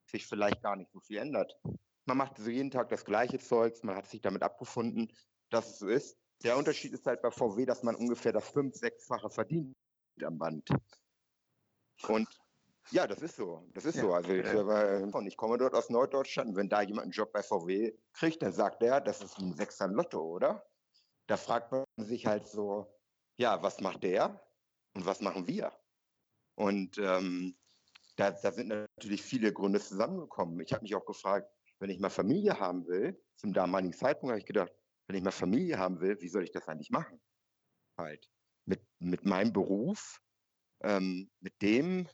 sich 0.07 0.27
vielleicht 0.27 0.63
gar 0.63 0.77
nicht 0.77 0.91
so 0.93 1.01
viel 1.01 1.19
ändert. 1.19 1.59
Man 2.05 2.17
macht 2.17 2.37
so 2.37 2.51
jeden 2.51 2.71
Tag 2.71 2.89
das 2.89 3.05
gleiche 3.05 3.39
Zeugs, 3.39 3.83
man 3.83 3.97
hat 3.97 4.07
sich 4.07 4.21
damit 4.21 4.43
abgefunden 4.43 5.13
dass 5.53 5.71
es 5.71 5.79
so 5.79 5.89
ist. 5.89 6.17
Der 6.43 6.57
Unterschied 6.57 6.93
ist 6.93 7.07
halt 7.07 7.23
bei 7.23 7.31
VW, 7.31 7.65
dass 7.65 7.83
man 7.83 7.95
ungefähr 7.95 8.33
das 8.33 8.49
fünf-, 8.49 8.75
sechsfache 8.75 9.31
verdient 9.31 9.77
am 10.25 10.39
Band. 10.39 10.69
Und 12.09 12.29
ja, 12.91 13.07
das 13.07 13.23
ist 13.23 13.37
so. 13.37 13.65
Das 13.75 13.85
ist 13.85 13.97
ja, 13.97 14.03
so. 14.03 14.13
Also 14.13 14.33
ich, 14.33 14.45
äh, 14.45 15.29
ich 15.29 15.37
komme 15.37 15.57
dort 15.57 15.75
aus 15.75 15.89
Norddeutschland. 15.89 16.57
Wenn 16.57 16.69
da 16.69 16.83
jemand 16.83 17.05
einen 17.05 17.13
Job 17.13 17.33
bei 17.33 17.43
VW 17.43 17.97
kriegt, 18.13 18.43
dann 18.43 18.53
sagt 18.53 18.83
er, 18.83 19.01
das 19.01 19.23
ist 19.23 19.39
ein 19.39 19.55
Sechser 19.55 19.87
Lotto, 19.87 20.21
oder? 20.21 20.67
Da 21.29 21.37
fragt 21.37 21.71
man 21.71 21.85
sich 21.99 22.27
halt 22.27 22.47
so, 22.49 22.93
ja, 23.37 23.63
was 23.63 23.81
macht 23.81 24.03
der 24.03 24.45
und 24.95 25.07
was 25.07 25.21
machen 25.21 25.47
wir? 25.47 25.73
Und 26.57 26.99
ähm, 26.99 27.57
da, 28.17 28.33
da, 28.33 28.53
sind 28.53 28.69
natürlich 28.69 29.23
viele 29.23 29.53
Gründe 29.53 29.81
zusammengekommen. 29.81 30.61
Ich 30.61 30.73
habe 30.73 30.83
mich 30.83 30.95
auch 30.95 31.07
gefragt, 31.07 31.49
wenn 31.79 31.89
ich 31.89 32.01
mal 32.01 32.11
Familie 32.11 32.59
haben 32.59 32.87
will, 32.87 33.19
zum 33.37 33.53
damaligen 33.53 33.95
Zeitpunkt 33.95 34.33
habe 34.33 34.41
ich 34.41 34.47
gedacht, 34.47 34.73
wenn 35.07 35.17
ich 35.17 35.23
mal 35.23 35.31
Familie 35.31 35.79
haben 35.79 36.01
will, 36.01 36.21
wie 36.21 36.29
soll 36.29 36.45
ich 36.45 36.53
das 36.53 36.69
eigentlich 36.69 36.91
machen? 36.91 37.21
Halt. 37.99 38.31
Mit, 38.65 38.85
mit 38.99 39.25
meinem 39.25 39.53
Beruf, 39.53 40.21
ähm, 40.83 41.31
mit 41.41 41.61
dem, 41.63 42.09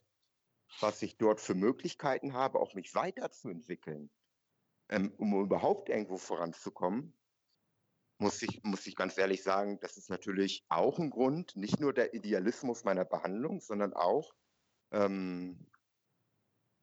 was 0.80 1.02
ich 1.02 1.16
dort 1.18 1.40
für 1.40 1.54
Möglichkeiten 1.54 2.32
habe, 2.32 2.58
auch 2.58 2.74
mich 2.74 2.94
weiterzuentwickeln, 2.94 4.10
ähm, 4.90 5.12
um 5.16 5.40
überhaupt 5.42 5.88
irgendwo 5.88 6.16
voranzukommen, 6.16 7.18
muss 8.18 8.42
ich, 8.42 8.62
muss 8.64 8.86
ich 8.86 8.96
ganz 8.96 9.16
ehrlich 9.16 9.42
sagen, 9.42 9.78
das 9.80 9.96
ist 9.96 10.10
natürlich 10.10 10.64
auch 10.68 10.98
ein 10.98 11.10
Grund, 11.10 11.54
nicht 11.56 11.78
nur 11.78 11.92
der 11.92 12.14
Idealismus 12.14 12.84
meiner 12.84 13.04
Behandlung, 13.04 13.60
sondern 13.60 13.92
auch, 13.92 14.32
ähm, 14.92 15.70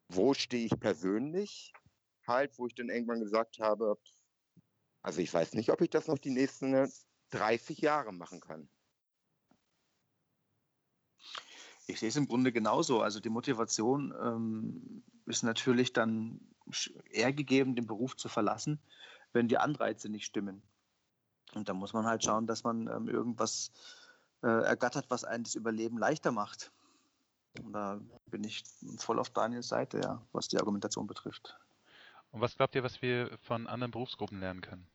wo 0.07 0.33
stehe 0.33 0.65
ich 0.65 0.79
persönlich 0.79 1.73
halt, 2.27 2.57
wo 2.57 2.67
ich 2.67 2.75
dann 2.75 2.89
irgendwann 2.89 3.19
gesagt 3.19 3.59
habe, 3.59 3.97
also 5.05 5.21
ich 5.21 5.31
weiß 5.31 5.53
nicht, 5.53 5.69
ob 5.69 5.81
ich 5.81 5.91
das 5.91 6.07
noch 6.07 6.17
die 6.17 6.31
nächsten 6.31 6.91
30 7.29 7.77
Jahre 7.77 8.11
machen 8.11 8.39
kann. 8.39 8.67
Ich 11.85 11.99
sehe 11.99 12.09
es 12.09 12.15
im 12.15 12.27
Grunde 12.27 12.51
genauso. 12.51 13.01
Also 13.01 13.19
die 13.19 13.29
Motivation 13.29 14.15
ähm, 14.19 15.03
ist 15.27 15.43
natürlich 15.43 15.93
dann 15.93 16.39
eher 17.11 17.31
gegeben, 17.33 17.75
den 17.75 17.85
Beruf 17.85 18.17
zu 18.17 18.29
verlassen, 18.29 18.79
wenn 19.31 19.47
die 19.47 19.59
Anreize 19.59 20.09
nicht 20.09 20.25
stimmen. 20.25 20.63
Und 21.53 21.69
da 21.69 21.75
muss 21.75 21.93
man 21.93 22.07
halt 22.07 22.23
schauen, 22.23 22.47
dass 22.47 22.63
man 22.63 22.87
ähm, 22.87 23.07
irgendwas 23.07 23.71
äh, 24.41 24.47
ergattert, 24.47 25.05
was 25.09 25.23
einem 25.23 25.43
das 25.43 25.53
Überleben 25.53 25.99
leichter 25.99 26.31
macht. 26.31 26.71
Und 27.63 27.73
da 27.73 28.01
bin 28.25 28.43
ich 28.43 28.63
voll 28.97 29.19
auf 29.19 29.29
Daniels 29.29 29.67
Seite, 29.67 29.99
ja, 29.99 30.25
was 30.31 30.47
die 30.47 30.57
Argumentation 30.57 31.05
betrifft. 31.05 31.55
Und 32.31 32.41
was 32.41 32.55
glaubt 32.55 32.73
ihr, 32.73 32.81
was 32.81 33.03
wir 33.03 33.37
von 33.43 33.67
anderen 33.67 33.91
Berufsgruppen 33.91 34.39
lernen 34.39 34.61
können? 34.61 34.87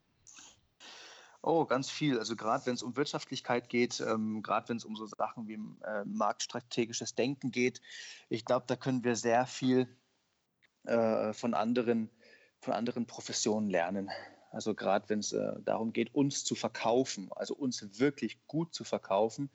Oh, 1.43 1.65
ganz 1.65 1.89
viel. 1.89 2.19
Also 2.19 2.35
gerade 2.35 2.65
wenn 2.67 2.75
es 2.75 2.83
um 2.83 2.95
Wirtschaftlichkeit 2.95 3.67
geht, 3.67 3.99
ähm, 3.99 4.43
gerade 4.43 4.69
wenn 4.69 4.77
es 4.77 4.85
um 4.85 4.95
so 4.95 5.07
Sachen 5.07 5.47
wie 5.47 5.55
äh, 5.83 6.05
marktstrategisches 6.05 7.15
Denken 7.15 7.51
geht, 7.51 7.81
ich 8.29 8.45
glaube, 8.45 8.65
da 8.67 8.75
können 8.75 9.03
wir 9.03 9.15
sehr 9.15 9.47
viel 9.47 9.87
äh, 10.83 11.33
von, 11.33 11.55
anderen, 11.55 12.11
von 12.59 12.73
anderen 12.73 13.07
Professionen 13.07 13.71
lernen. 13.71 14.11
Also 14.51 14.75
gerade 14.75 15.09
wenn 15.09 15.19
es 15.19 15.33
äh, 15.33 15.53
darum 15.65 15.93
geht, 15.93 16.13
uns 16.13 16.43
zu 16.43 16.53
verkaufen, 16.53 17.31
also 17.35 17.55
uns 17.55 17.99
wirklich 17.99 18.45
gut 18.47 18.75
zu 18.75 18.83
verkaufen. 18.83 19.49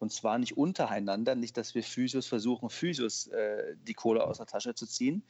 Und 0.00 0.12
zwar 0.12 0.38
nicht 0.38 0.56
untereinander, 0.56 1.34
nicht, 1.34 1.56
dass 1.56 1.74
wir 1.74 1.82
Physios 1.82 2.26
versuchen, 2.26 2.70
Physios 2.70 3.26
äh, 3.28 3.76
die 3.82 3.94
Kohle 3.94 4.24
aus 4.24 4.38
der 4.38 4.46
Tasche 4.46 4.74
zu 4.74 4.86
ziehen, 4.86 5.22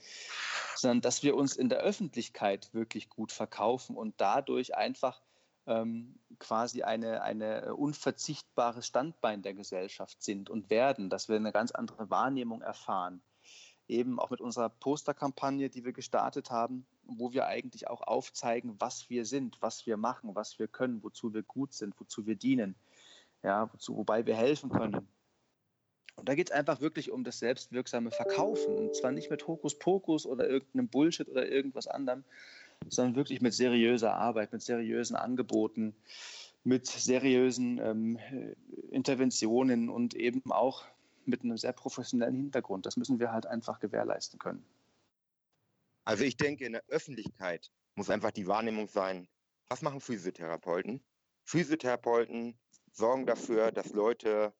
sondern 0.75 1.01
dass 1.01 1.23
wir 1.23 1.37
uns 1.37 1.57
in 1.57 1.69
der 1.69 1.79
Öffentlichkeit 1.79 2.73
wirklich 2.73 3.09
gut 3.09 3.33
verkaufen 3.33 3.97
und 3.97 4.15
dadurch 4.19 4.77
einfach 4.77 5.21
ähm, 5.69 6.19
quasi 6.39 6.83
eine, 6.83 7.23
eine 7.23 7.75
unverzichtbares 7.75 8.87
Standbein 8.87 9.43
der 9.43 9.55
Gesellschaft 9.55 10.23
sind 10.23 10.51
und 10.51 10.71
werden, 10.71 11.11
dass 11.11 11.29
wir 11.29 11.37
eine 11.37 11.53
ganz 11.53 11.71
andere 11.73 12.11
Wahrnehmung 12.11 12.63
erfahren. 12.63 13.21
eben 13.87 14.19
auch 14.21 14.31
mit 14.31 14.43
unserer 14.43 14.69
Posterkampagne, 14.69 15.71
die 15.71 15.85
wir 15.85 15.95
gestartet 15.95 16.51
haben, 16.51 16.87
wo 17.05 17.33
wir 17.33 17.47
eigentlich 17.47 17.89
auch 17.89 18.03
aufzeigen, 18.03 18.77
was 18.79 19.09
wir 19.09 19.25
sind, 19.25 19.57
was 19.63 19.87
wir 19.87 19.97
machen, 19.97 20.35
was 20.35 20.59
wir 20.59 20.69
können, 20.69 21.03
wozu 21.03 21.33
wir 21.33 21.43
gut 21.43 21.73
sind, 21.73 21.99
wozu 21.99 22.27
wir 22.27 22.37
dienen, 22.37 22.75
ja, 23.43 23.73
wozu, 23.73 23.97
wobei 23.97 24.27
wir 24.27 24.37
helfen 24.37 24.69
können. 24.69 25.09
Und 26.17 26.29
da 26.29 26.35
geht 26.35 26.51
es 26.51 26.53
einfach 26.53 26.81
wirklich 26.81 27.11
um 27.13 27.25
das 27.25 27.39
selbstwirksame 27.39 28.11
Verkaufen. 28.11 28.77
Und 28.77 28.95
zwar 28.97 29.13
nicht 29.13 29.31
mit 29.31 29.47
Hokuspokus 29.47 30.27
oder 30.27 30.49
irgendeinem 30.49 30.89
Bullshit 30.89 31.29
oder 31.29 31.49
irgendwas 31.49 31.87
anderem, 31.87 32.25
sondern 32.89 33.17
wirklich 33.17 33.41
mit 33.41 33.55
seriöser 33.55 34.15
Arbeit, 34.15 34.53
mit 34.53 34.63
seriösen 34.63 35.17
Angeboten, 35.17 35.95
mit 36.65 36.87
seriösen 36.87 37.79
ähm, 37.79 38.19
Interventionen 38.91 39.89
und 39.89 40.15
eben 40.15 40.51
auch 40.51 40.85
mit 41.25 41.43
einem 41.43 41.57
sehr 41.57 41.73
professionellen 41.73 42.37
Hintergrund. 42.37 42.87
Das 42.87 42.97
müssen 42.97 43.21
wir 43.21 43.33
halt 43.33 43.47
einfach 43.47 43.81
gewährleisten 43.81 44.39
können. 44.39 44.65
Also 46.05 46.25
ich 46.25 46.37
denke, 46.37 46.65
in 46.65 46.73
der 46.73 46.85
Öffentlichkeit 46.89 47.71
muss 47.95 48.11
einfach 48.11 48.31
die 48.31 48.47
Wahrnehmung 48.47 48.89
sein, 48.89 49.29
was 49.69 49.83
machen 49.83 50.01
Physiotherapeuten? 50.01 51.03
Physiotherapeuten 51.45 52.59
sorgen 52.93 53.27
dafür, 53.27 53.73
dass 53.73 53.93
Leute 53.93 54.55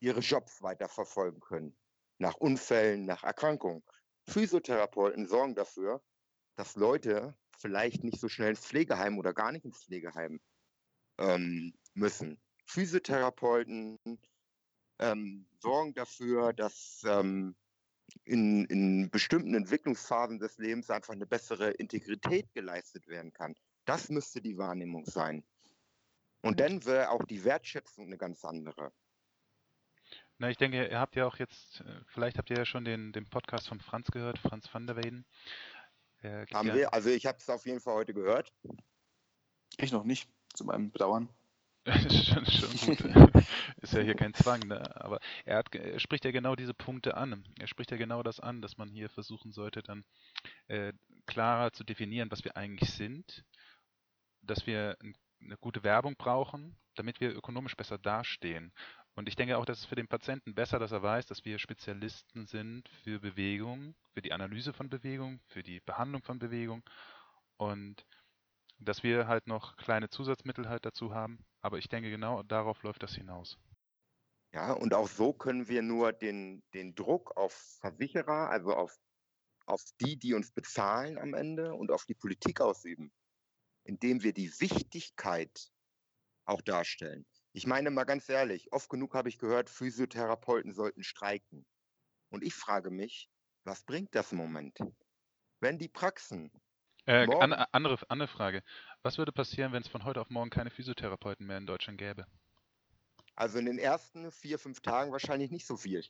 ihre 0.00 0.20
Jobs 0.20 0.62
weiterverfolgen 0.62 1.40
können. 1.40 1.76
Nach 2.18 2.34
Unfällen, 2.34 3.04
nach 3.04 3.22
Erkrankungen. 3.22 3.84
Physiotherapeuten 4.26 5.28
sorgen 5.28 5.54
dafür, 5.54 6.02
dass 6.58 6.74
Leute 6.74 7.36
vielleicht 7.56 8.02
nicht 8.02 8.18
so 8.20 8.28
schnell 8.28 8.50
ins 8.50 8.66
Pflegeheim 8.66 9.18
oder 9.18 9.32
gar 9.32 9.52
nicht 9.52 9.64
ins 9.64 9.84
Pflegeheim 9.84 10.40
ähm, 11.18 11.72
müssen. 11.94 12.40
Physiotherapeuten 12.66 13.98
ähm, 14.98 15.46
sorgen 15.60 15.94
dafür, 15.94 16.52
dass 16.52 17.02
ähm, 17.06 17.54
in, 18.24 18.64
in 18.66 19.10
bestimmten 19.10 19.54
Entwicklungsphasen 19.54 20.38
des 20.38 20.58
Lebens 20.58 20.90
einfach 20.90 21.14
eine 21.14 21.26
bessere 21.26 21.70
Integrität 21.70 22.52
geleistet 22.54 23.06
werden 23.06 23.32
kann. 23.32 23.54
Das 23.84 24.08
müsste 24.08 24.40
die 24.40 24.58
Wahrnehmung 24.58 25.06
sein. 25.06 25.44
Und 26.42 26.60
dann 26.60 26.84
wäre 26.84 27.10
auch 27.10 27.24
die 27.24 27.44
Wertschätzung 27.44 28.06
eine 28.06 28.18
ganz 28.18 28.44
andere. 28.44 28.92
Na, 30.38 30.50
ich 30.50 30.56
denke, 30.56 30.88
ihr 30.88 31.00
habt 31.00 31.16
ja 31.16 31.26
auch 31.26 31.36
jetzt, 31.36 31.80
äh, 31.80 32.00
vielleicht 32.06 32.38
habt 32.38 32.50
ihr 32.50 32.56
ja 32.56 32.64
schon 32.64 32.84
den, 32.84 33.12
den 33.12 33.28
Podcast 33.28 33.68
von 33.68 33.80
Franz 33.80 34.08
gehört, 34.10 34.38
Franz 34.38 34.72
van 34.72 34.86
der 34.86 34.96
Weyden. 34.96 35.24
Haben 36.22 36.68
ja, 36.68 36.74
wir, 36.74 36.94
also 36.94 37.10
ich 37.10 37.26
habe 37.26 37.38
es 37.38 37.48
auf 37.48 37.66
jeden 37.66 37.80
Fall 37.80 37.94
heute 37.94 38.14
gehört. 38.14 38.52
Ich 39.76 39.92
noch 39.92 40.04
nicht, 40.04 40.28
zu 40.54 40.64
meinem 40.64 40.90
Bedauern. 40.90 41.28
ist 41.88 42.26
schon, 42.26 42.44
schon 42.46 42.96
gut. 42.96 43.44
ist 43.80 43.92
ja 43.92 44.00
hier 44.00 44.14
kein 44.14 44.34
Zwang, 44.34 44.60
ne? 44.66 44.94
aber 44.96 45.20
er, 45.44 45.58
hat, 45.58 45.74
er 45.74 45.98
spricht 46.00 46.24
ja 46.24 46.30
genau 46.30 46.54
diese 46.54 46.74
Punkte 46.74 47.16
an. 47.16 47.46
Er 47.58 47.66
spricht 47.66 47.90
ja 47.90 47.96
genau 47.96 48.22
das 48.22 48.40
an, 48.40 48.60
dass 48.60 48.76
man 48.76 48.90
hier 48.90 49.08
versuchen 49.08 49.52
sollte, 49.52 49.82
dann 49.82 50.04
äh, 50.66 50.92
klarer 51.26 51.72
zu 51.72 51.84
definieren, 51.84 52.30
was 52.30 52.44
wir 52.44 52.56
eigentlich 52.56 52.90
sind, 52.90 53.44
dass 54.42 54.66
wir 54.66 54.96
eine 55.40 55.56
gute 55.58 55.82
Werbung 55.82 56.16
brauchen, 56.16 56.76
damit 56.94 57.20
wir 57.20 57.34
ökonomisch 57.34 57.76
besser 57.76 57.96
dastehen. 57.96 58.72
Und 59.18 59.28
ich 59.28 59.34
denke 59.34 59.58
auch, 59.58 59.64
dass 59.64 59.80
es 59.80 59.84
für 59.84 59.96
den 59.96 60.06
Patienten 60.06 60.54
besser, 60.54 60.78
dass 60.78 60.92
er 60.92 61.02
weiß, 61.02 61.26
dass 61.26 61.44
wir 61.44 61.58
Spezialisten 61.58 62.46
sind 62.46 62.88
für 63.02 63.18
Bewegung, 63.18 63.96
für 64.14 64.22
die 64.22 64.32
Analyse 64.32 64.72
von 64.72 64.88
Bewegung, 64.88 65.40
für 65.48 65.64
die 65.64 65.80
Behandlung 65.80 66.22
von 66.22 66.38
Bewegung 66.38 66.84
und 67.56 68.06
dass 68.78 69.02
wir 69.02 69.26
halt 69.26 69.48
noch 69.48 69.76
kleine 69.76 70.08
Zusatzmittel 70.08 70.68
halt 70.68 70.86
dazu 70.86 71.12
haben. 71.12 71.44
Aber 71.62 71.78
ich 71.78 71.88
denke, 71.88 72.10
genau 72.10 72.44
darauf 72.44 72.84
läuft 72.84 73.02
das 73.02 73.16
hinaus. 73.16 73.58
Ja, 74.52 74.70
und 74.72 74.94
auch 74.94 75.08
so 75.08 75.32
können 75.32 75.66
wir 75.66 75.82
nur 75.82 76.12
den, 76.12 76.62
den 76.72 76.94
Druck 76.94 77.36
auf 77.36 77.52
Versicherer, 77.80 78.50
also 78.50 78.72
auf, 78.72 78.96
auf 79.66 79.82
die, 80.00 80.16
die 80.16 80.34
uns 80.34 80.52
bezahlen 80.52 81.18
am 81.18 81.34
Ende 81.34 81.74
und 81.74 81.90
auf 81.90 82.04
die 82.04 82.14
Politik 82.14 82.60
ausüben, 82.60 83.10
indem 83.82 84.22
wir 84.22 84.32
die 84.32 84.52
Wichtigkeit 84.60 85.72
auch 86.44 86.62
darstellen. 86.62 87.26
Ich 87.58 87.66
meine 87.66 87.90
mal 87.90 88.04
ganz 88.04 88.28
ehrlich, 88.28 88.72
oft 88.72 88.88
genug 88.88 89.14
habe 89.14 89.28
ich 89.28 89.36
gehört, 89.36 89.68
Physiotherapeuten 89.68 90.72
sollten 90.72 91.02
streiken. 91.02 91.66
Und 92.30 92.44
ich 92.44 92.54
frage 92.54 92.88
mich, 92.88 93.28
was 93.64 93.82
bringt 93.82 94.14
das 94.14 94.30
im 94.30 94.38
Moment? 94.38 94.78
Wenn 95.58 95.76
die 95.76 95.88
Praxen. 95.88 96.52
Äh, 97.06 97.26
an, 97.34 97.52
andere, 97.52 97.98
andere 98.08 98.28
Frage. 98.28 98.62
Was 99.02 99.18
würde 99.18 99.32
passieren, 99.32 99.72
wenn 99.72 99.82
es 99.82 99.88
von 99.88 100.04
heute 100.04 100.20
auf 100.20 100.30
morgen 100.30 100.50
keine 100.50 100.70
Physiotherapeuten 100.70 101.48
mehr 101.48 101.58
in 101.58 101.66
Deutschland 101.66 101.98
gäbe? 101.98 102.28
Also 103.34 103.58
in 103.58 103.66
den 103.66 103.80
ersten 103.80 104.30
vier, 104.30 104.60
fünf 104.60 104.80
Tagen 104.80 105.10
wahrscheinlich 105.10 105.50
nicht 105.50 105.66
so 105.66 105.76
viel. 105.76 106.04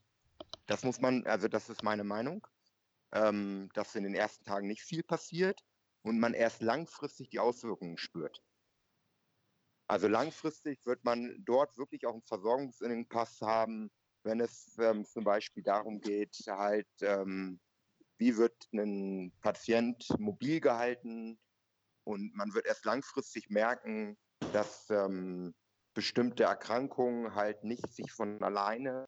Das 0.67 0.85
muss 0.85 1.01
man, 1.01 1.25
also 1.25 1.49
das 1.49 1.71
ist 1.71 1.83
meine 1.83 2.05
Meinung, 2.05 2.47
ähm, 3.13 3.71
dass 3.73 3.95
in 3.95 4.03
den 4.03 4.15
ersten 4.15 4.45
Tagen 4.45 4.67
nicht 4.67 4.83
viel 4.83 5.03
passiert 5.03 5.65
und 6.03 6.21
man 6.21 6.35
erst 6.35 6.61
langfristig 6.61 7.31
die 7.31 7.39
Auswirkungen 7.39 7.97
spürt. 7.97 8.43
Also 9.89 10.07
langfristig 10.07 10.85
wird 10.85 11.03
man 11.05 11.35
dort 11.45 11.77
wirklich 11.79 12.07
auch 12.07 12.13
einen 12.13 12.23
Versorgungsengpass 12.23 13.41
haben, 13.41 13.91
wenn 14.23 14.41
es 14.41 14.77
ähm, 14.79 15.07
zum 15.07 15.25
Beispiel 15.25 15.63
darum 15.63 16.01
geht, 16.01 16.37
halt, 16.47 16.89
ähm, 17.01 17.59
wie 18.19 18.37
wird 18.37 18.55
ein 18.75 19.33
Patient 19.41 20.07
mobil 20.19 20.61
gehalten 20.61 21.41
und 22.05 22.35
man 22.35 22.53
wird 22.53 22.67
erst 22.67 22.85
langfristig 22.85 23.49
merken, 23.49 24.19
dass 24.53 24.91
ähm, 24.91 25.55
bestimmte 25.95 26.45
Erkrankungen 26.45 27.35
halt 27.35 27.65
nicht 27.65 27.91
sich 27.91 28.13
von 28.13 28.43
alleine 28.43 29.07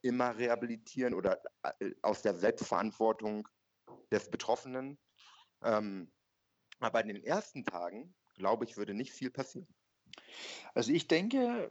immer 0.00 0.38
rehabilitieren 0.38 1.12
oder 1.12 1.38
äh, 1.80 1.92
aus 2.00 2.22
der 2.22 2.34
Selbstverantwortung 2.34 3.46
des 4.10 4.30
Betroffenen. 4.30 4.98
Ähm, 5.62 6.10
aber 6.80 7.02
in 7.02 7.08
den 7.08 7.24
ersten 7.24 7.64
Tagen, 7.64 8.14
glaube 8.36 8.64
ich, 8.64 8.78
würde 8.78 8.94
nicht 8.94 9.12
viel 9.12 9.30
passieren. 9.30 9.68
Also 10.74 10.92
ich 10.92 11.06
denke, 11.06 11.70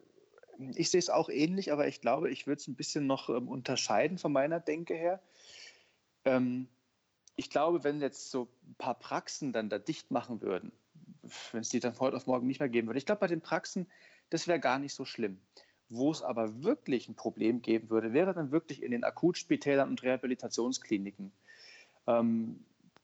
ich 0.76 0.90
sehe 0.90 1.00
es 1.00 1.10
auch 1.10 1.30
ähnlich, 1.30 1.72
aber 1.72 1.88
ich 1.88 2.02
glaube, 2.02 2.30
ich 2.30 2.48
würde 2.48 2.60
es 2.60 2.68
ein 2.68 2.76
bisschen 2.76 3.08
noch 3.08 3.30
ähm, 3.30 3.48
unterscheiden 3.48 4.18
von 4.18 4.32
meiner 4.32 4.60
Denke 4.60 4.94
her. 4.96 5.22
Ähm, 6.26 6.68
ich 7.36 7.50
glaube, 7.50 7.84
wenn 7.84 8.02
jetzt 8.02 8.30
so 8.30 8.48
ein 8.68 8.76
paar 8.76 8.96
Praxen 8.96 9.54
dann 9.54 9.70
da 9.70 9.80
dicht 9.80 10.12
machen 10.12 10.42
würden, 10.42 10.72
wenn 11.52 11.62
es 11.62 11.70
die 11.70 11.80
dann 11.80 11.94
von 11.94 12.08
heute 12.08 12.18
auf 12.18 12.28
morgen 12.28 12.48
nicht 12.48 12.60
mehr 12.60 12.70
geben 12.70 12.88
würde, 12.88 13.00
ich 13.00 13.06
glaube, 13.06 13.22
bei 13.22 13.28
den 13.28 13.42
Praxen, 13.42 13.88
das 14.30 14.48
wäre 14.48 14.60
gar 14.60 14.80
nicht 14.80 14.94
so 14.94 15.06
schlimm. 15.06 15.40
Wo 15.90 16.12
es 16.12 16.22
aber 16.22 16.64
wirklich 16.64 17.08
ein 17.08 17.16
Problem 17.16 17.62
geben 17.62 17.90
würde, 17.90 18.14
wäre 18.14 18.34
dann 18.34 18.52
wirklich 18.52 18.82
in 18.82 18.92
den 18.92 19.04
Akutspitälern 19.04 19.90
und 19.90 20.02
Rehabilitationskliniken. 20.02 21.32
Ähm, 22.08 22.64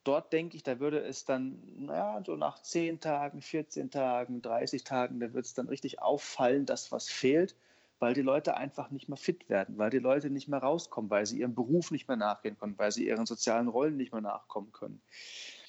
dort 0.09 0.33
denke 0.33 0.57
ich, 0.57 0.63
da 0.63 0.79
würde 0.79 1.01
es 1.01 1.23
dann, 1.23 1.61
naja, 1.77 2.19
so 2.25 2.35
nach 2.35 2.59
10 2.59 2.99
Tagen, 2.99 3.43
14 3.43 3.91
Tagen, 3.91 4.41
30 4.41 4.83
Tagen, 4.83 5.19
da 5.19 5.33
wird 5.33 5.45
es 5.45 5.53
dann 5.53 5.67
richtig 5.67 6.01
auffallen, 6.01 6.65
dass 6.65 6.91
was 6.91 7.09
fehlt, 7.09 7.55
weil 7.99 8.15
die 8.15 8.23
Leute 8.23 8.57
einfach 8.57 8.89
nicht 8.89 9.07
mehr 9.07 9.17
fit 9.17 9.49
werden, 9.49 9.77
weil 9.77 9.91
die 9.91 9.99
Leute 9.99 10.31
nicht 10.31 10.47
mehr 10.47 10.61
rauskommen, 10.61 11.11
weil 11.11 11.27
sie 11.27 11.39
ihrem 11.41 11.53
Beruf 11.53 11.91
nicht 11.91 12.07
mehr 12.07 12.17
nachgehen 12.17 12.57
können, 12.57 12.73
weil 12.79 12.91
sie 12.91 13.05
ihren 13.05 13.27
sozialen 13.27 13.67
Rollen 13.67 13.97
nicht 13.97 14.11
mehr 14.11 14.21
nachkommen 14.21 14.71
können. 14.71 14.99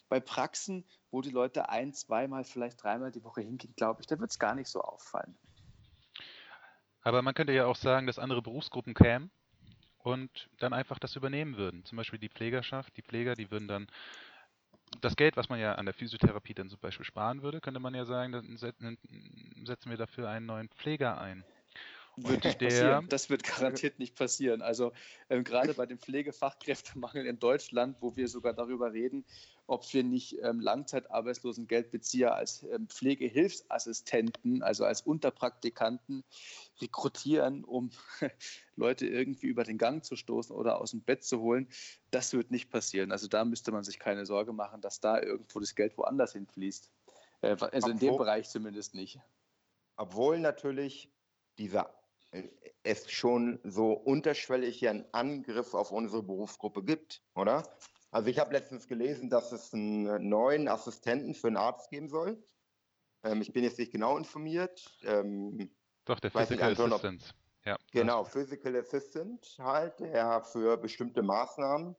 Bei 0.09 0.21
Praxen, 0.21 0.85
wo 1.11 1.21
die 1.21 1.31
Leute 1.31 1.69
ein, 1.69 1.93
zweimal, 1.93 2.45
vielleicht 2.45 2.83
dreimal 2.83 3.11
die 3.11 3.23
Woche 3.23 3.43
hingehen, 3.43 3.75
glaube 3.77 4.01
ich, 4.01 4.07
da 4.07 4.19
wird 4.19 4.31
es 4.31 4.39
gar 4.39 4.55
nicht 4.55 4.69
so 4.69 4.81
auffallen. 4.81 5.37
Aber 7.03 7.21
man 7.21 7.35
könnte 7.35 7.53
ja 7.53 7.67
auch 7.67 7.77
sagen, 7.77 8.07
dass 8.07 8.19
andere 8.19 8.41
Berufsgruppen 8.41 8.95
kämen 8.95 9.31
und 9.99 10.49
dann 10.59 10.73
einfach 10.73 10.99
das 10.99 11.17
übernehmen 11.17 11.59
würden. 11.59 11.85
Zum 11.85 11.97
Beispiel 11.97 12.19
die 12.19 12.31
Pflegerschaft, 12.31 12.97
die 12.97 13.03
Pfleger, 13.03 13.35
die 13.35 13.51
würden 13.51 13.69
dann 13.69 13.87
das 15.01 15.17
Geld, 15.17 15.37
was 15.37 15.49
man 15.49 15.61
ja 15.61 15.75
an 15.75 15.87
der 15.87 15.95
Physiotherapie 15.95 16.55
dann 16.55 16.69
zum 16.69 16.81
Beispiel 16.81 17.07
sparen 17.07 17.43
würde, 17.43 17.61
könnte 17.61 17.81
man 17.81 17.95
ja 17.95 18.05
sagen, 18.05 18.33
dann 18.33 18.57
setzen 18.57 19.91
wir 19.91 19.97
dafür 19.97 20.29
einen 20.29 20.47
neuen 20.47 20.69
Pfleger 20.69 21.21
ein. 21.21 21.45
Wird 22.17 22.45
nicht 22.45 22.59
passieren. 22.59 23.09
Das 23.09 23.31
wird 23.31 23.43
garantiert 23.45 23.99
nicht 23.99 24.17
passieren. 24.17 24.63
Also 24.63 24.93
ähm, 25.29 25.45
gerade 25.45 25.75
bei 25.75 25.87
dem 25.87 25.99
Pflegefachkräftemangel 25.99 27.27
in 27.27 27.39
Deutschland, 27.39 27.97
wo 28.01 28.17
wir 28.17 28.29
sogar 28.29 28.53
darüber 28.53 28.93
reden, 28.93 29.25
ob 29.67 29.93
wir 29.93 30.03
nicht 30.03 30.37
ähm, 30.43 30.61
Langzeitarbeitslosengeldbezieher 30.61 32.35
als 32.35 32.65
ähm, 32.65 32.89
Pflegehilfsassistenten, 32.89 34.63
also 34.63 34.85
als 34.85 35.03
Unterpraktikanten 35.03 36.25
rekrutieren, 36.81 37.65
um 37.65 37.91
Leute 38.77 39.07
irgendwie 39.07 39.47
über 39.47 39.63
den 39.63 39.79
Gang 39.79 40.05
zu 40.05 40.17
stoßen 40.17 40.55
oder 40.55 40.81
aus 40.81 40.91
dem 40.91 41.03
Bett 41.03 41.23
zu 41.23 41.41
holen. 41.41 41.69
Das 42.11 42.33
wird 42.33 42.51
nicht 42.51 42.71
passieren. 42.71 43.13
Also 43.13 43.29
da 43.29 43.45
müsste 43.45 43.71
man 43.71 43.85
sich 43.85 43.99
keine 44.01 44.27
Sorge 44.27 44.53
machen, 44.53 44.81
dass 44.81 45.01
da 45.01 45.21
irgendwo 45.23 45.61
das 45.61 45.75
Geld 45.77 45.97
woanders 45.97 46.33
hinfließt. 46.33 46.91
Äh, 47.43 47.49
also 47.49 47.67
obwohl, 47.67 47.91
in 47.91 47.99
dem 47.99 48.17
Bereich 48.17 48.49
zumindest 48.49 48.95
nicht. 48.95 49.21
Obwohl 49.97 50.41
natürlich 50.41 51.13
dieser 51.59 52.00
es 52.83 53.11
schon 53.11 53.61
so 53.65 53.93
unterschwellig 53.93 54.89
einen 54.89 55.05
Angriff 55.13 55.75
auf 55.75 55.91
unsere 55.93 56.23
Berufsgruppe 56.23 56.85
gibt, 56.85 57.23
oder? 57.35 57.63
Also 58.11 58.29
ich 58.29 58.39
habe 58.39 58.53
letztens 58.53 58.89
gelesen, 58.89 59.31
dass 59.31 59.53
es 59.53 59.73
einen 59.73 60.29
neuen 60.29 60.69
Assistenten 60.69 61.35
für 61.35 61.49
einen 61.49 61.57
Arzt 61.57 61.91
geben 61.91 62.09
soll. 62.09 62.43
Ähm, 63.23 63.41
ich 63.43 63.53
bin 63.53 63.65
jetzt 63.65 63.79
nicht 63.79 63.93
genau 63.93 64.17
informiert. 64.17 64.99
Ähm, 65.03 65.71
Doch, 66.05 66.21
der 66.21 66.31
Physical 66.31 66.71
nicht, 66.71 66.81
Assistant. 66.81 67.35
Ja, 67.65 67.77
genau, 67.93 68.25
Physical 68.25 68.77
Assistant 68.77 69.57
halt, 69.59 70.01
der 70.01 70.43
für 70.43 70.77
bestimmte 70.77 71.23
Maßnahmen 71.23 71.95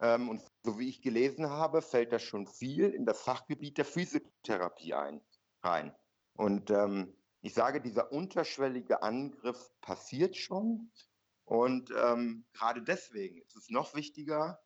Ähm, 0.00 0.28
und 0.28 0.42
so 0.64 0.78
wie 0.78 0.88
ich 0.88 1.02
gelesen 1.02 1.50
habe, 1.50 1.82
fällt 1.82 2.12
das 2.12 2.22
schon 2.22 2.46
viel 2.46 2.90
in 2.90 3.04
das 3.04 3.20
Fachgebiet 3.20 3.78
der 3.78 3.84
Physiotherapie 3.84 4.94
ein, 4.94 5.20
rein. 5.62 5.92
Und 6.34 6.70
ähm, 6.70 7.16
ich 7.40 7.54
sage, 7.54 7.80
dieser 7.80 8.12
unterschwellige 8.12 9.02
Angriff 9.02 9.70
passiert 9.80 10.36
schon. 10.36 10.90
Und 11.44 11.90
ähm, 11.96 12.44
gerade 12.52 12.82
deswegen 12.82 13.40
ist 13.42 13.56
es 13.56 13.70
noch 13.70 13.94
wichtiger, 13.94 14.60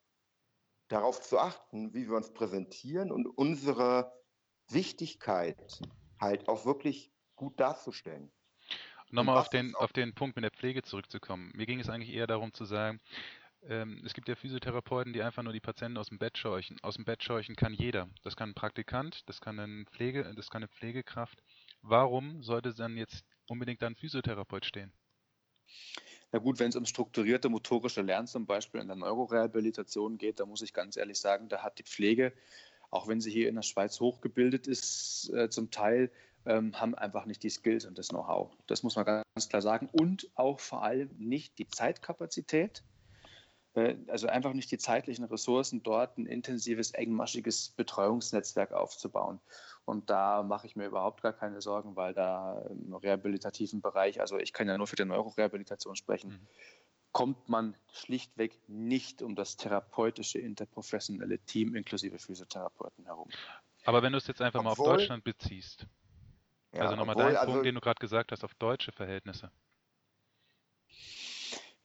darauf 0.88 1.22
zu 1.22 1.38
achten, 1.38 1.94
wie 1.94 2.08
wir 2.08 2.16
uns 2.16 2.32
präsentieren 2.32 3.12
und 3.12 3.26
unsere 3.26 4.12
Wichtigkeit 4.68 5.80
halt 6.20 6.48
auch 6.48 6.66
wirklich 6.66 7.12
gut 7.36 7.58
darzustellen. 7.58 8.30
Nochmal 9.10 9.38
auf 9.38 9.50
den, 9.50 9.74
auf 9.74 9.92
den 9.92 10.14
Punkt 10.14 10.36
mit 10.36 10.44
der 10.44 10.50
Pflege 10.50 10.82
zurückzukommen. 10.82 11.52
Mir 11.54 11.66
ging 11.66 11.80
es 11.80 11.88
eigentlich 11.88 12.14
eher 12.14 12.26
darum 12.26 12.52
zu 12.52 12.64
sagen, 12.64 13.00
ähm, 13.64 14.02
es 14.04 14.14
gibt 14.14 14.28
ja 14.28 14.34
Physiotherapeuten, 14.34 15.12
die 15.12 15.22
einfach 15.22 15.42
nur 15.42 15.52
die 15.52 15.60
Patienten 15.60 15.98
aus 15.98 16.08
dem 16.08 16.18
Bett 16.18 16.36
scheuchen. 16.38 16.78
Aus 16.82 16.96
dem 16.96 17.04
Bett 17.04 17.22
scheuchen 17.22 17.54
kann 17.54 17.74
jeder. 17.74 18.08
Das 18.22 18.36
kann 18.36 18.50
ein 18.50 18.54
Praktikant, 18.54 19.28
das 19.28 19.40
kann, 19.40 19.58
ein 19.58 19.86
Pflege, 19.86 20.32
das 20.34 20.50
kann 20.50 20.62
eine 20.62 20.68
Pflegekraft. 20.68 21.42
Warum 21.83 22.43
sollte 22.43 22.74
dann 22.74 22.97
jetzt 22.97 23.24
unbedingt 23.49 23.83
ein 23.83 23.97
Physiotherapeut 23.97 24.64
stehen? 24.64 24.93
Na 26.33 26.39
gut, 26.39 26.59
wenn 26.59 26.70
es 26.70 26.76
um 26.76 26.87
strukturierte 26.87 27.49
motorische 27.49 28.01
Lernen 28.01 28.26
zum 28.26 28.47
Beispiel 28.47 28.80
in 28.80 28.87
der 28.87 28.97
Neurorehabilitation 28.97 30.16
geht, 30.16 30.41
da 30.41 30.47
muss 30.47 30.62
ich 30.62 30.72
ganz 30.72 30.97
ehrlich 30.97 31.20
sagen, 31.20 31.49
da 31.49 31.62
hat 31.62 31.78
die 31.78 31.83
Pflege, 31.83 32.33
auch 32.91 33.09
wenn 33.09 33.20
sie 33.20 33.30
hier 33.30 33.49
in 33.49 33.55
der 33.55 33.62
Schweiz 33.62 34.01
hochgebildet 34.01 34.66
ist, 34.66 35.30
äh, 35.35 35.51
zum 35.51 35.70
Teil 35.70 36.11
ähm, 36.47 36.78
haben 36.80 36.95
einfach 36.95 37.26
nicht 37.26 37.43
die 37.43 37.51
Skills 37.51 37.85
und 37.85 37.99
das 37.99 38.09
Know-how. 38.09 38.51
Das 38.66 38.83
muss 38.83 38.97
man 38.97 39.05
ganz 39.05 39.49
klar 39.49 39.62
sagen. 39.62 39.89
Und 39.93 40.30
auch 40.35 40.61
vor 40.61 40.83
allem 40.83 41.11
nicht 41.18 41.59
die 41.59 41.68
Zeitkapazität, 41.68 42.83
also 43.74 44.26
einfach 44.26 44.52
nicht 44.52 44.70
die 44.70 44.78
zeitlichen 44.78 45.24
Ressourcen, 45.24 45.82
dort 45.82 46.18
ein 46.18 46.26
intensives, 46.26 46.90
engmaschiges 46.90 47.70
Betreuungsnetzwerk 47.70 48.72
aufzubauen. 48.72 49.40
Und 49.84 50.10
da 50.10 50.42
mache 50.42 50.66
ich 50.66 50.76
mir 50.76 50.86
überhaupt 50.86 51.22
gar 51.22 51.32
keine 51.32 51.60
Sorgen, 51.60 51.96
weil 51.96 52.14
da 52.14 52.62
im 52.70 52.94
rehabilitativen 52.94 53.80
Bereich, 53.80 54.20
also 54.20 54.38
ich 54.38 54.52
kann 54.52 54.68
ja 54.68 54.76
nur 54.76 54.86
für 54.86 54.96
die 54.96 55.04
Neurorehabilitation 55.04 55.96
sprechen, 55.96 56.30
mhm. 56.30 56.46
kommt 57.12 57.48
man 57.48 57.74
schlichtweg 57.92 58.58
nicht 58.68 59.22
um 59.22 59.34
das 59.34 59.56
therapeutische, 59.56 60.38
interprofessionelle 60.38 61.38
Team 61.38 61.74
inklusive 61.74 62.18
Physiotherapeuten 62.18 63.06
herum. 63.06 63.28
Aber 63.84 64.02
wenn 64.02 64.12
du 64.12 64.18
es 64.18 64.26
jetzt 64.26 64.40
einfach 64.40 64.60
obwohl, 64.60 64.86
mal 64.86 64.92
auf 64.92 64.98
Deutschland 64.98 65.24
beziehst, 65.24 65.86
ja, 66.72 66.82
also 66.82 66.96
nochmal 66.96 67.16
dein 67.16 67.36
also, 67.36 67.52
Punkt, 67.52 67.66
den 67.66 67.74
du 67.74 67.80
gerade 67.80 67.98
gesagt 67.98 68.32
hast, 68.32 68.44
auf 68.44 68.54
deutsche 68.54 68.92
Verhältnisse. 68.92 69.50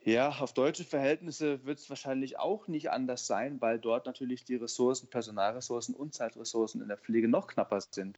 Ja, 0.07 0.29
auf 0.29 0.53
deutsche 0.53 0.85
Verhältnisse 0.85 1.65
wird 1.65 1.79
es 1.79 1.89
wahrscheinlich 1.89 2.39
auch 2.39 2.69
nicht 2.69 2.91
anders 2.91 3.27
sein, 3.27 3.59
weil 3.59 3.77
dort 3.77 4.05
natürlich 4.05 4.45
die 4.45 4.55
Ressourcen, 4.55 5.09
Personalressourcen 5.09 5.93
und 5.93 6.13
Zeitressourcen 6.13 6.81
in 6.81 6.87
der 6.87 6.97
Pflege 6.97 7.27
noch 7.27 7.47
knapper 7.47 7.81
sind. 7.81 8.17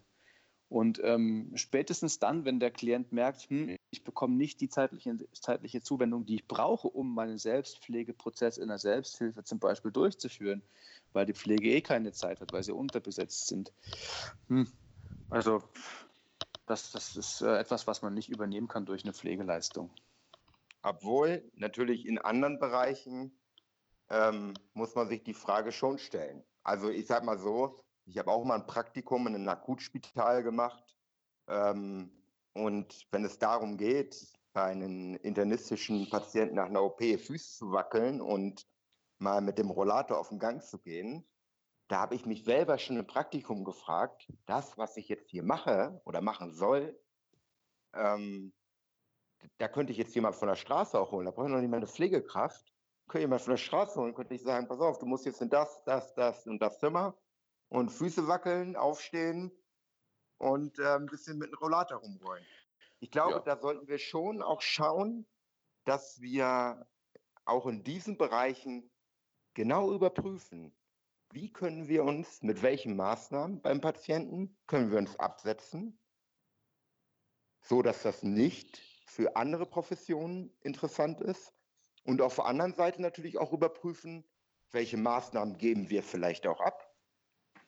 Und 0.70 1.02
ähm, 1.04 1.52
spätestens 1.56 2.20
dann, 2.20 2.46
wenn 2.46 2.60
der 2.60 2.70
Klient 2.70 3.12
merkt, 3.12 3.50
hm, 3.50 3.76
ich 3.90 4.04
bekomme 4.04 4.36
nicht 4.36 4.62
die 4.62 4.70
zeitliche, 4.70 5.18
zeitliche 5.34 5.82
Zuwendung, 5.82 6.28
die 6.28 6.36
ich 6.36 6.48
brauche, 6.48 6.90
um 6.90 7.16
meinen 7.16 7.40
Selbstpflegeprozess 7.40 8.60
in 8.60 8.68
der 8.68 8.78
Selbsthilfe 8.78 9.44
zum 9.44 9.58
Beispiel 9.58 9.90
durchzuführen, 9.92 10.62
weil 11.14 11.26
die 11.26 11.34
Pflege 11.34 11.72
eh 11.72 11.82
keine 11.82 12.12
Zeit 12.12 12.40
hat, 12.40 12.54
weil 12.54 12.62
sie 12.62 12.72
unterbesetzt 12.72 13.48
sind. 13.48 13.74
Hm, 14.48 14.72
also 15.32 15.64
das, 16.68 16.92
das 16.92 17.16
ist 17.16 17.42
äh, 17.42 17.58
etwas, 17.58 17.88
was 17.88 18.04
man 18.04 18.14
nicht 18.14 18.30
übernehmen 18.30 18.68
kann 18.68 18.86
durch 18.86 19.06
eine 19.06 19.14
Pflegeleistung. 19.14 19.90
Obwohl 20.82 21.50
natürlich 21.56 22.06
in 22.06 22.18
anderen 22.18 22.60
Bereichen 22.60 23.40
ähm, 24.10 24.54
muss 24.74 24.96
man 24.96 25.08
sich 25.08 25.24
die 25.24 25.34
Frage 25.34 25.72
schon 25.72 25.98
stellen. 25.98 26.44
Also 26.64 26.90
ich 26.90 27.08
sage 27.08 27.26
mal 27.26 27.38
so, 27.38 27.80
ich 28.06 28.18
habe 28.18 28.32
auch 28.32 28.44
mal 28.44 28.56
ein 28.56 28.68
Praktikum 28.68 29.28
in 29.28 29.36
einem 29.36 29.50
Akutspital 29.50 30.44
gemacht. 30.44 30.96
Ähm, 31.48 32.12
und 32.54 33.08
wenn 33.12 33.24
es 33.24 33.38
darum 33.38 33.78
geht, 33.78 34.34
bei 34.54 34.64
einem 34.64 35.16
internistischen 35.16 36.10
Patienten 36.10 36.56
nach 36.56 36.66
einer 36.66 36.84
OP 36.84 37.02
Füße 37.02 37.58
zu 37.58 37.72
wackeln 37.72 38.20
und 38.22 38.66
mal 39.20 39.42
mit 39.42 39.58
dem 39.58 39.70
Rollator 39.70 40.18
auf 40.18 40.30
den 40.30 40.40
Gang 40.40 40.64
zu 40.64 40.80
gehen, 40.80 41.28
da 41.88 42.02
habe 42.02 42.16
ich 42.16 42.26
mich 42.26 42.44
selber 42.44 42.78
schon 42.78 42.98
im 42.98 43.08
Praktikum 43.08 43.64
gefragt, 43.64 44.32
das, 44.46 44.78
was 44.78 44.98
ich 44.98 45.10
jetzt 45.10 45.30
hier 45.30 45.44
mache 45.44 46.02
oder 46.06 46.22
machen 46.22 46.54
soll, 46.54 47.00
ähm, 47.94 48.54
da 49.58 49.68
könnte 49.68 49.92
ich 49.92 49.98
jetzt 49.98 50.16
jemand 50.16 50.36
von 50.36 50.48
der 50.48 50.56
Straße 50.56 51.00
auch 51.00 51.12
holen. 51.12 51.26
Da 51.26 51.32
brauche 51.32 51.48
ich 51.48 51.52
noch 51.52 51.60
nicht 51.60 51.70
mal 51.70 51.78
eine 51.78 51.88
Pflegekraft. 51.88 52.74
Könnte 53.08 53.24
jemand 53.24 53.42
von 53.42 53.52
der 53.52 53.58
Straße 53.58 54.00
holen, 54.00 54.14
könnte 54.14 54.36
ich 54.36 54.44
sagen, 54.44 54.68
pass 54.68 54.80
auf, 54.80 55.00
du 55.00 55.06
musst 55.08 55.26
jetzt 55.26 55.42
in 55.42 55.50
das, 55.50 55.84
das, 55.84 56.14
das 56.14 56.46
und 56.46 56.60
das 56.62 56.80
Zimmer 56.80 57.18
und 57.70 57.90
Füße 57.90 58.28
wackeln, 58.28 58.76
aufstehen 58.76 59.52
und 60.38 60.78
äh, 60.78 60.96
ein 60.96 61.08
bisschen 61.08 61.40
mit 61.40 61.50
einem 61.50 61.58
Rollator 61.58 61.98
rumrollen. 61.98 62.46
Ich 63.00 63.10
glaube, 63.10 63.34
ja. 63.34 63.40
da 63.40 63.58
sollten 63.58 63.88
wir 63.88 63.98
schon 63.98 64.44
auch 64.44 64.62
schauen, 64.62 65.26
dass 65.86 66.22
wir 66.22 66.88
auch 67.46 67.66
in 67.66 67.84
diesen 67.84 68.18
Bereichen 68.18 68.92
genau 69.56 69.92
überprüfen, 69.92 70.76
wie 71.32 71.52
können 71.52 71.88
wir 71.88 72.04
uns, 72.04 72.42
mit 72.42 72.62
welchen 72.62 72.96
Maßnahmen 72.96 73.62
beim 73.62 73.82
Patienten, 73.82 74.58
können 74.68 74.92
wir 74.92 74.98
uns 74.98 75.16
absetzen, 75.18 76.00
so 77.62 77.82
dass 77.82 78.04
das 78.04 78.24
nicht 78.24 78.89
für 79.10 79.36
andere 79.36 79.66
Professionen 79.66 80.52
interessant 80.62 81.20
ist. 81.20 81.54
Und 82.04 82.22
auf 82.22 82.36
der 82.36 82.46
anderen 82.46 82.74
Seite 82.74 83.02
natürlich 83.02 83.38
auch 83.38 83.52
überprüfen, 83.52 84.24
welche 84.72 84.98
Maßnahmen 84.98 85.58
geben 85.58 85.90
wir 85.90 86.04
vielleicht 86.04 86.46
auch 86.48 86.62
ab. 86.62 86.94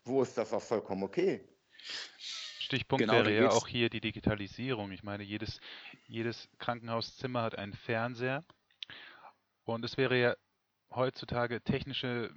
Wo 0.04 0.22
ist 0.22 0.38
das 0.38 0.54
auch 0.54 0.62
vollkommen 0.62 1.04
okay? 1.04 1.48
Stichpunkt 2.60 3.02
genau, 3.02 3.14
wäre 3.14 3.34
ja 3.34 3.50
auch 3.50 3.68
hier 3.68 3.90
die 3.90 4.02
Digitalisierung. 4.02 4.92
Ich 4.92 5.04
meine, 5.04 5.24
jedes, 5.24 5.60
jedes 6.08 6.48
Krankenhauszimmer 6.60 7.42
hat 7.42 7.58
einen 7.58 7.74
Fernseher. 7.74 8.46
Und 9.64 9.84
es 9.84 9.98
wäre 9.98 10.20
ja 10.20 10.36
heutzutage 10.92 11.62
technische 11.62 12.34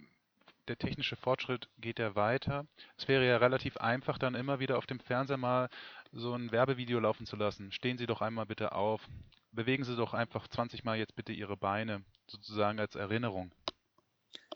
der 0.68 0.78
technische 0.78 1.16
Fortschritt 1.16 1.68
geht 1.78 1.98
ja 1.98 2.14
weiter. 2.14 2.66
Es 2.96 3.08
wäre 3.08 3.26
ja 3.26 3.36
relativ 3.36 3.76
einfach, 3.76 4.18
dann 4.18 4.34
immer 4.34 4.60
wieder 4.60 4.78
auf 4.78 4.86
dem 4.86 5.00
Fernseher 5.00 5.36
mal 5.36 5.68
so 6.12 6.34
ein 6.34 6.52
Werbevideo 6.52 7.00
laufen 7.00 7.26
zu 7.26 7.36
lassen. 7.36 7.72
Stehen 7.72 7.98
Sie 7.98 8.06
doch 8.06 8.20
einmal 8.20 8.46
bitte 8.46 8.72
auf. 8.72 9.08
Bewegen 9.52 9.84
Sie 9.84 9.96
doch 9.96 10.14
einfach 10.14 10.48
20 10.48 10.84
Mal 10.84 10.98
jetzt 10.98 11.16
bitte 11.16 11.32
Ihre 11.32 11.56
Beine, 11.56 12.02
sozusagen 12.26 12.80
als 12.80 12.94
Erinnerung. 12.94 13.52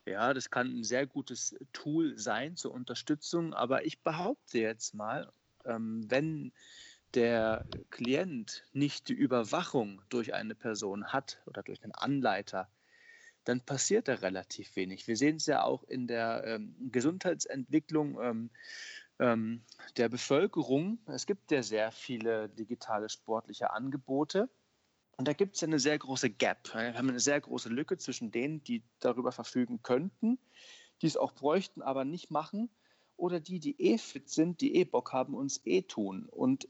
Ja, 0.06 0.32
das 0.32 0.50
kann 0.50 0.80
ein 0.80 0.84
sehr 0.84 1.06
gutes 1.06 1.54
Tool 1.72 2.18
sein 2.18 2.56
zur 2.56 2.72
Unterstützung, 2.72 3.52
aber 3.52 3.84
ich 3.84 4.00
behaupte 4.00 4.58
jetzt 4.58 4.94
mal, 4.94 5.30
ähm, 5.64 6.10
wenn 6.10 6.52
der 7.14 7.66
Klient 7.90 8.64
nicht 8.72 9.08
die 9.08 9.14
Überwachung 9.14 10.02
durch 10.08 10.34
eine 10.34 10.54
Person 10.54 11.06
hat 11.08 11.40
oder 11.46 11.62
durch 11.62 11.82
einen 11.82 11.92
Anleiter, 11.92 12.68
dann 13.48 13.62
passiert 13.62 14.08
da 14.08 14.14
relativ 14.14 14.76
wenig. 14.76 15.08
Wir 15.08 15.16
sehen 15.16 15.36
es 15.36 15.46
ja 15.46 15.62
auch 15.64 15.82
in 15.84 16.06
der 16.06 16.44
ähm, 16.44 16.74
Gesundheitsentwicklung 16.92 18.20
ähm, 18.20 18.50
ähm, 19.18 19.62
der 19.96 20.10
Bevölkerung. 20.10 20.98
Es 21.06 21.24
gibt 21.24 21.50
ja 21.50 21.62
sehr 21.62 21.90
viele 21.90 22.50
digitale 22.50 23.08
sportliche 23.08 23.70
Angebote. 23.70 24.50
Und 25.16 25.26
da 25.26 25.32
gibt 25.32 25.54
es 25.54 25.62
ja 25.62 25.66
eine 25.66 25.78
sehr 25.78 25.98
große 25.98 26.28
Gap. 26.28 26.74
Wir 26.74 26.92
haben 26.92 27.08
eine 27.08 27.20
sehr 27.20 27.40
große 27.40 27.70
Lücke 27.70 27.96
zwischen 27.96 28.30
denen, 28.30 28.62
die 28.64 28.82
darüber 29.00 29.32
verfügen 29.32 29.82
könnten, 29.82 30.38
die 31.00 31.06
es 31.06 31.16
auch 31.16 31.32
bräuchten, 31.32 31.80
aber 31.80 32.04
nicht 32.04 32.30
machen, 32.30 32.68
oder 33.16 33.40
die, 33.40 33.60
die 33.60 33.80
eh 33.80 33.96
fit 33.96 34.28
sind, 34.28 34.60
die 34.60 34.76
eh 34.76 34.84
Bock 34.84 35.12
haben, 35.14 35.34
uns 35.34 35.62
eh 35.64 35.82
tun. 35.82 36.26
Und 36.26 36.68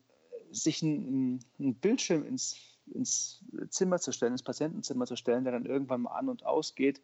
sich 0.51 0.81
ein, 0.83 1.45
ein 1.59 1.75
Bildschirm 1.75 2.25
ins 2.25 2.57
ins 2.93 3.45
Zimmer 3.71 3.99
zu 3.99 4.13
stellen, 4.13 4.33
ins 4.33 4.43
Patientenzimmer 4.43 5.07
zu 5.07 5.17
stellen, 5.17 5.45
der 5.45 5.53
dann 5.53 5.67
irgendwann 5.67 6.03
mal 6.03 6.13
an 6.13 6.29
und 6.29 6.45
ausgeht, 6.45 7.03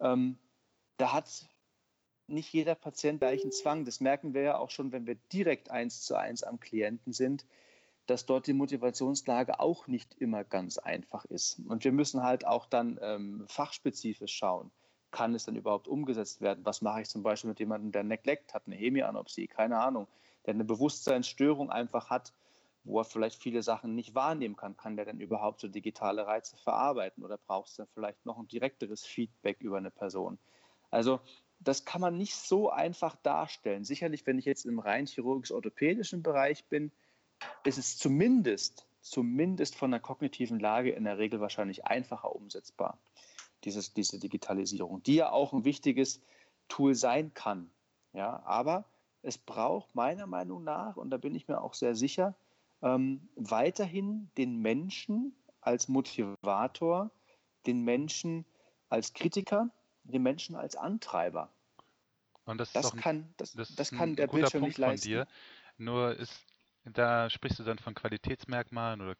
ähm, 0.00 0.38
da 0.96 1.12
hat 1.12 1.48
nicht 2.26 2.52
jeder 2.52 2.74
Patient 2.74 3.20
gleichen 3.20 3.52
Zwang. 3.52 3.84
Das 3.84 4.00
merken 4.00 4.34
wir 4.34 4.42
ja 4.42 4.58
auch 4.58 4.70
schon, 4.70 4.92
wenn 4.92 5.06
wir 5.06 5.16
direkt 5.32 5.70
eins 5.70 6.02
zu 6.02 6.14
eins 6.14 6.42
am 6.42 6.60
Klienten 6.60 7.12
sind, 7.12 7.44
dass 8.06 8.26
dort 8.26 8.46
die 8.46 8.52
Motivationslage 8.52 9.60
auch 9.60 9.86
nicht 9.86 10.14
immer 10.14 10.44
ganz 10.44 10.78
einfach 10.78 11.24
ist. 11.26 11.60
Und 11.68 11.84
wir 11.84 11.92
müssen 11.92 12.22
halt 12.22 12.46
auch 12.46 12.66
dann 12.66 12.98
ähm, 13.02 13.44
fachspezifisch 13.48 14.32
schauen. 14.32 14.70
Kann 15.10 15.34
es 15.34 15.44
dann 15.44 15.56
überhaupt 15.56 15.88
umgesetzt 15.88 16.40
werden? 16.40 16.64
Was 16.64 16.82
mache 16.82 17.02
ich 17.02 17.08
zum 17.08 17.22
Beispiel 17.22 17.48
mit 17.48 17.60
jemandem, 17.60 17.92
der 17.92 18.04
Neglect 18.04 18.54
hat, 18.54 18.64
eine 18.66 18.76
Hemianopsie, 18.76 19.48
keine 19.48 19.78
Ahnung, 19.78 20.06
der 20.46 20.54
eine 20.54 20.64
Bewusstseinsstörung 20.64 21.70
einfach 21.70 22.10
hat, 22.10 22.32
wo 22.90 23.00
er 23.00 23.04
vielleicht 23.04 23.40
viele 23.40 23.62
Sachen 23.62 23.94
nicht 23.94 24.14
wahrnehmen 24.14 24.56
kann. 24.56 24.76
Kann 24.76 24.96
der 24.96 25.04
denn 25.04 25.20
überhaupt 25.20 25.60
so 25.60 25.68
digitale 25.68 26.26
Reize 26.26 26.56
verarbeiten 26.56 27.24
oder 27.24 27.38
brauchst 27.38 27.78
du 27.78 27.82
dann 27.82 27.92
vielleicht 27.94 28.26
noch 28.26 28.38
ein 28.38 28.48
direkteres 28.48 29.04
Feedback 29.04 29.60
über 29.60 29.78
eine 29.78 29.90
Person? 29.90 30.38
Also 30.90 31.20
das 31.60 31.84
kann 31.84 32.00
man 32.00 32.16
nicht 32.16 32.34
so 32.34 32.70
einfach 32.70 33.16
darstellen. 33.16 33.84
Sicherlich, 33.84 34.26
wenn 34.26 34.38
ich 34.38 34.46
jetzt 34.46 34.64
im 34.64 34.78
rein 34.78 35.06
chirurgisch-orthopädischen 35.06 36.22
Bereich 36.22 36.64
bin, 36.64 36.90
ist 37.64 37.78
es 37.78 37.98
zumindest, 37.98 38.86
zumindest 39.02 39.76
von 39.76 39.90
der 39.90 40.00
kognitiven 40.00 40.58
Lage 40.58 40.90
in 40.90 41.04
der 41.04 41.18
Regel 41.18 41.40
wahrscheinlich 41.40 41.84
einfacher 41.84 42.34
umsetzbar. 42.34 42.98
dieses, 43.64 43.92
diese 43.92 44.18
Digitalisierung, 44.18 45.02
die 45.02 45.16
ja 45.16 45.30
auch 45.32 45.52
ein 45.52 45.64
wichtiges 45.64 46.22
Tool 46.68 46.94
sein 46.94 47.34
kann. 47.34 47.70
Ja, 48.12 48.42
aber 48.44 48.84
es 49.22 49.36
braucht 49.38 49.94
meiner 49.94 50.26
Meinung 50.26 50.64
nach, 50.64 50.96
und 50.96 51.10
da 51.10 51.18
bin 51.18 51.34
ich 51.34 51.46
mir 51.46 51.60
auch 51.60 51.74
sehr 51.74 51.94
sicher, 51.94 52.34
ähm, 52.82 53.28
weiterhin 53.36 54.30
den 54.36 54.60
Menschen 54.60 55.34
als 55.60 55.88
Motivator, 55.88 57.10
den 57.66 57.82
Menschen 57.82 58.46
als 58.88 59.12
Kritiker, 59.12 59.70
den 60.04 60.22
Menschen 60.22 60.56
als 60.56 60.76
Antreiber. 60.76 61.52
Und 62.44 62.58
das, 62.58 62.72
das 62.72 62.86
ist 62.86 62.94
ein, 62.94 63.00
kann, 63.00 63.34
das, 63.36 63.52
das 63.52 63.74
das 63.74 63.92
ist 63.92 63.98
kann 63.98 64.10
ein 64.10 64.16
der 64.16 64.26
guter 64.26 64.40
Bildschirm 64.40 64.60
Punkt 64.62 64.78
nicht 64.78 64.84
von 64.84 64.90
leisten. 64.90 65.08
dir. 65.08 65.26
Nur 65.76 66.16
ist, 66.16 66.44
da 66.84 67.30
sprichst 67.30 67.58
du 67.58 67.64
dann 67.64 67.78
von 67.78 67.94
Qualitätsmerkmalen 67.94 69.00
oder 69.00 69.16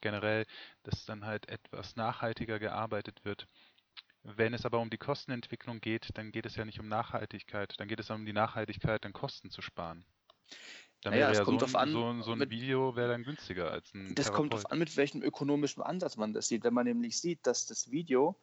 generell, 0.00 0.46
dass 0.82 1.04
dann 1.04 1.24
halt 1.24 1.48
etwas 1.48 1.96
nachhaltiger 1.96 2.58
gearbeitet 2.58 3.24
wird. 3.24 3.46
Wenn 4.22 4.54
es 4.54 4.66
aber 4.66 4.80
um 4.80 4.90
die 4.90 4.98
Kostenentwicklung 4.98 5.80
geht, 5.80 6.08
dann 6.14 6.32
geht 6.32 6.46
es 6.46 6.56
ja 6.56 6.64
nicht 6.64 6.80
um 6.80 6.88
Nachhaltigkeit, 6.88 7.78
dann 7.78 7.86
geht 7.86 8.00
es 8.00 8.10
um 8.10 8.26
die 8.26 8.32
Nachhaltigkeit, 8.32 9.04
dann 9.04 9.12
Kosten 9.12 9.50
zu 9.50 9.62
sparen. 9.62 10.04
Dann 11.02 11.12
Naja, 11.12 11.30
es 11.30 11.38
ja 11.38 11.44
so 11.44 11.50
kommt 11.50 11.62
drauf 11.62 11.76
ein, 11.76 11.88
an, 11.88 11.92
so 11.92 12.04
ein, 12.10 12.22
so 12.22 12.32
ein 12.32 12.38
mit- 12.38 12.50
Video 12.50 12.96
wäre 12.96 13.08
dann 13.08 13.22
günstiger 13.22 13.70
als 13.70 13.92
ein 13.94 14.14
Das 14.14 14.32
kommt 14.32 14.50
Therapeut. 14.50 14.52
darauf 14.52 14.72
an, 14.72 14.78
mit 14.78 14.96
welchem 14.96 15.22
ökonomischen 15.22 15.82
Ansatz 15.82 16.16
man 16.16 16.32
das 16.32 16.48
sieht. 16.48 16.64
Wenn 16.64 16.74
man 16.74 16.86
nämlich 16.86 17.20
sieht, 17.20 17.46
dass 17.46 17.66
das 17.66 17.90
Video, 17.90 18.36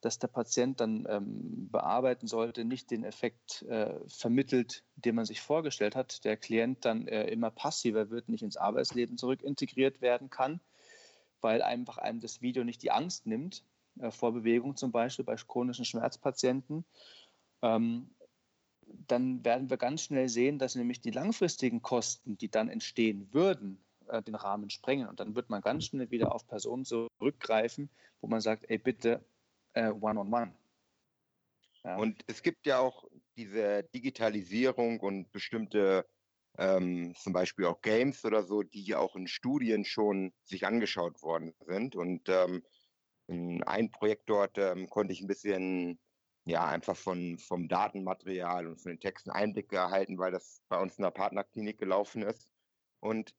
das 0.00 0.18
der 0.18 0.28
Patient 0.28 0.80
dann 0.80 1.06
ähm, 1.08 1.68
bearbeiten 1.70 2.26
sollte, 2.26 2.64
nicht 2.64 2.90
den 2.90 3.04
Effekt 3.04 3.62
äh, 3.62 3.98
vermittelt, 4.08 4.84
den 4.94 5.14
man 5.14 5.24
sich 5.26 5.40
vorgestellt 5.40 5.96
hat, 5.96 6.24
der 6.24 6.36
Klient 6.36 6.84
dann 6.84 7.06
äh, 7.08 7.28
immer 7.28 7.50
passiver 7.50 8.08
wird, 8.10 8.28
nicht 8.28 8.42
ins 8.42 8.56
Arbeitsleben 8.56 9.18
zurück 9.18 9.42
integriert 9.42 10.00
werden 10.00 10.30
kann, 10.30 10.60
weil 11.40 11.60
einfach 11.60 11.98
einem 11.98 12.20
das 12.20 12.40
Video 12.40 12.64
nicht 12.64 12.82
die 12.82 12.92
Angst 12.92 13.26
nimmt, 13.26 13.62
äh, 13.98 14.10
vor 14.10 14.32
Bewegung 14.32 14.76
zum 14.76 14.92
Beispiel 14.92 15.24
bei 15.24 15.34
chronischen 15.36 15.84
Schmerzpatienten, 15.84 16.84
ähm, 17.62 18.10
dann 18.86 19.44
werden 19.44 19.70
wir 19.70 19.76
ganz 19.76 20.02
schnell 20.02 20.28
sehen, 20.28 20.58
dass 20.58 20.74
nämlich 20.74 21.00
die 21.00 21.10
langfristigen 21.10 21.82
Kosten, 21.82 22.38
die 22.38 22.50
dann 22.50 22.68
entstehen 22.68 23.28
würden, 23.32 23.78
äh, 24.08 24.22
den 24.22 24.34
Rahmen 24.34 24.70
sprengen. 24.70 25.08
Und 25.08 25.20
dann 25.20 25.34
wird 25.34 25.50
man 25.50 25.60
ganz 25.60 25.86
schnell 25.86 26.10
wieder 26.10 26.34
auf 26.34 26.46
Personen 26.46 26.84
zurückgreifen, 26.84 27.90
wo 28.20 28.28
man 28.28 28.40
sagt, 28.40 28.64
ey, 28.68 28.78
bitte 28.78 29.24
äh, 29.74 29.90
one-on-one. 29.90 30.52
Ja. 31.84 31.96
Und 31.96 32.24
es 32.26 32.42
gibt 32.42 32.66
ja 32.66 32.78
auch 32.78 33.04
diese 33.36 33.84
Digitalisierung 33.94 35.00
und 35.00 35.30
bestimmte, 35.32 36.06
ähm, 36.58 37.14
zum 37.16 37.32
Beispiel 37.32 37.66
auch 37.66 37.80
Games 37.82 38.24
oder 38.24 38.42
so, 38.42 38.62
die 38.62 38.82
ja 38.82 38.98
auch 38.98 39.14
in 39.14 39.28
Studien 39.28 39.84
schon 39.84 40.32
sich 40.44 40.66
angeschaut 40.66 41.22
worden 41.22 41.54
sind. 41.66 41.94
Und 41.94 42.28
ähm, 42.28 42.62
in 43.28 43.62
einem 43.64 43.90
Projekt 43.90 44.28
dort 44.28 44.56
ähm, 44.58 44.88
konnte 44.88 45.12
ich 45.12 45.20
ein 45.20 45.26
bisschen, 45.26 45.98
ja, 46.46 46.64
einfach 46.64 46.96
von, 46.96 47.38
vom 47.38 47.68
Datenmaterial 47.68 48.68
und 48.68 48.80
von 48.80 48.92
den 48.92 49.00
Texten 49.00 49.30
Einblicke 49.30 49.76
erhalten, 49.76 50.16
weil 50.18 50.30
das 50.30 50.62
bei 50.68 50.80
uns 50.80 50.96
in 50.96 51.02
der 51.02 51.10
Partnerklinik 51.10 51.76
gelaufen 51.76 52.22
ist. 52.22 52.48
Und 53.00 53.34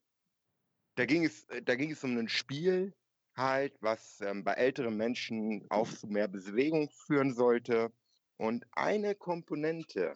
da 0.95 1.05
ging 1.05 1.23
es, 1.23 1.45
äh, 1.45 1.63
da 1.63 1.75
ging 1.75 1.91
es 1.91 2.03
um 2.03 2.17
ein 2.17 2.27
Spiel 2.27 2.93
halt, 3.35 3.77
was 3.81 4.19
ähm, 4.19 4.43
bei 4.43 4.53
älteren 4.53 4.97
Menschen 4.97 5.65
auch 5.69 5.87
zu 5.87 6.07
mehr 6.07 6.27
Bewegung 6.27 6.89
führen 6.89 7.33
sollte. 7.33 7.93
Und 8.35 8.65
eine 8.73 9.15
Komponente, 9.15 10.13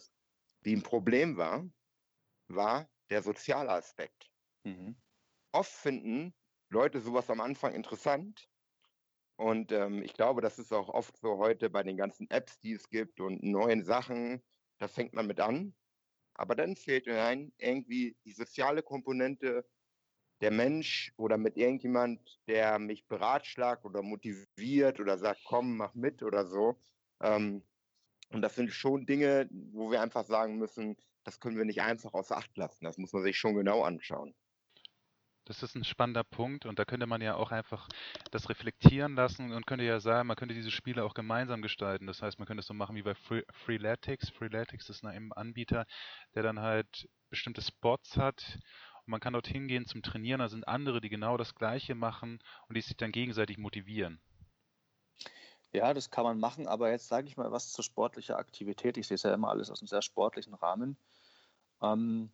die 0.65 0.75
ein 0.75 0.83
Problem 0.83 1.37
war, 1.37 1.65
war 2.49 2.89
der 3.09 3.23
soziale 3.23 3.71
Aspekt. 3.71 4.29
Mhm. 4.63 5.01
Oft 5.53 5.71
finden 5.71 6.33
Leute 6.69 6.99
sowas 6.99 7.29
am 7.29 7.39
Anfang 7.39 7.73
interessant. 7.73 8.50
Und 9.41 9.71
ähm, 9.71 10.03
ich 10.03 10.13
glaube, 10.13 10.41
das 10.41 10.59
ist 10.59 10.71
auch 10.71 10.87
oft 10.89 11.17
so 11.17 11.39
heute 11.39 11.71
bei 11.71 11.81
den 11.81 11.97
ganzen 11.97 12.29
Apps, 12.29 12.59
die 12.59 12.73
es 12.73 12.89
gibt 12.89 13.19
und 13.19 13.41
neuen 13.41 13.83
Sachen. 13.83 14.43
Da 14.77 14.87
fängt 14.87 15.13
man 15.13 15.25
mit 15.25 15.39
an. 15.39 15.73
Aber 16.35 16.55
dann 16.55 16.75
fehlt 16.75 17.07
rein 17.07 17.51
irgendwie 17.57 18.15
die 18.23 18.33
soziale 18.33 18.83
Komponente, 18.83 19.67
der 20.41 20.51
Mensch 20.51 21.11
oder 21.17 21.37
mit 21.37 21.57
irgendjemand, 21.57 22.39
der 22.47 22.77
mich 22.77 23.07
beratschlagt 23.07 23.83
oder 23.83 24.03
motiviert 24.03 24.99
oder 24.99 25.17
sagt, 25.17 25.41
komm, 25.43 25.75
mach 25.77 25.95
mit 25.95 26.21
oder 26.21 26.45
so. 26.45 26.79
Ähm, 27.19 27.63
und 28.29 28.43
das 28.43 28.55
sind 28.55 28.71
schon 28.71 29.07
Dinge, 29.07 29.49
wo 29.51 29.89
wir 29.91 30.01
einfach 30.03 30.25
sagen 30.25 30.57
müssen, 30.59 30.97
das 31.23 31.39
können 31.39 31.57
wir 31.57 31.65
nicht 31.65 31.81
einfach 31.81 32.13
außer 32.13 32.37
Acht 32.37 32.55
lassen. 32.57 32.85
Das 32.85 32.99
muss 32.99 33.13
man 33.13 33.23
sich 33.23 33.37
schon 33.39 33.55
genau 33.55 33.81
anschauen. 33.83 34.35
Das 35.45 35.63
ist 35.63 35.75
ein 35.75 35.83
spannender 35.83 36.23
Punkt 36.23 36.65
und 36.65 36.77
da 36.79 36.85
könnte 36.85 37.07
man 37.07 37.21
ja 37.21 37.35
auch 37.35 37.51
einfach 37.51 37.87
das 38.31 38.49
reflektieren 38.49 39.15
lassen 39.15 39.51
und 39.51 39.65
könnte 39.65 39.85
ja 39.85 39.99
sagen, 39.99 40.27
man 40.27 40.37
könnte 40.37 40.53
diese 40.53 40.71
Spiele 40.71 41.03
auch 41.03 41.13
gemeinsam 41.13 41.61
gestalten. 41.61 42.07
Das 42.07 42.21
heißt, 42.21 42.39
man 42.39 42.47
könnte 42.47 42.61
es 42.61 42.67
so 42.67 42.73
machen 42.73 42.95
wie 42.95 43.01
bei 43.01 43.15
Free 43.15 43.43
Freeletics. 43.51 44.29
Freeletics 44.29 44.89
ist 44.89 45.03
ein 45.03 45.31
Anbieter, 45.33 45.85
der 46.35 46.43
dann 46.43 46.59
halt 46.59 47.09
bestimmte 47.29 47.61
Spots 47.61 48.17
hat 48.17 48.59
und 49.05 49.11
man 49.11 49.19
kann 49.19 49.33
dort 49.33 49.47
hingehen 49.47 49.85
zum 49.85 50.03
Trainieren. 50.03 50.39
Da 50.39 50.49
sind 50.49 50.67
andere, 50.67 51.01
die 51.01 51.09
genau 51.09 51.37
das 51.37 51.55
Gleiche 51.55 51.95
machen 51.95 52.39
und 52.67 52.75
die 52.75 52.81
sich 52.81 52.97
dann 52.97 53.11
gegenseitig 53.11 53.57
motivieren. 53.57 54.21
Ja, 55.73 55.93
das 55.93 56.09
kann 56.11 56.25
man 56.25 56.39
machen, 56.39 56.67
aber 56.67 56.91
jetzt 56.91 57.07
sage 57.07 57.27
ich 57.27 57.37
mal 57.37 57.51
was 57.51 57.71
zur 57.71 57.83
sportlichen 57.83 58.35
Aktivität. 58.35 58.97
Ich 58.97 59.07
sehe 59.07 59.15
es 59.15 59.23
ja 59.23 59.33
immer 59.33 59.49
alles 59.49 59.69
aus 59.71 59.81
einem 59.81 59.87
sehr 59.87 60.01
sportlichen 60.01 60.53
Rahmen. 60.53 60.97
Ähm, 61.81 62.31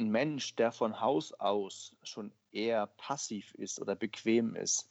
ein 0.00 0.10
Mensch, 0.10 0.56
der 0.56 0.72
von 0.72 1.00
Haus 1.00 1.32
aus 1.34 1.94
schon 2.02 2.32
eher 2.50 2.86
passiv 2.86 3.54
ist 3.54 3.80
oder 3.80 3.94
bequem 3.94 4.56
ist, 4.56 4.88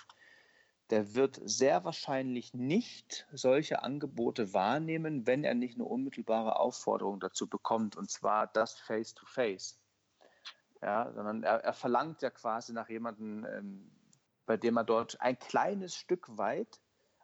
der 0.89 1.13
wird 1.13 1.39
sehr 1.43 1.83
wahrscheinlich 1.83 2.53
nicht 2.53 3.27
solche 3.31 3.83
Angebote 3.83 4.53
wahrnehmen, 4.53 5.27
wenn 5.27 5.43
er 5.43 5.53
nicht 5.53 5.75
eine 5.75 5.85
unmittelbare 5.85 6.57
Aufforderung 6.59 7.19
dazu 7.19 7.47
bekommt, 7.47 7.95
und 7.95 8.09
zwar 8.09 8.47
das 8.47 8.79
Face-to-Face. 8.79 9.79
Ja, 10.81 11.11
sondern 11.11 11.43
er, 11.43 11.63
er 11.63 11.73
verlangt 11.73 12.21
ja 12.21 12.29
quasi 12.29 12.71
nach 12.73 12.89
jemandem, 12.89 13.45
ähm, 13.45 13.91
bei 14.45 14.57
dem 14.57 14.77
er 14.77 14.85
dort 14.85 15.19
ein 15.19 15.37
kleines 15.37 15.95
Stück 15.95 16.37
weit 16.37 16.79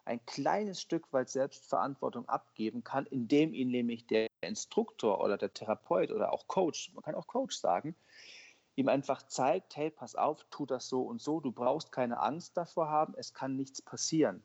ein 0.06 0.24
kleines 0.24 0.80
Stück 0.80 1.12
weit 1.12 1.28
Selbstverantwortung 1.28 2.28
abgeben 2.28 2.84
kann, 2.84 3.06
indem 3.06 3.52
ihn 3.52 3.70
nämlich 3.70 4.06
der 4.06 4.28
Instruktor 4.46 5.20
oder 5.22 5.36
der 5.36 5.52
Therapeut 5.52 6.10
oder 6.10 6.32
auch 6.32 6.46
Coach, 6.46 6.92
man 6.94 7.02
kann 7.02 7.14
auch 7.14 7.26
Coach 7.26 7.56
sagen, 7.56 7.94
ihm 8.76 8.88
einfach 8.88 9.22
zeigt, 9.22 9.76
hey, 9.76 9.90
pass 9.90 10.14
auf, 10.14 10.44
tu 10.50 10.66
das 10.66 10.88
so 10.88 11.02
und 11.02 11.20
so, 11.20 11.40
du 11.40 11.50
brauchst 11.50 11.92
keine 11.92 12.20
Angst 12.20 12.56
davor 12.56 12.88
haben, 12.88 13.14
es 13.16 13.32
kann 13.32 13.56
nichts 13.56 13.80
passieren. 13.82 14.42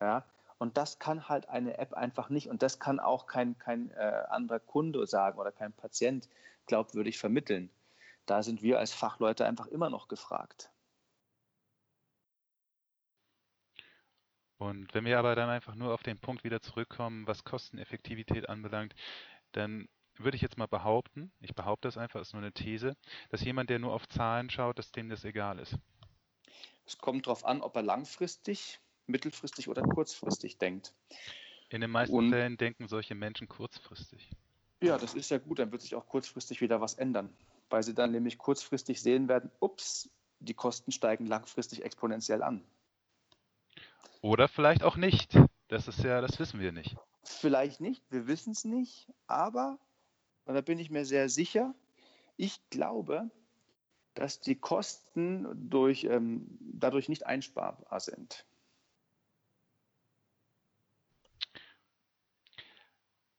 Ja? 0.00 0.24
Und 0.58 0.76
das 0.76 0.98
kann 0.98 1.28
halt 1.28 1.48
eine 1.48 1.78
App 1.78 1.94
einfach 1.94 2.28
nicht 2.28 2.48
und 2.48 2.62
das 2.62 2.78
kann 2.78 3.00
auch 3.00 3.26
kein, 3.26 3.58
kein 3.58 3.90
äh, 3.92 4.24
anderer 4.28 4.60
Kunde 4.60 5.06
sagen 5.06 5.38
oder 5.38 5.50
kein 5.50 5.72
Patient 5.72 6.28
glaubwürdig 6.66 7.18
vermitteln. 7.18 7.70
Da 8.26 8.42
sind 8.42 8.62
wir 8.62 8.78
als 8.78 8.92
Fachleute 8.92 9.46
einfach 9.46 9.66
immer 9.66 9.90
noch 9.90 10.06
gefragt. 10.06 10.70
Und 14.58 14.94
wenn 14.94 15.04
wir 15.04 15.18
aber 15.18 15.34
dann 15.34 15.50
einfach 15.50 15.74
nur 15.74 15.92
auf 15.92 16.04
den 16.04 16.18
Punkt 16.18 16.44
wieder 16.44 16.60
zurückkommen, 16.60 17.26
was 17.26 17.42
Kosteneffektivität 17.42 18.48
anbelangt, 18.48 18.94
dann 19.52 19.88
würde 20.18 20.36
ich 20.36 20.42
jetzt 20.42 20.58
mal 20.58 20.66
behaupten, 20.66 21.32
ich 21.40 21.54
behaupte 21.54 21.88
das 21.88 21.96
einfach, 21.96 22.20
ist 22.20 22.32
nur 22.32 22.42
eine 22.42 22.52
These, 22.52 22.96
dass 23.30 23.42
jemand, 23.42 23.70
der 23.70 23.78
nur 23.78 23.92
auf 23.92 24.08
Zahlen 24.08 24.50
schaut, 24.50 24.78
dass 24.78 24.92
dem 24.92 25.08
das 25.08 25.24
egal 25.24 25.58
ist. 25.58 25.76
Es 26.84 26.98
kommt 26.98 27.26
darauf 27.26 27.44
an, 27.44 27.62
ob 27.62 27.76
er 27.76 27.82
langfristig, 27.82 28.80
mittelfristig 29.06 29.68
oder 29.68 29.82
kurzfristig 29.82 30.58
denkt. 30.58 30.94
In 31.70 31.80
den 31.80 31.90
meisten 31.90 32.16
Und- 32.16 32.30
Fällen 32.30 32.56
denken 32.56 32.88
solche 32.88 33.14
Menschen 33.14 33.48
kurzfristig. 33.48 34.30
Ja, 34.82 34.98
das 34.98 35.14
ist 35.14 35.30
ja 35.30 35.38
gut, 35.38 35.60
dann 35.60 35.70
wird 35.70 35.80
sich 35.80 35.94
auch 35.94 36.06
kurzfristig 36.08 36.60
wieder 36.60 36.80
was 36.80 36.94
ändern, 36.94 37.34
weil 37.70 37.84
sie 37.84 37.94
dann 37.94 38.10
nämlich 38.10 38.36
kurzfristig 38.36 39.00
sehen 39.00 39.28
werden, 39.28 39.50
ups, 39.60 40.10
die 40.40 40.54
Kosten 40.54 40.90
steigen 40.90 41.26
langfristig 41.26 41.84
exponentiell 41.84 42.42
an. 42.42 42.64
Oder 44.20 44.48
vielleicht 44.48 44.82
auch 44.82 44.96
nicht. 44.96 45.38
Das 45.68 45.88
ist 45.88 46.00
ja, 46.02 46.20
das 46.20 46.38
wissen 46.38 46.60
wir 46.60 46.72
nicht. 46.72 46.96
Vielleicht 47.24 47.80
nicht, 47.80 48.02
wir 48.10 48.26
wissen 48.26 48.52
es 48.52 48.64
nicht, 48.64 49.12
aber, 49.26 49.78
und 50.44 50.54
da 50.54 50.60
bin 50.60 50.78
ich 50.78 50.90
mir 50.90 51.04
sehr 51.04 51.28
sicher, 51.28 51.74
ich 52.36 52.60
glaube, 52.70 53.30
dass 54.14 54.40
die 54.40 54.56
Kosten 54.56 55.70
durch, 55.70 56.04
ähm, 56.04 56.58
dadurch 56.60 57.08
nicht 57.08 57.26
einsparbar 57.26 58.00
sind. 58.00 58.44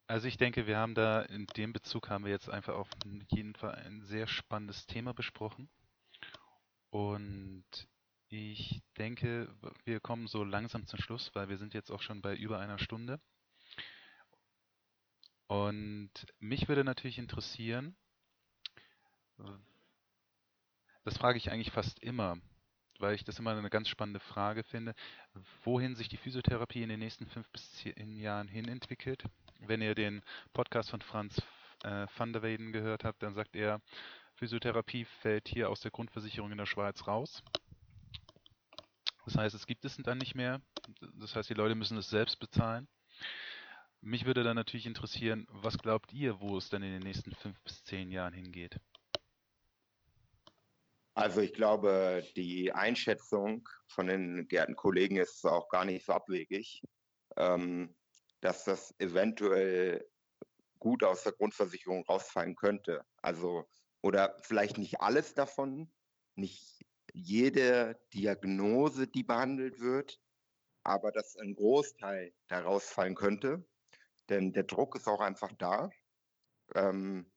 Also 0.08 0.28
ich 0.28 0.38
denke, 0.38 0.68
wir 0.68 0.78
haben 0.78 0.96
da 0.96 1.22
in 1.24 1.48
dem 1.48 1.74
Bezug 1.74 2.10
haben 2.10 2.26
wir 2.26 2.32
jetzt 2.32 2.50
einfach 2.50 2.76
auf 2.76 2.90
jeden 3.30 3.56
Fall 3.56 3.76
ein 3.76 4.04
sehr 4.04 4.28
spannendes 4.28 4.86
Thema 4.86 5.14
besprochen. 5.14 5.70
Und 6.90 7.66
ich 8.28 8.82
denke, 8.98 9.54
wir 9.86 10.00
kommen 10.00 10.28
so 10.28 10.44
langsam 10.44 10.86
zum 10.86 11.00
Schluss, 11.00 11.34
weil 11.34 11.50
wir 11.50 11.58
sind 11.58 11.74
jetzt 11.74 11.92
auch 11.92 12.02
schon 12.02 12.22
bei 12.22 12.36
über 12.36 12.60
einer 12.60 12.78
Stunde. 12.78 13.20
Und 15.54 16.10
mich 16.40 16.68
würde 16.68 16.84
natürlich 16.84 17.20
interessieren, 17.20 17.96
das 21.04 21.16
frage 21.16 21.38
ich 21.38 21.52
eigentlich 21.52 21.70
fast 21.70 22.00
immer, 22.00 22.38
weil 22.98 23.14
ich 23.14 23.24
das 23.24 23.38
immer 23.38 23.52
eine 23.52 23.70
ganz 23.70 23.88
spannende 23.88 24.20
Frage 24.20 24.64
finde, 24.64 24.96
wohin 25.64 25.96
sich 25.96 26.10
die 26.10 26.18
Physiotherapie 26.18 26.82
in 26.82 26.90
den 26.90 26.98
nächsten 26.98 27.28
fünf 27.28 27.48
bis 27.52 27.72
zehn 27.74 28.18
Jahren 28.18 28.48
hin 28.48 28.68
entwickelt. 28.68 29.26
Wenn 29.60 29.84
ihr 29.84 29.94
den 29.94 30.24
Podcast 30.54 30.90
von 30.90 31.04
Franz 31.04 31.40
äh, 31.84 32.08
van 32.18 32.34
der 32.34 32.42
Weyden 32.42 32.72
gehört 32.72 33.04
habt, 33.04 33.22
dann 33.22 33.36
sagt 33.36 33.56
er, 33.56 33.80
Physiotherapie 34.38 35.06
fällt 35.22 35.48
hier 35.48 35.70
aus 35.70 35.82
der 35.82 35.92
Grundversicherung 35.92 36.52
in 36.52 36.58
der 36.58 36.66
Schweiz 36.66 37.06
raus. 37.06 37.44
Das 39.26 39.38
heißt, 39.38 39.54
es 39.54 39.68
gibt 39.68 39.86
es 39.86 39.98
dann 39.98 40.18
nicht 40.18 40.34
mehr. 40.34 40.62
Das 41.20 41.36
heißt, 41.36 41.48
die 41.48 41.54
Leute 41.54 41.76
müssen 41.76 42.00
es 42.00 42.10
selbst 42.10 42.40
bezahlen. 42.40 42.88
Mich 44.06 44.26
würde 44.26 44.44
dann 44.44 44.58
natürlich 44.58 44.86
interessieren, 44.86 45.48
was 45.50 45.78
glaubt 45.78 46.12
ihr, 46.12 46.42
wo 46.42 46.58
es 46.58 46.68
dann 46.68 46.84
in 46.84 46.92
den 46.92 47.04
nächsten 47.04 47.34
fünf 47.36 47.58
bis 47.62 47.86
zehn 47.86 48.12
Jahren 48.12 48.34
hingeht? 48.34 48.78
Also 51.14 51.40
ich 51.40 51.54
glaube, 51.54 52.22
die 52.36 52.74
Einschätzung 52.74 53.70
von 53.88 54.08
den 54.08 54.46
geehrten 54.50 54.76
Kollegen 54.76 55.16
ist 55.16 55.46
auch 55.46 55.70
gar 55.70 55.86
nicht 55.86 56.06
so 56.06 56.12
abwegig, 56.12 56.84
ähm, 57.38 57.96
dass 58.42 58.66
das 58.66 58.94
eventuell 59.00 60.06
gut 60.80 61.06
aus 61.06 61.24
der 61.24 61.32
Grundversicherung 61.32 62.04
rausfallen 62.04 62.58
könnte. 62.58 63.06
Also 63.22 63.70
oder 64.02 64.36
vielleicht 64.42 64.78
nicht 64.78 65.00
alles 65.00 65.34
davon, 65.34 65.90
nicht 66.36 66.86
jede 67.14 67.98
Diagnose, 68.14 69.08
die 69.08 69.24
behandelt 69.24 69.80
wird, 69.80 70.20
aber 70.84 71.14
dass 71.14 71.38
ein 71.38 71.56
Großteil 71.56 72.34
daraus 72.50 72.90
fallen 72.90 73.16
könnte. 73.16 73.66
Denn 74.30 74.54
der 74.54 74.64
Druck 74.64 74.96
ist 74.96 75.08
auch 75.08 75.22
einfach 75.22 75.52
da, 75.58 75.90
ähm, 76.76 77.32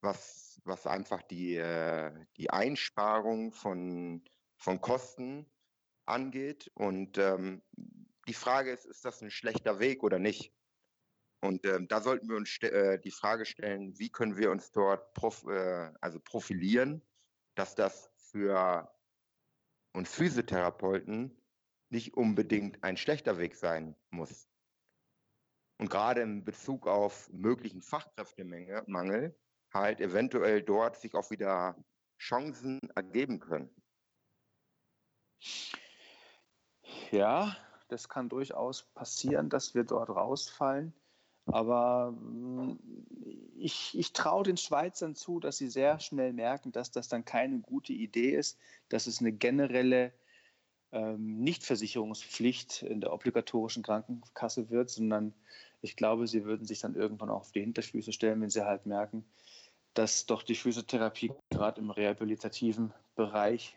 was, 0.00 0.60
was 0.64 0.86
einfach 0.86 1.22
die, 1.22 1.56
äh, 1.56 2.12
die 2.36 2.50
Einsparung 2.50 3.52
von, 3.52 4.24
von 4.56 4.80
Kosten 4.80 5.50
angeht. 6.06 6.70
Und 6.74 7.18
ähm, 7.18 7.62
die 8.28 8.34
Frage 8.34 8.72
ist, 8.72 8.86
ist 8.86 9.04
das 9.04 9.22
ein 9.22 9.30
schlechter 9.30 9.78
Weg 9.78 10.02
oder 10.02 10.18
nicht? 10.18 10.52
Und 11.42 11.64
ähm, 11.64 11.88
da 11.88 12.00
sollten 12.00 12.28
wir 12.28 12.36
uns 12.36 12.58
äh, 12.62 12.98
die 12.98 13.10
Frage 13.10 13.46
stellen, 13.46 13.98
wie 13.98 14.10
können 14.10 14.36
wir 14.36 14.50
uns 14.50 14.72
dort 14.72 15.14
prof 15.14 15.44
äh, 15.46 15.90
also 16.00 16.20
profilieren, 16.20 17.02
dass 17.54 17.74
das 17.74 18.10
für 18.16 18.92
uns 19.92 20.12
Physiotherapeuten 20.12 21.36
nicht 21.88 22.14
unbedingt 22.14 22.82
ein 22.84 22.96
schlechter 22.96 23.38
Weg 23.38 23.56
sein 23.56 23.96
muss. 24.10 24.48
Und 25.80 25.88
gerade 25.88 26.20
in 26.20 26.44
Bezug 26.44 26.86
auf 26.86 27.30
möglichen 27.32 27.80
Fachkräftemangel 27.80 29.34
halt 29.72 30.00
eventuell 30.02 30.60
dort 30.62 31.00
sich 31.00 31.14
auch 31.14 31.30
wieder 31.30 31.74
Chancen 32.18 32.80
ergeben 32.94 33.40
können. 33.40 33.74
Ja, 37.10 37.56
das 37.88 38.10
kann 38.10 38.28
durchaus 38.28 38.82
passieren, 38.92 39.48
dass 39.48 39.74
wir 39.74 39.84
dort 39.84 40.10
rausfallen. 40.10 40.92
Aber 41.46 42.12
mm, 42.12 42.78
ich, 43.56 43.98
ich 43.98 44.12
traue 44.12 44.44
den 44.44 44.58
Schweizern 44.58 45.14
zu, 45.14 45.40
dass 45.40 45.56
sie 45.56 45.68
sehr 45.68 45.98
schnell 45.98 46.34
merken, 46.34 46.72
dass 46.72 46.90
das 46.90 47.08
dann 47.08 47.24
keine 47.24 47.58
gute 47.60 47.94
Idee 47.94 48.36
ist, 48.36 48.58
dass 48.90 49.06
es 49.06 49.20
eine 49.20 49.32
generelle 49.32 50.12
ähm, 50.92 51.38
Nichtversicherungspflicht 51.40 52.82
in 52.82 53.00
der 53.00 53.12
obligatorischen 53.12 53.82
Krankenkasse 53.82 54.68
wird, 54.68 54.90
sondern 54.90 55.34
ich 55.82 55.96
glaube, 55.96 56.26
sie 56.26 56.44
würden 56.44 56.66
sich 56.66 56.80
dann 56.80 56.94
irgendwann 56.94 57.30
auch 57.30 57.40
auf 57.40 57.52
die 57.52 57.60
Hinterfüße 57.60 58.12
stellen, 58.12 58.40
wenn 58.40 58.50
sie 58.50 58.64
halt 58.64 58.86
merken, 58.86 59.24
dass 59.94 60.26
doch 60.26 60.42
die 60.42 60.54
Physiotherapie 60.54 61.32
gerade 61.50 61.80
im 61.80 61.90
rehabilitativen 61.90 62.92
Bereich 63.16 63.76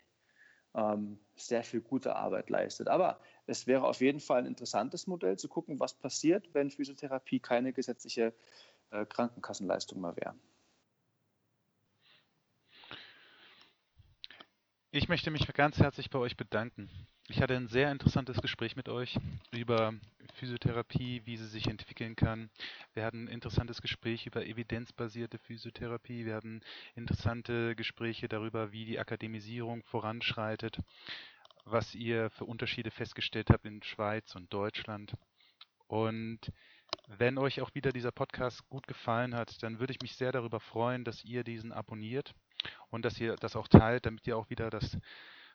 ähm, 0.74 1.18
sehr 1.36 1.64
viel 1.64 1.80
gute 1.80 2.16
Arbeit 2.16 2.50
leistet. 2.50 2.88
Aber 2.88 3.20
es 3.46 3.66
wäre 3.66 3.84
auf 3.84 4.00
jeden 4.00 4.20
Fall 4.20 4.40
ein 4.40 4.46
interessantes 4.46 5.06
Modell 5.06 5.38
zu 5.38 5.48
gucken, 5.48 5.80
was 5.80 5.94
passiert, 5.94 6.52
wenn 6.52 6.70
Physiotherapie 6.70 7.40
keine 7.40 7.72
gesetzliche 7.72 8.34
äh, 8.90 9.06
Krankenkassenleistung 9.06 10.00
mehr 10.00 10.16
wäre. 10.16 10.34
Ich 14.90 15.08
möchte 15.08 15.32
mich 15.32 15.52
ganz 15.54 15.78
herzlich 15.78 16.10
bei 16.10 16.20
euch 16.20 16.36
bedanken. 16.36 16.88
Ich 17.28 17.40
hatte 17.40 17.56
ein 17.56 17.66
sehr 17.66 17.90
interessantes 17.90 18.40
Gespräch 18.40 18.76
mit 18.76 18.88
euch 18.88 19.18
über 19.50 19.92
Physiotherapie, 20.34 21.22
wie 21.24 21.36
sie 21.36 21.46
sich 21.46 21.66
entwickeln 21.68 22.16
kann. 22.16 22.50
Wir 22.92 23.04
hatten 23.04 23.24
ein 23.24 23.28
interessantes 23.28 23.80
Gespräch 23.80 24.26
über 24.26 24.44
evidenzbasierte 24.44 25.38
Physiotherapie. 25.38 26.26
Wir 26.26 26.34
hatten 26.34 26.60
interessante 26.94 27.74
Gespräche 27.74 28.28
darüber, 28.28 28.72
wie 28.72 28.84
die 28.84 28.98
Akademisierung 28.98 29.82
voranschreitet 29.84 30.78
was 31.64 31.94
ihr 31.94 32.30
für 32.30 32.44
Unterschiede 32.44 32.90
festgestellt 32.90 33.50
habt 33.50 33.64
in 33.64 33.82
Schweiz 33.82 34.34
und 34.34 34.52
Deutschland. 34.52 35.14
Und 35.86 36.40
wenn 37.06 37.38
euch 37.38 37.60
auch 37.60 37.74
wieder 37.74 37.92
dieser 37.92 38.12
Podcast 38.12 38.68
gut 38.68 38.86
gefallen 38.86 39.34
hat, 39.34 39.62
dann 39.62 39.78
würde 39.78 39.92
ich 39.92 40.00
mich 40.02 40.16
sehr 40.16 40.32
darüber 40.32 40.60
freuen, 40.60 41.04
dass 41.04 41.24
ihr 41.24 41.44
diesen 41.44 41.72
abonniert 41.72 42.34
und 42.90 43.04
dass 43.04 43.18
ihr 43.20 43.36
das 43.36 43.56
auch 43.56 43.68
teilt, 43.68 44.06
damit 44.06 44.26
ihr 44.26 44.36
auch 44.36 44.50
wieder 44.50 44.70
das 44.70 44.96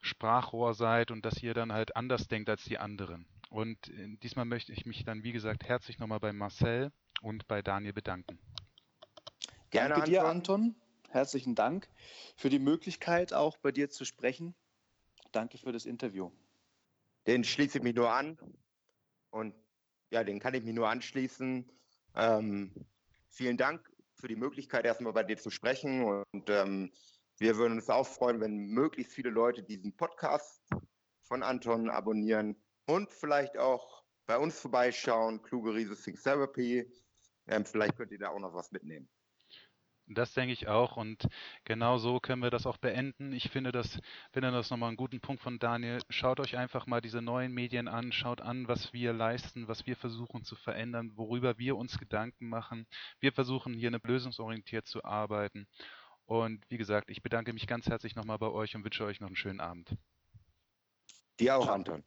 Sprachrohr 0.01 0.73
seid 0.73 1.11
und 1.11 1.25
dass 1.25 1.41
ihr 1.41 1.53
dann 1.53 1.73
halt 1.73 1.95
anders 1.95 2.27
denkt 2.27 2.49
als 2.49 2.63
die 2.63 2.77
anderen. 2.77 3.27
Und 3.49 3.89
äh, 3.89 4.17
diesmal 4.23 4.45
möchte 4.45 4.71
ich 4.71 4.85
mich 4.85 5.03
dann, 5.03 5.23
wie 5.23 5.31
gesagt, 5.31 5.63
herzlich 5.63 5.99
nochmal 5.99 6.19
bei 6.19 6.31
Marcel 6.31 6.91
und 7.21 7.47
bei 7.47 7.61
Daniel 7.61 7.93
bedanken. 7.93 8.39
Gerne 9.71 9.95
Danke 9.95 10.09
dir, 10.09 10.25
Anton. 10.25 10.75
Herzlichen 11.09 11.55
Dank 11.55 11.89
für 12.35 12.49
die 12.49 12.59
Möglichkeit, 12.59 13.33
auch 13.33 13.57
bei 13.57 13.71
dir 13.71 13.89
zu 13.89 14.05
sprechen. 14.05 14.55
Danke 15.31 15.57
für 15.57 15.71
das 15.71 15.85
Interview. 15.85 16.31
Den 17.27 17.43
schließe 17.43 17.79
ich 17.79 17.83
mich 17.83 17.95
nur 17.95 18.11
an 18.11 18.37
und 19.31 19.55
ja, 20.11 20.23
den 20.23 20.39
kann 20.39 20.53
ich 20.53 20.63
mich 20.63 20.73
nur 20.73 20.89
anschließen. 20.89 21.71
Ähm, 22.15 22.73
vielen 23.29 23.57
Dank 23.57 23.91
für 24.13 24.27
die 24.27 24.35
Möglichkeit, 24.35 24.85
erstmal 24.85 25.13
bei 25.13 25.23
dir 25.23 25.37
zu 25.37 25.49
sprechen 25.49 26.03
und 26.03 26.49
ähm, 26.49 26.91
wir 27.39 27.55
würden 27.57 27.73
uns 27.73 27.89
auch 27.89 28.07
freuen, 28.07 28.41
wenn 28.41 28.57
möglichst 28.57 29.13
viele 29.13 29.29
Leute 29.29 29.63
diesen 29.63 29.95
Podcast 29.95 30.61
von 31.21 31.41
Anton 31.41 31.89
abonnieren 31.89 32.55
und 32.85 33.11
vielleicht 33.11 33.57
auch 33.57 34.03
bei 34.25 34.37
uns 34.37 34.59
vorbeischauen, 34.59 35.41
Kluge 35.41 35.73
Riese 35.73 35.95
Think 35.95 36.21
Therapy. 36.21 36.85
Ähm, 37.47 37.65
vielleicht 37.65 37.95
könnt 37.95 38.11
ihr 38.11 38.19
da 38.19 38.29
auch 38.29 38.39
noch 38.39 38.53
was 38.53 38.71
mitnehmen. 38.71 39.09
Das 40.11 40.33
denke 40.33 40.53
ich 40.53 40.67
auch 40.67 40.97
und 40.97 41.27
genau 41.65 41.99
so 41.99 42.19
können 42.19 42.41
wir 42.41 42.49
das 42.49 42.65
auch 42.65 42.77
beenden. 42.77 43.31
Ich 43.31 43.51
finde 43.51 43.71
das, 43.71 43.99
finde 44.31 44.51
das 44.51 44.71
nochmal 44.71 44.87
einen 44.87 44.97
guten 44.97 45.21
Punkt 45.21 45.41
von 45.41 45.59
Daniel. 45.59 45.99
Schaut 46.09 46.39
euch 46.39 46.57
einfach 46.57 46.87
mal 46.87 46.99
diese 46.99 47.21
neuen 47.21 47.53
Medien 47.53 47.87
an, 47.87 48.11
schaut 48.11 48.41
an, 48.41 48.67
was 48.67 48.91
wir 48.91 49.13
leisten, 49.13 49.67
was 49.67 49.85
wir 49.85 49.95
versuchen 49.95 50.43
zu 50.43 50.55
verändern, 50.55 51.11
worüber 51.15 51.59
wir 51.59 51.77
uns 51.77 51.99
Gedanken 51.99 52.49
machen. 52.49 52.87
Wir 53.19 53.31
versuchen 53.31 53.75
hier 53.75 53.89
eine 53.89 53.99
lösungsorientiert 54.03 54.87
zu 54.87 55.03
arbeiten. 55.03 55.67
Und 56.29 56.63
wie 56.69 56.77
gesagt, 56.77 57.09
ich 57.09 57.23
bedanke 57.23 57.53
mich 57.53 57.65
ganz 57.65 57.87
herzlich 57.87 58.15
nochmal 58.15 58.37
bei 58.37 58.49
euch 58.49 58.75
und 58.75 58.83
wünsche 58.83 59.03
euch 59.03 59.19
noch 59.19 59.29
einen 59.29 59.35
schönen 59.35 59.59
Abend. 59.59 59.97
Dir 61.39 61.57
auch, 61.57 61.67
Anton. 61.67 62.03